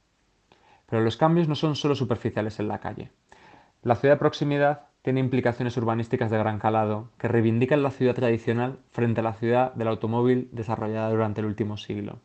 Pero 0.86 1.02
los 1.02 1.18
cambios 1.18 1.48
no 1.48 1.56
son 1.56 1.76
solo 1.76 1.96
superficiales 1.96 2.60
en 2.60 2.68
la 2.68 2.80
calle. 2.80 3.12
La 3.82 3.96
ciudad 3.96 4.16
de 4.16 4.20
proximidad 4.20 4.89
tiene 5.02 5.20
implicaciones 5.20 5.78
urbanísticas 5.78 6.30
de 6.30 6.38
gran 6.38 6.60
calado 6.60 7.10
que 7.18 7.28
reivindican 7.28 7.84
la 7.84 7.92
ciudad 7.92 8.16
tradicional 8.16 8.80
frente 8.92 9.22
a 9.22 9.24
la 9.24 9.34
ciudad 9.34 9.74
del 9.74 9.88
automóvil 9.88 10.50
desarrollada 10.52 11.10
durante 11.10 11.42
el 11.42 11.48
último 11.48 11.78
siglo. 11.78 12.20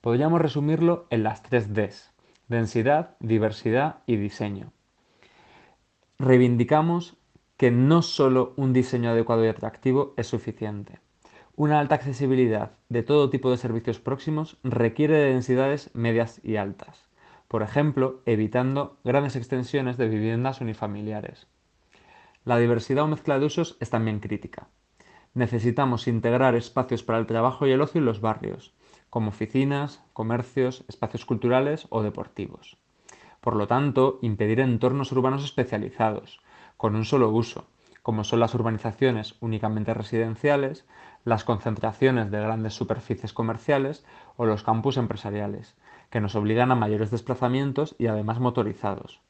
Podríamos 0.00 0.40
resumirlo 0.40 1.06
en 1.10 1.22
las 1.22 1.42
tres 1.42 1.72
Ds, 1.72 2.10
densidad, 2.48 3.16
diversidad 3.20 4.00
y 4.06 4.16
diseño. 4.16 4.72
Reivindicamos 6.18 7.16
que 7.56 7.70
no 7.70 8.02
solo 8.02 8.52
un 8.56 8.72
diseño 8.72 9.10
adecuado 9.10 9.44
y 9.44 9.48
atractivo 9.48 10.14
es 10.16 10.26
suficiente. 10.26 10.98
Una 11.56 11.78
alta 11.78 11.94
accesibilidad 11.94 12.72
de 12.88 13.04
todo 13.04 13.30
tipo 13.30 13.50
de 13.50 13.56
servicios 13.56 14.00
próximos 14.00 14.58
requiere 14.64 15.16
de 15.16 15.32
densidades 15.32 15.90
medias 15.94 16.40
y 16.42 16.56
altas, 16.56 17.08
por 17.46 17.62
ejemplo, 17.62 18.20
evitando 18.26 18.98
grandes 19.04 19.36
extensiones 19.36 19.96
de 19.96 20.08
viviendas 20.08 20.60
unifamiliares. 20.60 21.46
La 22.44 22.58
diversidad 22.58 23.04
o 23.04 23.08
mezcla 23.08 23.38
de 23.38 23.46
usos 23.46 23.78
es 23.80 23.88
también 23.88 24.20
crítica. 24.20 24.68
Necesitamos 25.32 26.06
integrar 26.06 26.54
espacios 26.54 27.02
para 27.02 27.18
el 27.18 27.26
trabajo 27.26 27.66
y 27.66 27.72
el 27.72 27.80
ocio 27.80 28.00
en 28.00 28.04
los 28.04 28.20
barrios, 28.20 28.74
como 29.08 29.30
oficinas, 29.30 30.02
comercios, 30.12 30.84
espacios 30.86 31.24
culturales 31.24 31.86
o 31.88 32.02
deportivos. 32.02 32.76
Por 33.40 33.56
lo 33.56 33.66
tanto, 33.66 34.18
impedir 34.20 34.60
entornos 34.60 35.10
urbanos 35.12 35.42
especializados, 35.42 36.40
con 36.76 36.96
un 36.96 37.06
solo 37.06 37.30
uso, 37.30 37.66
como 38.02 38.24
son 38.24 38.40
las 38.40 38.54
urbanizaciones 38.54 39.36
únicamente 39.40 39.94
residenciales, 39.94 40.84
las 41.24 41.44
concentraciones 41.44 42.30
de 42.30 42.40
grandes 42.40 42.74
superficies 42.74 43.32
comerciales 43.32 44.04
o 44.36 44.44
los 44.44 44.62
campus 44.62 44.98
empresariales, 44.98 45.76
que 46.10 46.20
nos 46.20 46.34
obligan 46.34 46.70
a 46.70 46.74
mayores 46.74 47.10
desplazamientos 47.10 47.96
y 47.98 48.08
además 48.08 48.38
motorizados. 48.38 49.23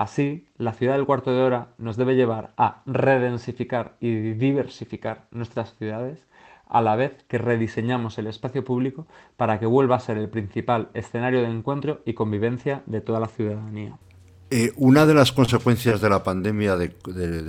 Así, 0.00 0.46
la 0.56 0.72
ciudad 0.72 0.94
del 0.94 1.04
cuarto 1.04 1.30
de 1.30 1.42
hora 1.42 1.74
nos 1.76 1.98
debe 1.98 2.16
llevar 2.16 2.54
a 2.56 2.80
redensificar 2.86 3.96
y 4.00 4.32
diversificar 4.32 5.26
nuestras 5.30 5.74
ciudades 5.76 6.24
a 6.66 6.80
la 6.80 6.96
vez 6.96 7.22
que 7.28 7.36
rediseñamos 7.36 8.16
el 8.16 8.26
espacio 8.26 8.64
público 8.64 9.06
para 9.36 9.60
que 9.60 9.66
vuelva 9.66 9.96
a 9.96 10.00
ser 10.00 10.16
el 10.16 10.30
principal 10.30 10.88
escenario 10.94 11.42
de 11.42 11.50
encuentro 11.50 12.00
y 12.06 12.14
convivencia 12.14 12.82
de 12.86 13.02
toda 13.02 13.20
la 13.20 13.26
ciudadanía. 13.26 13.98
Eh, 14.52 14.72
una 14.74 15.06
de 15.06 15.14
las 15.14 15.30
consecuencias 15.30 16.00
de 16.00 16.08
la 16.08 16.24
pandemia 16.24 16.76
de, 16.76 16.92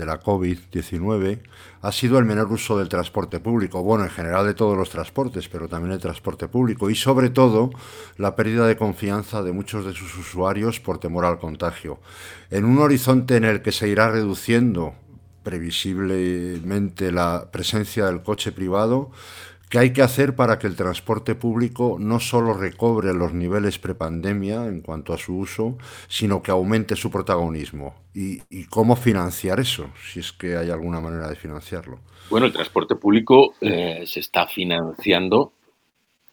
la 0.05 0.21
COVID-19 0.21 1.39
ha 1.81 1.91
sido 1.91 2.19
el 2.19 2.25
menor 2.25 2.51
uso 2.51 2.77
del 2.77 2.89
transporte 2.89 3.39
público, 3.39 3.81
bueno, 3.81 4.03
en 4.03 4.11
general 4.11 4.45
de 4.45 4.53
todos 4.53 4.77
los 4.77 4.91
transportes, 4.91 5.49
pero 5.49 5.67
también 5.67 5.93
el 5.93 5.99
transporte 5.99 6.47
público, 6.47 6.91
y 6.91 6.95
sobre 6.95 7.31
todo 7.31 7.71
la 8.17 8.35
pérdida 8.35 8.67
de 8.67 8.77
confianza 8.77 9.41
de 9.41 9.51
muchos 9.51 9.83
de 9.83 9.93
sus 9.93 10.15
usuarios 10.15 10.79
por 10.79 10.99
temor 10.99 11.25
al 11.25 11.39
contagio. 11.39 11.99
En 12.51 12.65
un 12.65 12.77
horizonte 12.77 13.35
en 13.35 13.45
el 13.45 13.63
que 13.63 13.71
se 13.71 13.87
irá 13.87 14.11
reduciendo 14.11 14.93
previsiblemente 15.41 17.11
la 17.11 17.49
presencia 17.51 18.05
del 18.05 18.21
coche 18.21 18.51
privado, 18.51 19.09
¿Qué 19.71 19.79
hay 19.79 19.93
que 19.93 20.01
hacer 20.01 20.35
para 20.35 20.59
que 20.59 20.67
el 20.67 20.75
transporte 20.75 21.33
público 21.33 21.95
no 21.97 22.19
solo 22.19 22.53
recobre 22.53 23.13
los 23.13 23.33
niveles 23.33 23.79
prepandemia 23.79 24.65
en 24.65 24.81
cuanto 24.81 25.13
a 25.13 25.17
su 25.17 25.37
uso, 25.37 25.77
sino 26.09 26.43
que 26.43 26.51
aumente 26.51 26.97
su 26.97 27.09
protagonismo? 27.09 27.95
¿Y, 28.13 28.65
cómo 28.65 28.97
financiar 28.97 29.61
eso, 29.61 29.89
si 30.11 30.19
es 30.19 30.33
que 30.33 30.57
hay 30.57 30.69
alguna 30.69 30.99
manera 30.99 31.29
de 31.29 31.37
financiarlo? 31.37 31.99
Bueno, 32.29 32.47
el 32.47 32.51
transporte 32.51 32.97
público 32.97 33.53
eh, 33.61 34.03
se 34.05 34.19
está 34.19 34.45
financiando 34.45 35.53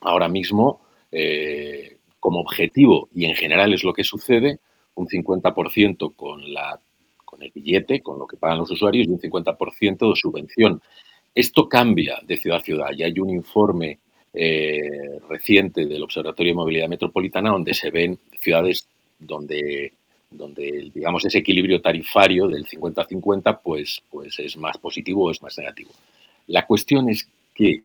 ahora 0.01 0.27
mismo 0.27 0.81
eh, 1.13 1.99
como 2.19 2.41
objetivo, 2.41 3.09
y 3.15 3.27
en 3.27 3.37
general 3.37 3.73
es 3.73 3.85
lo 3.85 3.93
que 3.93 4.03
sucede, 4.03 4.59
un 4.97 5.07
50% 5.07 6.17
con, 6.17 6.41
con 7.25 7.43
el 7.45 7.53
billete, 7.53 8.01
con 8.01 8.19
lo 8.19 8.27
que 8.27 8.37
pagan 8.37 8.59
los 8.59 8.71
usuarios, 8.73 9.07
y 9.07 9.11
un 9.11 9.21
50% 9.21 10.11
de 10.11 10.17
subvención. 10.17 10.83
Esto 11.35 11.69
cambia 11.69 12.19
de 12.27 12.37
ciudad 12.37 12.59
a 12.59 12.63
ciudad. 12.63 12.91
Ya 12.97 13.07
hay 13.07 13.19
un 13.19 13.31
informe 13.31 13.99
eh, 14.33 15.19
reciente 15.29 15.87
del 15.87 16.03
Observatorio 16.03 16.53
de 16.53 16.57
Movilidad 16.57 16.89
Metropolitana 16.89 17.51
donde 17.51 17.75
se 17.75 17.91
ven 17.91 18.19
ciudades 18.41 18.87
donde, 19.19 19.93
donde 20.31 20.91
digamos, 20.95 21.25
ese 21.25 21.39
equilibrio 21.39 21.81
tarifario 21.81 22.47
del 22.47 22.67
50-50 22.67 23.61
pues, 23.63 24.03
pues 24.11 24.39
es 24.39 24.57
más 24.57 24.79
positivo 24.79 25.25
o 25.25 25.31
es 25.31 25.43
más 25.43 25.57
negativo. 25.59 25.91
La 26.49 26.67
cuestión 26.67 27.09
es 27.09 27.29
que 27.55 27.83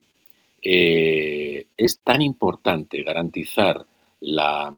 eh, 0.62 1.66
es 1.76 2.00
tan 2.00 2.22
importante 2.22 3.04
garantizar 3.04 3.86
la, 4.22 4.76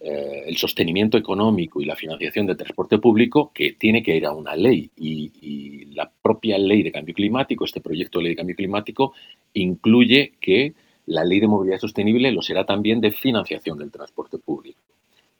eh, 0.00 0.44
el 0.46 0.56
sostenimiento 0.56 1.18
económico 1.18 1.82
y 1.82 1.84
la 1.84 1.96
financiación 1.96 2.46
del 2.46 2.56
transporte 2.56 2.98
público 2.98 3.50
que 3.52 3.72
tiene 3.72 4.00
que 4.00 4.16
ir 4.16 4.26
a 4.26 4.32
una 4.32 4.54
ley 4.54 4.88
y, 4.96 5.86
la 5.94 6.08
propia 6.22 6.56
ley 6.56 6.84
de 6.84 6.92
cambio 6.92 7.12
climático, 7.12 7.64
este 7.64 7.80
proyecto 7.80 8.20
de 8.20 8.24
ley 8.24 8.32
de 8.32 8.36
cambio 8.36 8.54
climático, 8.54 9.12
incluye 9.54 10.34
que 10.40 10.74
la 11.06 11.24
ley 11.24 11.40
de 11.40 11.48
movilidad 11.48 11.80
sostenible 11.80 12.30
lo 12.30 12.40
será 12.40 12.64
también 12.64 13.00
de 13.00 13.10
financiación 13.10 13.78
del 13.78 13.90
transporte 13.90 14.38
público. 14.38 14.78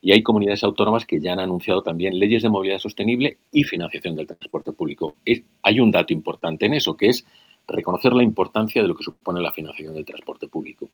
Y 0.01 0.11
hay 0.11 0.21
comunidades 0.21 0.65
autónomas 0.65 1.05
que 1.05 1.21
ya 1.21 1.31
han 1.31 1.39
anunciado 1.39 1.81
también 1.81 2.19
leyes 2.19 2.43
de 2.43 2.49
movilidad 2.49 2.79
sostenible 2.79 3.37
y 3.53 3.63
financiación 3.63 4.17
del 4.17 4.27
transporte 4.27 4.73
público. 4.73 5.15
hay 5.63 5.79
un 5.79 5.91
dato 5.91 6.11
importante 6.11 6.65
en 6.65 6.73
eso, 6.73 6.97
que 6.97 7.07
es 7.07 7.25
reconocer 7.65 8.11
la 8.11 8.23
importancia 8.23 8.81
de 8.81 8.89
lo 8.89 8.95
que 8.95 9.03
supone 9.03 9.39
la 9.39 9.53
financiación 9.53 9.93
del 9.93 10.03
transporte 10.03 10.49
público. 10.49 10.89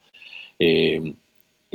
Eh, 0.59 1.15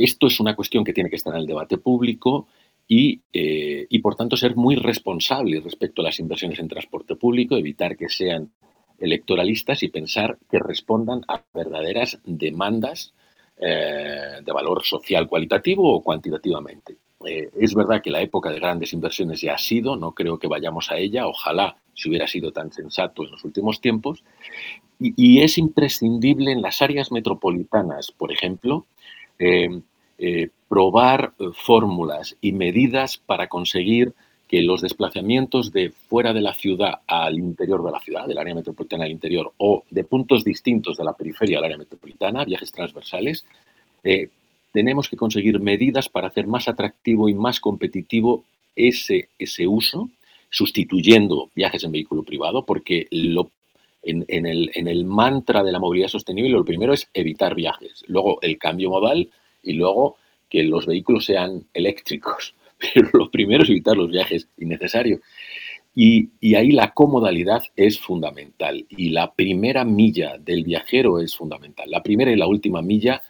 esto 0.05 0.27
es 0.27 0.41
una 0.41 0.57
cuestión 0.57 0.85
que 0.85 0.93
tiene 0.93 1.11
que 1.11 1.17
estar 1.17 1.35
en 1.35 1.41
el 1.41 1.47
debate 1.47 1.79
público 1.79 2.49
eh, 2.89 3.87
y, 3.89 3.99
por 4.01 4.17
tanto, 4.17 4.37
ser 4.37 4.57
muy 4.57 4.75
responsable 4.75 5.61
respecto 5.61 6.03
a 6.03 6.07
las 6.07 6.19
inversiones 6.19 6.59
en 6.59 6.67
transporte 6.67 7.15
público, 7.15 7.57
evitar 7.57 7.97
que 7.97 8.09
sean 8.09 8.51
electoralistas 8.99 9.83
y 9.83 9.89
pensar 9.89 10.39
que 10.51 10.59
respondan 10.59 11.23
a 11.29 11.43
verdaderas 11.55 12.19
demandas 12.25 13.15
eh, 13.57 14.41
de 14.45 14.53
valor 14.53 14.83
social 14.85 15.29
cualitativo 15.29 15.95
o 15.95 16.03
cuantitativamente. 16.03 16.97
Eh, 17.25 17.51
es 17.59 17.75
verdad 17.75 18.03
que 18.03 18.11
la 18.11 18.23
época 18.23 18.51
de 18.51 18.59
grandes 18.59 18.93
inversiones 18.93 19.41
ya 19.41 19.55
ha 19.55 19.59
sido, 19.59 19.95
no 19.97 20.13
creo 20.13 20.39
que 20.39 20.49
vayamos 20.49 20.91
a 20.91 20.97
ella, 20.97 21.29
ojalá 21.29 21.77
si 21.95 22.09
hubiera 22.09 22.27
sido 22.27 22.51
tan 22.51 22.73
sensato 22.73 23.25
en 23.25 23.31
los 23.31 23.45
últimos 23.45 23.81
tiempos, 23.81 24.25
y 24.99 25.41
es 25.41 25.57
imprescindible 25.57 26.53
en 26.53 26.61
las 26.61 26.83
áreas 26.83 27.11
metropolitanas, 27.11 28.13
por 28.13 28.33
ejemplo, 28.33 28.87
eh, 30.23 30.51
probar 30.69 31.33
eh, 31.39 31.47
fórmulas 31.55 32.37
y 32.41 32.53
medidas 32.53 33.17
para 33.17 33.49
conseguir 33.49 34.13
que 34.47 34.63
los 34.63 34.83
desplazamientos 34.83 35.73
de 35.73 35.91
fuera 35.91 36.33
de 36.33 36.43
la 36.43 36.55
ciudad 36.55 37.01
al 37.07 37.39
interior 37.39 37.83
de 37.85 37.91
la 37.91 38.01
ciudad, 38.01 38.27
del 38.27 38.39
área 38.39 38.55
metropolitana 38.55 39.05
al 39.05 39.11
interior, 39.11 39.53
o 39.57 39.85
de 39.91 40.05
puntos 40.05 40.45
distintos 40.45 40.97
de 40.97 41.05
la 41.05 41.15
periferia 41.15 41.59
al 41.59 41.65
área 41.65 41.79
metropolitana, 41.79 42.45
viajes 42.45 42.71
transversales, 42.71 43.47
tenemos 44.73 45.09
que 45.09 45.17
conseguir 45.17 45.61
medidas 45.61 46.09
para 46.09 46.29
hacer 46.29 46.47
más 46.47 46.69
atractivo 46.69 47.29
y 47.29 47.35
más 47.35 47.61
competitivo 47.61 48.45
ese, 48.75 49.29
ese 49.39 49.67
uso, 49.67 50.11
sustituyendo 50.51 51.51
viajes 51.55 51.85
en 51.85 51.93
vehículo 51.93 52.25
privado, 52.25 52.65
porque 52.65 53.07
lo, 53.11 53.51
en, 54.03 54.25
el, 54.29 54.71
en 54.75 54.89
el 54.89 55.05
mantra 55.05 55.63
de 55.63 55.73
la 55.73 55.79
movilidad 55.79 56.09
sostenible 56.09 56.51
lo 56.51 56.65
primero 56.65 56.93
es 56.93 57.09
evitar 57.15 57.55
viajes, 57.55 58.05
luego 58.09 58.41
el 58.43 58.59
cambio 58.59 58.91
modal 58.91 59.29
y 59.63 59.75
luego 59.75 60.17
que 60.49 60.63
los 60.65 60.87
vehículos 60.87 61.25
sean 61.25 61.67
eléctricos. 61.75 62.55
Pero 62.95 63.11
lo 63.13 63.31
primero 63.31 63.63
es 63.63 63.71
evitar 63.71 63.97
los 63.97 64.11
viajes 64.11 64.49
innecesarios. 64.59 65.21
Y, 65.95 66.31
y, 66.41 66.55
ahí 66.55 66.71
la 66.71 66.93
comodalidad 66.93 67.63
es 67.75 67.99
fundamental 67.99 68.87
y 68.89 69.11
la 69.11 69.33
primera 69.33 69.85
milla 69.85 70.39
del 70.39 70.63
viajero 70.63 71.19
es 71.19 71.35
fundamental. 71.37 71.91
La 71.91 72.03
primera 72.03 72.31
y 72.31 72.37
la 72.37 72.47
última 72.47 72.81
milla 72.81 73.23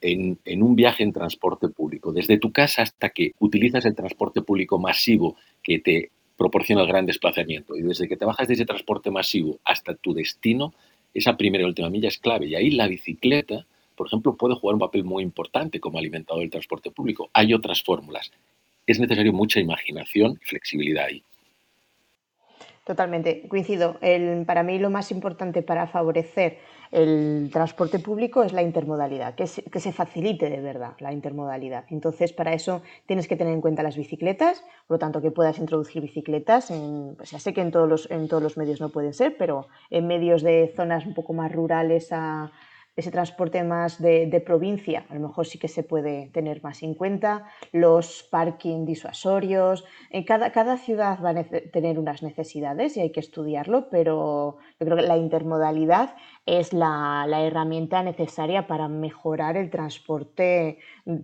en, 0.00 0.38
en, 0.46 0.62
un 0.62 0.74
viaje 0.76 1.02
en 1.02 1.12
transporte 1.12 1.68
público, 1.68 2.12
desde 2.12 2.38
tu 2.38 2.52
casa 2.52 2.82
hasta 2.82 3.10
que 3.10 3.32
utilizas 3.38 3.84
el 3.84 3.94
transporte 3.94 4.40
público 4.40 4.78
masivo 4.78 5.36
que 5.62 5.78
te 5.78 6.10
proporciona 6.36 6.82
el 6.82 6.88
gran 6.88 7.06
desplazamiento 7.06 7.76
y 7.76 7.82
desde 7.82 8.08
que 8.08 8.16
te 8.16 8.24
bajas 8.24 8.48
de 8.48 8.54
ese 8.54 8.66
transporte 8.66 9.10
masivo 9.10 9.58
hasta 9.64 9.94
tu 9.94 10.14
destino, 10.14 10.74
esa 11.14 11.36
primera 11.36 11.64
y 11.64 11.66
última 11.66 11.90
milla 11.90 12.08
es 12.08 12.18
clave. 12.18 12.46
Y 12.46 12.54
ahí 12.54 12.70
la 12.70 12.88
bicicleta, 12.88 13.66
por 13.96 14.06
ejemplo, 14.06 14.36
puede 14.36 14.54
jugar 14.54 14.74
un 14.74 14.80
papel 14.80 15.04
muy 15.04 15.22
importante 15.22 15.80
como 15.80 15.98
alimentador 15.98 16.42
del 16.42 16.50
transporte 16.50 16.90
público. 16.90 17.30
Hay 17.32 17.54
otras 17.54 17.82
fórmulas. 17.82 18.30
Es 18.86 19.00
necesario 19.00 19.32
mucha 19.32 19.58
imaginación 19.58 20.38
y 20.40 20.44
flexibilidad 20.44 21.06
ahí. 21.06 21.22
Totalmente, 22.86 23.48
coincido. 23.48 23.98
para 24.46 24.62
mí 24.62 24.78
lo 24.78 24.90
más 24.90 25.10
importante 25.10 25.62
para 25.62 25.88
favorecer 25.88 26.58
el 26.92 27.50
transporte 27.52 27.98
público 27.98 28.44
es 28.44 28.52
la 28.52 28.62
intermodalidad, 28.62 29.34
que, 29.34 29.48
se 29.48 29.92
facilite 29.92 30.48
de 30.48 30.60
verdad 30.60 30.92
la 31.00 31.12
intermodalidad. 31.12 31.84
Entonces, 31.90 32.32
para 32.32 32.52
eso 32.52 32.82
tienes 33.06 33.26
que 33.26 33.34
tener 33.34 33.54
en 33.54 33.60
cuenta 33.60 33.82
las 33.82 33.96
bicicletas, 33.96 34.62
por 34.86 34.94
lo 34.94 34.98
tanto 35.00 35.20
que 35.20 35.32
puedas 35.32 35.58
introducir 35.58 36.00
bicicletas, 36.00 36.72
pues 37.16 37.32
ya 37.32 37.40
sé 37.40 37.52
que 37.52 37.60
en 37.60 37.72
todos, 37.72 37.88
los, 37.88 38.08
en 38.08 38.28
todos 38.28 38.42
los 38.42 38.56
medios 38.56 38.80
no 38.80 38.90
pueden 38.90 39.14
ser, 39.14 39.36
pero 39.36 39.66
en 39.90 40.06
medios 40.06 40.42
de 40.42 40.72
zonas 40.76 41.06
un 41.06 41.14
poco 41.14 41.32
más 41.32 41.50
rurales 41.50 42.12
a, 42.12 42.52
ese 42.96 43.10
transporte 43.10 43.62
más 43.62 44.00
de, 44.00 44.42
provincia, 44.44 45.04
a 45.10 45.14
lo 45.14 45.20
mejor 45.20 45.46
sí 45.46 45.58
que 45.58 45.68
se 45.68 45.82
puede 45.82 46.30
tener 46.32 46.62
más 46.62 46.82
en 46.82 46.94
cuenta, 46.94 47.44
los 47.72 48.26
parking 48.30 48.86
disuasorios, 48.86 49.84
en 50.10 50.24
cada, 50.24 50.50
cada 50.50 50.78
ciudad 50.78 51.18
va 51.22 51.30
a 51.30 51.44
tener 51.44 51.98
unas 51.98 52.22
necesidades 52.22 52.96
y 52.96 53.00
hay 53.00 53.12
que 53.12 53.20
estudiarlo, 53.20 53.90
pero 53.90 54.56
yo 54.80 54.86
creo 54.86 54.96
que 54.96 55.02
la 55.02 55.18
intermodalidad 55.18 56.16
es 56.46 56.72
la, 56.72 57.26
herramienta 57.28 58.02
necesaria 58.02 58.66
para 58.66 58.88
mejorar 58.88 59.56
el 59.56 59.68
transporte 59.68 60.78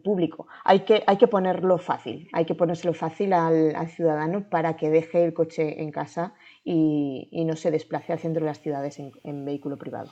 público. 0.04 0.46
Hay 0.64 0.80
que, 0.80 1.02
hay 1.06 1.16
que 1.16 1.26
ponerlo 1.26 1.78
fácil, 1.78 2.28
hay 2.32 2.44
que 2.44 2.54
ponérselo 2.54 2.92
fácil 2.92 3.32
al, 3.32 3.88
ciudadano 3.88 4.48
para 4.50 4.76
que 4.76 4.90
deje 4.90 5.24
el 5.24 5.32
coche 5.32 5.82
en 5.82 5.90
casa 5.90 6.34
y, 6.64 7.28
no 7.46 7.56
se 7.56 7.70
desplace 7.70 8.12
al 8.12 8.18
centro 8.18 8.42
de 8.44 8.46
las 8.46 8.60
ciudades 8.60 8.98
en 8.98 9.44
vehículo 9.44 9.76
privado. 9.76 10.10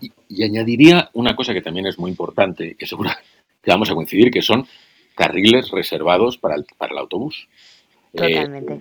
Y, 0.00 0.42
añadiría 0.42 1.10
una 1.14 1.34
cosa 1.36 1.52
que 1.52 1.62
también 1.62 1.86
es 1.86 1.98
muy 1.98 2.10
importante, 2.10 2.74
que 2.76 2.86
seguro 2.86 3.10
que 3.62 3.70
vamos 3.70 3.90
a 3.90 3.94
coincidir, 3.94 4.30
que 4.30 4.42
son 4.42 4.66
carriles 5.14 5.70
reservados 5.70 6.38
para 6.38 6.54
el, 6.54 6.64
para 6.78 6.92
el 6.92 6.98
autobús. 6.98 7.48
Totalmente. 8.12 8.80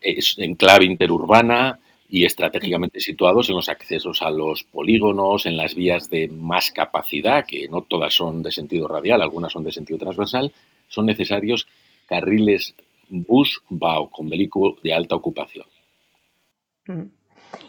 es 0.00 0.34
en 0.38 0.56
clave 0.56 0.84
interurbana 0.84 1.78
y 2.08 2.24
estratégicamente 2.24 3.00
situados 3.00 3.48
en 3.50 3.56
los 3.56 3.68
accesos 3.68 4.22
a 4.22 4.30
los 4.30 4.64
polígonos, 4.64 5.46
en 5.46 5.56
las 5.56 5.74
vías 5.74 6.08
de 6.08 6.28
más 6.28 6.72
capacidad, 6.72 7.44
que 7.46 7.68
no 7.68 7.82
todas 7.82 8.14
son 8.14 8.42
de 8.42 8.50
sentido 8.50 8.88
radial, 8.88 9.20
algunas 9.20 9.52
son 9.52 9.64
de 9.64 9.72
sentido 9.72 9.98
transversal, 9.98 10.52
son 10.88 11.06
necesarios 11.06 11.68
carriles 12.06 12.74
bus 13.10 13.62
BAO 13.68 14.10
con 14.10 14.28
vehículo 14.28 14.76
de 14.82 14.94
alta 14.94 15.14
ocupación. 15.14 15.66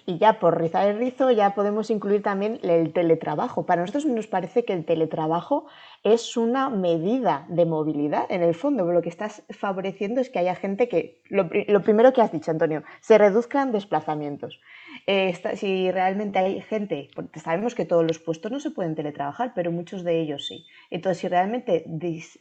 Y 0.05 0.17
ya 0.17 0.39
por 0.39 0.59
rizar 0.59 0.87
el 0.87 0.97
rizo 0.97 1.31
ya 1.31 1.53
podemos 1.55 1.89
incluir 1.89 2.23
también 2.23 2.59
el 2.63 2.93
teletrabajo. 2.93 3.65
Para 3.65 3.81
nosotros 3.81 4.05
nos 4.05 4.27
parece 4.27 4.65
que 4.65 4.73
el 4.73 4.85
teletrabajo 4.85 5.65
es 6.03 6.37
una 6.37 6.69
medida 6.69 7.45
de 7.49 7.65
movilidad 7.65 8.25
en 8.29 8.41
el 8.41 8.55
fondo. 8.55 8.91
Lo 8.91 9.01
que 9.01 9.09
estás 9.09 9.43
favoreciendo 9.49 10.21
es 10.21 10.29
que 10.29 10.39
haya 10.39 10.55
gente 10.55 10.87
que, 10.89 11.21
lo, 11.29 11.49
primero 11.81 12.13
que 12.13 12.21
has 12.21 12.31
dicho 12.31 12.51
Antonio, 12.51 12.83
se 13.01 13.17
reduzcan 13.17 13.71
desplazamientos. 13.71 14.59
Eh, 15.11 15.33
si 15.55 15.89
realmente 15.89 16.37
hay 16.37 16.61
gente, 16.61 17.09
porque 17.15 17.39
sabemos 17.39 17.73
que 17.73 17.83
todos 17.83 18.05
los 18.05 18.19
puestos 18.19 18.51
no 18.51 18.59
se 18.59 18.69
pueden 18.69 18.93
teletrabajar, 18.93 19.53
pero 19.55 19.71
muchos 19.71 20.03
de 20.03 20.21
ellos 20.21 20.45
sí. 20.45 20.67
Entonces, 20.91 21.17
si 21.17 21.27
realmente 21.27 21.83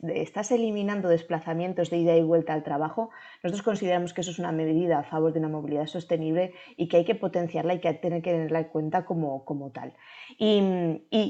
estás 0.02 0.52
eliminando 0.52 1.08
desplazamientos 1.08 1.88
de 1.88 1.96
ida 1.96 2.14
y 2.14 2.22
vuelta 2.22 2.52
al 2.52 2.64
trabajo, 2.64 3.08
nosotros 3.42 3.62
consideramos 3.62 4.12
que 4.12 4.20
eso 4.20 4.32
es 4.32 4.38
una 4.38 4.52
medida 4.52 4.98
a 4.98 5.02
favor 5.02 5.32
de 5.32 5.38
una 5.38 5.48
movilidad 5.48 5.86
sostenible 5.86 6.52
y 6.76 6.88
que 6.88 6.98
hay 6.98 7.06
que 7.06 7.14
potenciarla 7.14 7.72
y 7.72 7.80
que 7.80 7.88
hay 7.88 8.00
que 8.00 8.20
tenerla 8.20 8.58
en 8.58 8.68
cuenta 8.68 9.06
como, 9.06 9.46
como 9.46 9.70
tal. 9.70 9.94
Y, 10.38 10.60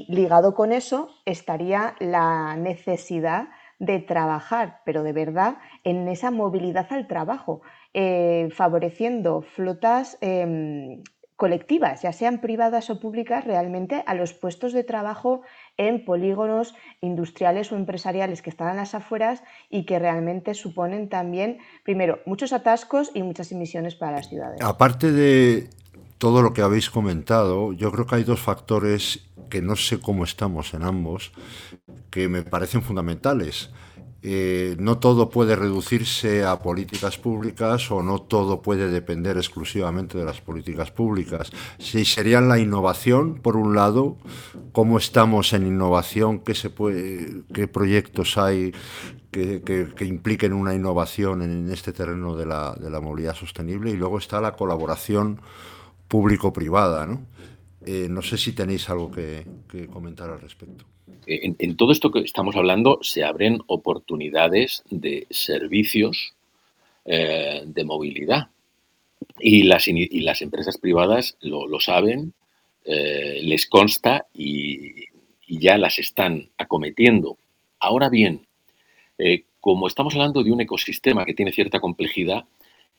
ligado 0.09 0.53
con 0.53 0.73
eso 0.73 1.09
estaría 1.23 1.95
la 2.01 2.57
necesidad 2.57 3.47
de 3.79 3.99
trabajar, 3.99 4.81
pero 4.83 5.03
de 5.03 5.13
verdad, 5.13 5.55
en 5.85 6.09
esa 6.09 6.31
movilidad 6.31 6.87
al 6.89 7.07
trabajo, 7.07 7.61
eh, 7.93 8.49
favoreciendo 8.51 9.41
flotas 9.41 10.17
em, 10.19 11.01
colectivas, 11.39 12.01
ya 12.01 12.11
sean 12.11 12.41
privadas 12.41 12.89
o 12.89 12.99
públicas, 12.99 13.45
realmente 13.45 14.03
a 14.05 14.13
los 14.13 14.33
puestos 14.33 14.73
de 14.73 14.83
trabajo 14.83 15.41
en 15.77 16.03
polígonos 16.03 16.75
industriales 16.99 17.71
o 17.71 17.77
empresariales 17.77 18.41
que 18.41 18.49
están 18.49 18.67
a 18.67 18.73
las 18.73 18.93
afueras 18.93 19.41
y 19.69 19.85
que 19.85 19.99
realmente 19.99 20.53
suponen 20.53 21.07
también, 21.07 21.59
primero, 21.85 22.19
muchos 22.25 22.51
atascos 22.51 23.11
y 23.13 23.23
muchas 23.23 23.53
emisiones 23.53 23.95
para 23.95 24.17
las 24.17 24.27
ciudades. 24.27 24.59
Aparte 24.61 25.13
de 25.13 25.69
todo 26.17 26.41
lo 26.41 26.51
que 26.51 26.61
habéis 26.61 26.89
comentado, 26.89 27.71
yo 27.71 27.89
creo 27.93 28.05
que 28.05 28.15
hay 28.15 28.25
dos 28.25 28.41
factores 28.41 29.31
que 29.49 29.61
no 29.61 29.77
sé 29.77 30.01
cómo 30.01 30.25
estamos 30.25 30.73
en 30.73 30.83
ambos, 30.83 31.31
que 32.11 32.27
me 32.27 32.41
parecen 32.41 32.81
fundamentales. 32.81 33.71
Eh, 34.21 34.75
no 34.79 34.97
todo 34.97 35.29
puede 35.29 35.55
reducirse 35.55 36.43
a 36.43 36.59
políticas 36.59 37.17
públicas 37.17 37.89
o 37.89 38.03
no 38.03 38.21
todo 38.21 38.61
puede 38.61 38.89
depender 38.89 39.37
exclusivamente 39.37 40.17
de 40.17 40.25
las 40.25 40.41
políticas 40.41 40.91
públicas. 40.91 41.51
Si 41.77 42.03
serían 42.03 42.49
la 42.49 42.59
innovación, 42.59 43.35
por 43.35 43.55
un 43.55 43.75
lado, 43.75 44.17
cómo 44.73 44.97
estamos 44.97 45.53
en 45.53 45.67
innovación, 45.67 46.39
qué, 46.39 46.53
se 46.53 46.69
puede, 46.69 47.43
qué 47.53 47.67
proyectos 47.67 48.37
hay 48.37 48.73
que, 49.31 49.95
impliquen 50.01 50.53
una 50.53 50.73
innovación 50.73 51.41
en 51.41 51.71
este 51.71 51.93
terreno 51.93 52.35
de 52.35 52.45
la, 52.45 52.75
de 52.75 52.89
la 52.89 52.99
movilidad 52.99 53.35
sostenible 53.35 53.91
y 53.91 53.95
luego 53.95 54.17
está 54.17 54.41
la 54.41 54.55
colaboración 54.55 55.39
público-privada. 56.07 57.05
¿no? 57.05 57.21
Eh, 57.85 58.07
no 58.09 58.21
sé 58.21 58.37
si 58.37 58.51
tenéis 58.51 58.89
algo 58.89 59.09
que, 59.09 59.45
comentar 59.91 60.29
al 60.29 60.41
respecto. 60.41 60.85
Eh, 61.27 61.53
en, 61.57 61.75
todo 61.75 61.91
esto 61.91 62.11
que 62.11 62.19
estamos 62.19 62.55
hablando 62.55 62.99
se 63.01 63.23
abren 63.23 63.59
oportunidades 63.67 64.83
de 64.89 65.27
servicios 65.29 66.33
eh, 67.05 67.63
de 67.65 67.83
movilidad 67.83 68.49
y 69.39 69.63
las, 69.63 69.87
empresas 70.41 70.77
privadas 70.77 71.37
lo, 71.41 71.79
saben, 71.79 72.33
les 72.85 73.67
consta 73.67 74.27
y, 74.33 75.05
ya 75.47 75.77
las 75.77 75.99
están 75.99 76.49
acometiendo. 76.57 77.37
Ahora 77.79 78.09
bien, 78.09 78.45
como 79.59 79.87
estamos 79.87 80.13
hablando 80.13 80.43
de 80.43 80.51
un 80.51 80.61
ecosistema 80.61 81.25
que 81.25 81.33
tiene 81.33 81.51
cierta 81.51 81.79
complejidad, 81.79 82.45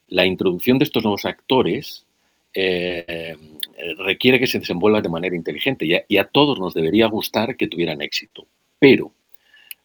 la 0.08 0.26
introducción 0.26 0.78
de 0.78 0.84
estos 0.84 1.04
nuevos 1.04 1.24
actores 1.24 2.04
eh, 2.54 3.36
requiere 3.98 4.38
que 4.38 4.46
se 4.46 4.58
desenvuelva 4.58 5.00
de 5.00 5.08
manera 5.08 5.36
inteligente 5.36 5.86
y 6.08 6.16
a, 6.16 6.24
todos 6.24 6.58
nos 6.58 6.74
debería 6.74 7.06
gustar 7.06 7.56
que 7.56 7.68
tuvieran 7.68 8.02
éxito. 8.02 8.46
Pero, 8.78 9.12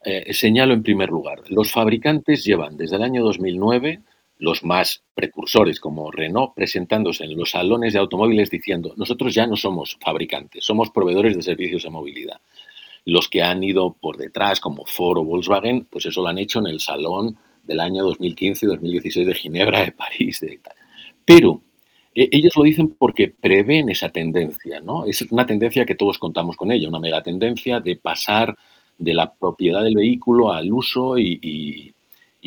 eh, 0.04 0.34
señalo 0.34 0.74
en 0.74 0.84
primer 0.84 1.10
lugar, 1.10 1.42
los 1.50 1.72
fabricantes 1.72 2.44
llevan 2.44 2.78
desde 2.78 2.96
el 2.96 3.04
año 3.04 3.24
2009 3.24 4.02
los 4.38 4.64
más 4.64 5.04
precursores 5.14 5.80
como 5.80 6.12
Renault 6.12 6.54
presentándose 6.54 7.24
en 7.24 7.38
los 7.38 7.52
salones 7.52 7.94
de 7.94 8.00
automóviles 8.00 8.50
diciendo, 8.50 8.94
nosotros 8.98 9.34
ya 9.34 9.48
no 9.48 9.56
somos 9.56 9.98
fabricantes, 10.02 10.66
somos 10.66 10.90
proveedores 10.90 11.36
de 11.36 11.42
servicios 11.42 11.84
de 11.84 11.90
movilidad. 11.90 12.42
Los 13.06 13.30
que 13.30 13.44
han 13.44 13.64
ido 13.64 13.94
por 13.94 14.18
detrás 14.18 14.60
como 14.60 14.86
Ford 14.86 15.20
o 15.20 15.24
Volkswagen, 15.24 15.86
pues 15.86 16.06
eso 16.08 16.22
lo 16.22 16.28
han 16.28 16.40
hecho 16.40 16.60
en 16.60 16.68
el 16.68 16.80
salón 16.80 17.38
del 17.64 17.80
año 17.80 18.04
2015 18.04 18.66
y 18.66 18.70
2016 18.70 19.28
de 19.28 19.36
Ginebra, 19.36 19.86
de 19.86 19.92
París, 19.92 20.40
de. 20.40 20.60
Pero 21.24 21.62
ellos 22.16 22.56
lo 22.56 22.64
dicen 22.64 22.96
porque 22.98 23.28
prevén 23.28 23.90
esa 23.90 24.10
tendencia, 24.10 24.80
¿no? 24.80 25.06
Es 25.06 25.22
una 25.24 25.46
tendencia 25.46 25.86
que 25.86 25.96
todos 25.96 26.18
contamos 26.18 26.56
con 26.56 26.72
ella, 26.72 26.88
una 26.88 27.00
mega 27.00 27.22
tendencia 27.22 27.82
de 27.82 27.98
pasar 27.98 28.56
de 28.98 29.14
la 29.14 29.34
propiedad 29.34 29.84
del 29.84 29.96
vehículo 29.96 30.54
al 30.54 30.72
uso 30.72 31.18
y, 31.18 31.94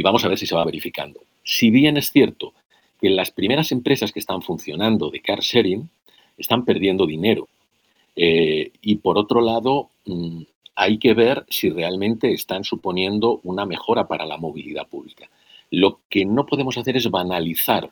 vamos 0.03 0.25
a 0.25 0.29
ver 0.29 0.39
si 0.39 0.47
se 0.47 0.55
va 0.55 0.65
verificando. 0.65 1.21
Si 1.45 1.71
bien 1.71 1.99
es 1.99 2.11
cierto 2.11 2.55
que 3.01 3.11
las 3.11 3.31
primeras 3.31 3.71
empresas 3.71 4.11
que 4.11 4.21
están 4.21 4.41
funcionando 4.41 5.11
de 5.11 5.21
car 5.21 5.41
sharing 5.41 5.91
están 6.39 6.65
perdiendo 6.65 7.07
dinero 7.07 7.49
eh, 8.17 8.73
y 8.81 8.97
por 8.97 9.19
otro 9.19 9.41
lado 9.41 9.91
mm, 10.07 10.43
hay 10.77 10.99
que 10.99 11.13
ver 11.13 11.45
si 11.49 11.69
realmente 11.71 12.33
están 12.33 12.65
suponiendo 12.65 13.41
una 13.45 13.67
mejora 13.67 14.09
para 14.09 14.25
la 14.25 14.39
movilidad 14.39 14.87
pública. 14.87 15.29
Lo 15.71 16.01
que 16.09 16.25
no 16.25 16.47
podemos 16.47 16.79
hacer 16.79 16.97
es 16.97 17.11
banalizar 17.11 17.91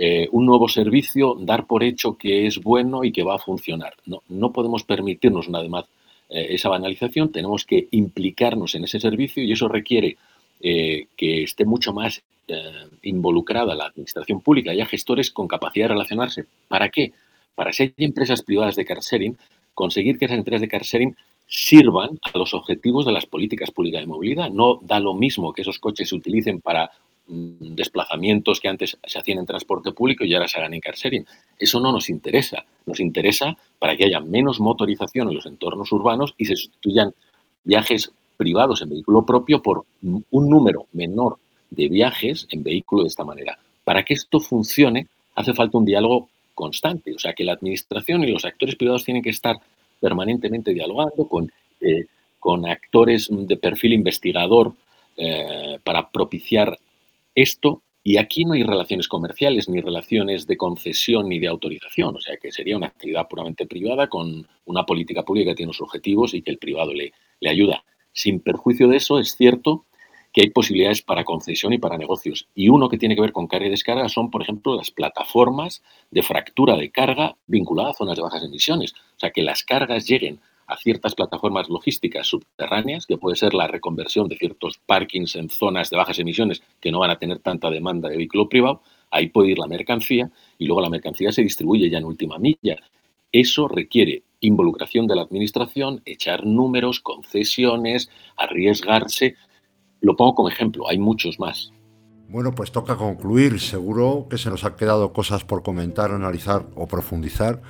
eh, 0.00 0.28
un 0.30 0.46
nuevo 0.46 0.68
servicio, 0.68 1.36
dar 1.40 1.66
por 1.66 1.82
hecho 1.82 2.16
que 2.16 2.46
es 2.46 2.62
bueno 2.62 3.02
y 3.02 3.10
que 3.10 3.24
va 3.24 3.34
a 3.34 3.38
funcionar. 3.38 3.94
No, 4.06 4.22
no 4.28 4.52
podemos 4.52 4.84
permitirnos 4.84 5.50
vez 5.50 5.68
más 5.68 5.86
eh, 6.28 6.46
esa 6.50 6.68
banalización, 6.68 7.32
tenemos 7.32 7.64
que 7.64 7.88
implicarnos 7.90 8.76
en 8.76 8.84
ese 8.84 9.00
servicio 9.00 9.42
y 9.42 9.50
eso 9.50 9.66
requiere 9.66 10.16
eh, 10.60 11.08
que 11.16 11.42
esté 11.42 11.64
mucho 11.64 11.92
más 11.92 12.22
involucrada 13.02 13.74
la 13.74 13.84
administración 13.84 14.40
pública, 14.40 14.70
haya 14.70 14.86
gestores 14.86 15.30
con 15.30 15.46
capacidad 15.46 15.84
de 15.84 15.92
relacionarse. 15.92 16.46
¿Para 16.66 16.88
qué? 16.88 17.12
Para 17.54 17.74
si 17.74 17.82
hay 17.82 17.94
empresas 17.98 18.40
privadas 18.40 18.74
de 18.74 18.86
car 18.86 19.00
sharing, 19.00 19.36
conseguir 19.74 20.18
que 20.18 20.24
esas 20.24 20.38
empresas 20.38 20.62
de 20.62 20.68
car 20.68 20.82
sharing 20.82 21.14
sirvan 21.46 22.18
a 22.22 22.38
los 22.38 22.54
objetivos 22.54 23.04
de 23.04 23.12
las 23.12 23.26
políticas 23.26 23.70
públicas 23.70 24.00
de 24.00 24.06
movilidad. 24.06 24.48
No 24.48 24.80
da 24.82 24.98
lo 24.98 25.12
mismo 25.12 25.52
que 25.52 25.60
esos 25.60 25.78
coches 25.78 26.08
se 26.08 26.14
utilicen 26.14 26.62
para 26.62 26.90
desplazamientos 27.28 28.60
que 28.60 28.68
antes 28.68 28.98
se 29.04 29.18
hacían 29.18 29.38
en 29.38 29.46
transporte 29.46 29.92
público 29.92 30.24
y 30.24 30.34
ahora 30.34 30.48
se 30.48 30.58
hagan 30.58 30.74
en 30.74 30.80
car 30.80 30.94
sharing. 30.94 31.26
Eso 31.58 31.80
no 31.80 31.92
nos 31.92 32.08
interesa. 32.08 32.64
Nos 32.86 33.00
interesa 33.00 33.56
para 33.78 33.96
que 33.96 34.06
haya 34.06 34.20
menos 34.20 34.60
motorización 34.60 35.28
en 35.28 35.34
los 35.34 35.46
entornos 35.46 35.92
urbanos 35.92 36.34
y 36.38 36.46
se 36.46 36.56
sustituyan 36.56 37.12
viajes 37.64 38.10
privados 38.36 38.82
en 38.82 38.90
vehículo 38.90 39.26
propio 39.26 39.60
por 39.60 39.84
un 40.02 40.48
número 40.48 40.86
menor 40.92 41.38
de 41.70 41.88
viajes 41.88 42.46
en 42.50 42.62
vehículo 42.62 43.02
de 43.02 43.08
esta 43.08 43.24
manera. 43.24 43.58
Para 43.84 44.04
que 44.04 44.14
esto 44.14 44.40
funcione 44.40 45.06
hace 45.34 45.52
falta 45.52 45.78
un 45.78 45.84
diálogo 45.84 46.28
constante, 46.54 47.14
o 47.14 47.18
sea 47.18 47.34
que 47.34 47.44
la 47.44 47.52
administración 47.52 48.24
y 48.24 48.32
los 48.32 48.44
actores 48.44 48.76
privados 48.76 49.04
tienen 49.04 49.22
que 49.22 49.30
estar 49.30 49.56
permanentemente 50.00 50.72
dialogando 50.72 51.28
con, 51.28 51.52
eh, 51.80 52.06
con 52.38 52.66
actores 52.66 53.28
de 53.30 53.56
perfil 53.56 53.92
investigador 53.92 54.72
eh, 55.16 55.78
para 55.84 56.08
propiciar 56.08 56.78
esto. 57.42 57.82
Y 58.02 58.16
aquí 58.16 58.44
no 58.44 58.54
hay 58.54 58.62
relaciones 58.62 59.08
comerciales, 59.08 59.68
ni 59.68 59.80
relaciones 59.80 60.46
de 60.46 60.56
concesión, 60.56 61.28
ni 61.28 61.38
de 61.38 61.48
autorización. 61.48 62.16
O 62.16 62.20
sea 62.20 62.36
que 62.36 62.52
sería 62.52 62.76
una 62.76 62.86
actividad 62.86 63.28
puramente 63.28 63.66
privada 63.66 64.08
con 64.08 64.46
una 64.64 64.86
política 64.86 65.24
pública 65.24 65.50
que 65.50 65.56
tiene 65.56 65.70
unos 65.70 65.82
objetivos 65.82 66.32
y 66.32 66.42
que 66.42 66.50
el 66.50 66.58
privado 66.58 66.94
le, 66.94 67.12
le 67.40 67.50
ayuda. 67.50 67.84
Sin 68.12 68.40
perjuicio 68.40 68.88
de 68.88 68.96
eso, 68.96 69.18
es 69.18 69.34
cierto 69.36 69.84
que 70.32 70.42
hay 70.42 70.50
posibilidades 70.50 71.02
para 71.02 71.24
concesión 71.24 71.72
y 71.72 71.78
para 71.78 71.98
negocios. 71.98 72.48
Y 72.54 72.68
uno 72.68 72.88
que 72.88 72.98
tiene 72.98 73.14
que 73.14 73.22
ver 73.22 73.32
con 73.32 73.46
carga 73.46 73.66
y 73.66 73.70
descarga 73.70 74.08
son, 74.08 74.30
por 74.30 74.42
ejemplo, 74.42 74.76
las 74.76 74.90
plataformas 74.90 75.82
de 76.10 76.22
fractura 76.22 76.76
de 76.76 76.90
carga 76.90 77.36
vinculadas 77.46 77.96
a 77.96 77.98
zonas 77.98 78.16
de 78.16 78.22
bajas 78.22 78.44
emisiones. 78.44 78.92
O 78.92 79.18
sea, 79.18 79.30
que 79.30 79.42
las 79.42 79.64
cargas 79.64 80.06
lleguen 80.06 80.40
a 80.68 80.76
ciertas 80.76 81.14
plataformas 81.14 81.68
logísticas 81.68 82.26
subterráneas, 82.26 83.06
que 83.06 83.16
puede 83.16 83.36
ser 83.36 83.54
la 83.54 83.66
reconversión 83.66 84.28
de 84.28 84.36
ciertos 84.36 84.78
parkings 84.84 85.34
en 85.34 85.48
zonas 85.48 85.88
de 85.90 85.96
bajas 85.96 86.18
emisiones 86.18 86.62
que 86.80 86.92
no 86.92 87.00
van 87.00 87.10
a 87.10 87.18
tener 87.18 87.38
tanta 87.38 87.70
demanda 87.70 88.08
de 88.08 88.18
vehículo 88.18 88.48
privado, 88.48 88.82
ahí 89.10 89.30
puede 89.30 89.50
ir 89.50 89.58
la 89.58 89.66
mercancía 89.66 90.30
y 90.58 90.66
luego 90.66 90.82
la 90.82 90.90
mercancía 90.90 91.32
se 91.32 91.42
distribuye 91.42 91.88
ya 91.88 91.98
en 91.98 92.04
última 92.04 92.38
milla. 92.38 92.76
Eso 93.32 93.66
requiere 93.66 94.22
involucración 94.40 95.06
de 95.06 95.16
la 95.16 95.22
administración, 95.22 96.02
echar 96.04 96.46
números, 96.46 97.00
concesiones, 97.00 98.10
arriesgarse. 98.36 99.36
Lo 100.00 100.16
pongo 100.16 100.34
como 100.34 100.48
ejemplo, 100.50 100.88
hay 100.88 100.98
muchos 100.98 101.40
más. 101.40 101.72
Bueno, 102.28 102.54
pues 102.54 102.70
toca 102.72 102.96
concluir. 102.96 103.58
Seguro 103.58 104.26
que 104.28 104.36
se 104.36 104.50
nos 104.50 104.62
han 104.64 104.76
quedado 104.76 105.14
cosas 105.14 105.44
por 105.44 105.62
comentar, 105.62 106.10
analizar 106.10 106.66
o 106.74 106.86
profundizar 106.86 107.62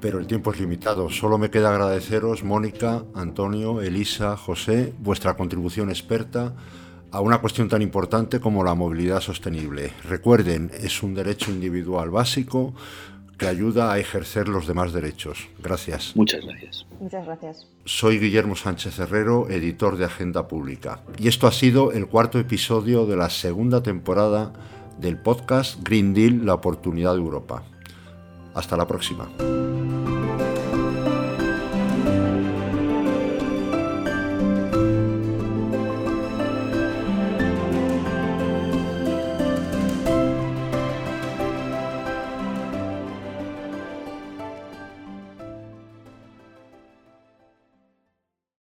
pero 0.00 0.18
el 0.18 0.26
tiempo 0.26 0.52
es 0.52 0.60
limitado. 0.60 1.10
Solo 1.10 1.38
me 1.38 1.50
queda 1.50 1.70
agradeceros, 1.70 2.44
Mónica, 2.44 3.04
Antonio, 3.14 3.80
Elisa, 3.80 4.36
José, 4.36 4.92
vuestra 4.98 5.36
contribución 5.36 5.90
experta 5.90 6.54
a 7.10 7.20
una 7.20 7.38
cuestión 7.38 7.68
tan 7.68 7.82
importante 7.82 8.40
como 8.40 8.64
la 8.64 8.74
movilidad 8.74 9.20
sostenible. 9.20 9.92
Recuerden, 10.04 10.70
es 10.78 11.02
un 11.02 11.14
derecho 11.14 11.50
individual 11.50 12.10
básico 12.10 12.74
que 13.38 13.46
ayuda 13.46 13.92
a 13.92 13.98
ejercer 13.98 14.48
los 14.48 14.66
demás 14.66 14.92
derechos. 14.92 15.48
Gracias. 15.62 16.14
Muchas 16.16 16.44
gracias. 16.44 16.86
Muchas 17.00 17.24
gracias. 17.24 17.66
Soy 17.84 18.18
Guillermo 18.18 18.56
Sánchez 18.56 18.98
Herrero, 18.98 19.48
editor 19.48 19.96
de 19.96 20.04
Agenda 20.04 20.48
Pública. 20.48 21.02
Y 21.18 21.28
esto 21.28 21.46
ha 21.46 21.52
sido 21.52 21.92
el 21.92 22.08
cuarto 22.08 22.38
episodio 22.38 23.06
de 23.06 23.16
la 23.16 23.30
segunda 23.30 23.82
temporada 23.82 24.52
del 24.98 25.16
podcast 25.18 25.80
Green 25.82 26.12
Deal, 26.12 26.44
la 26.44 26.54
oportunidad 26.54 27.12
de 27.12 27.20
Europa. 27.20 27.62
Hasta 28.54 28.76
la 28.76 28.86
próxima. 28.86 29.28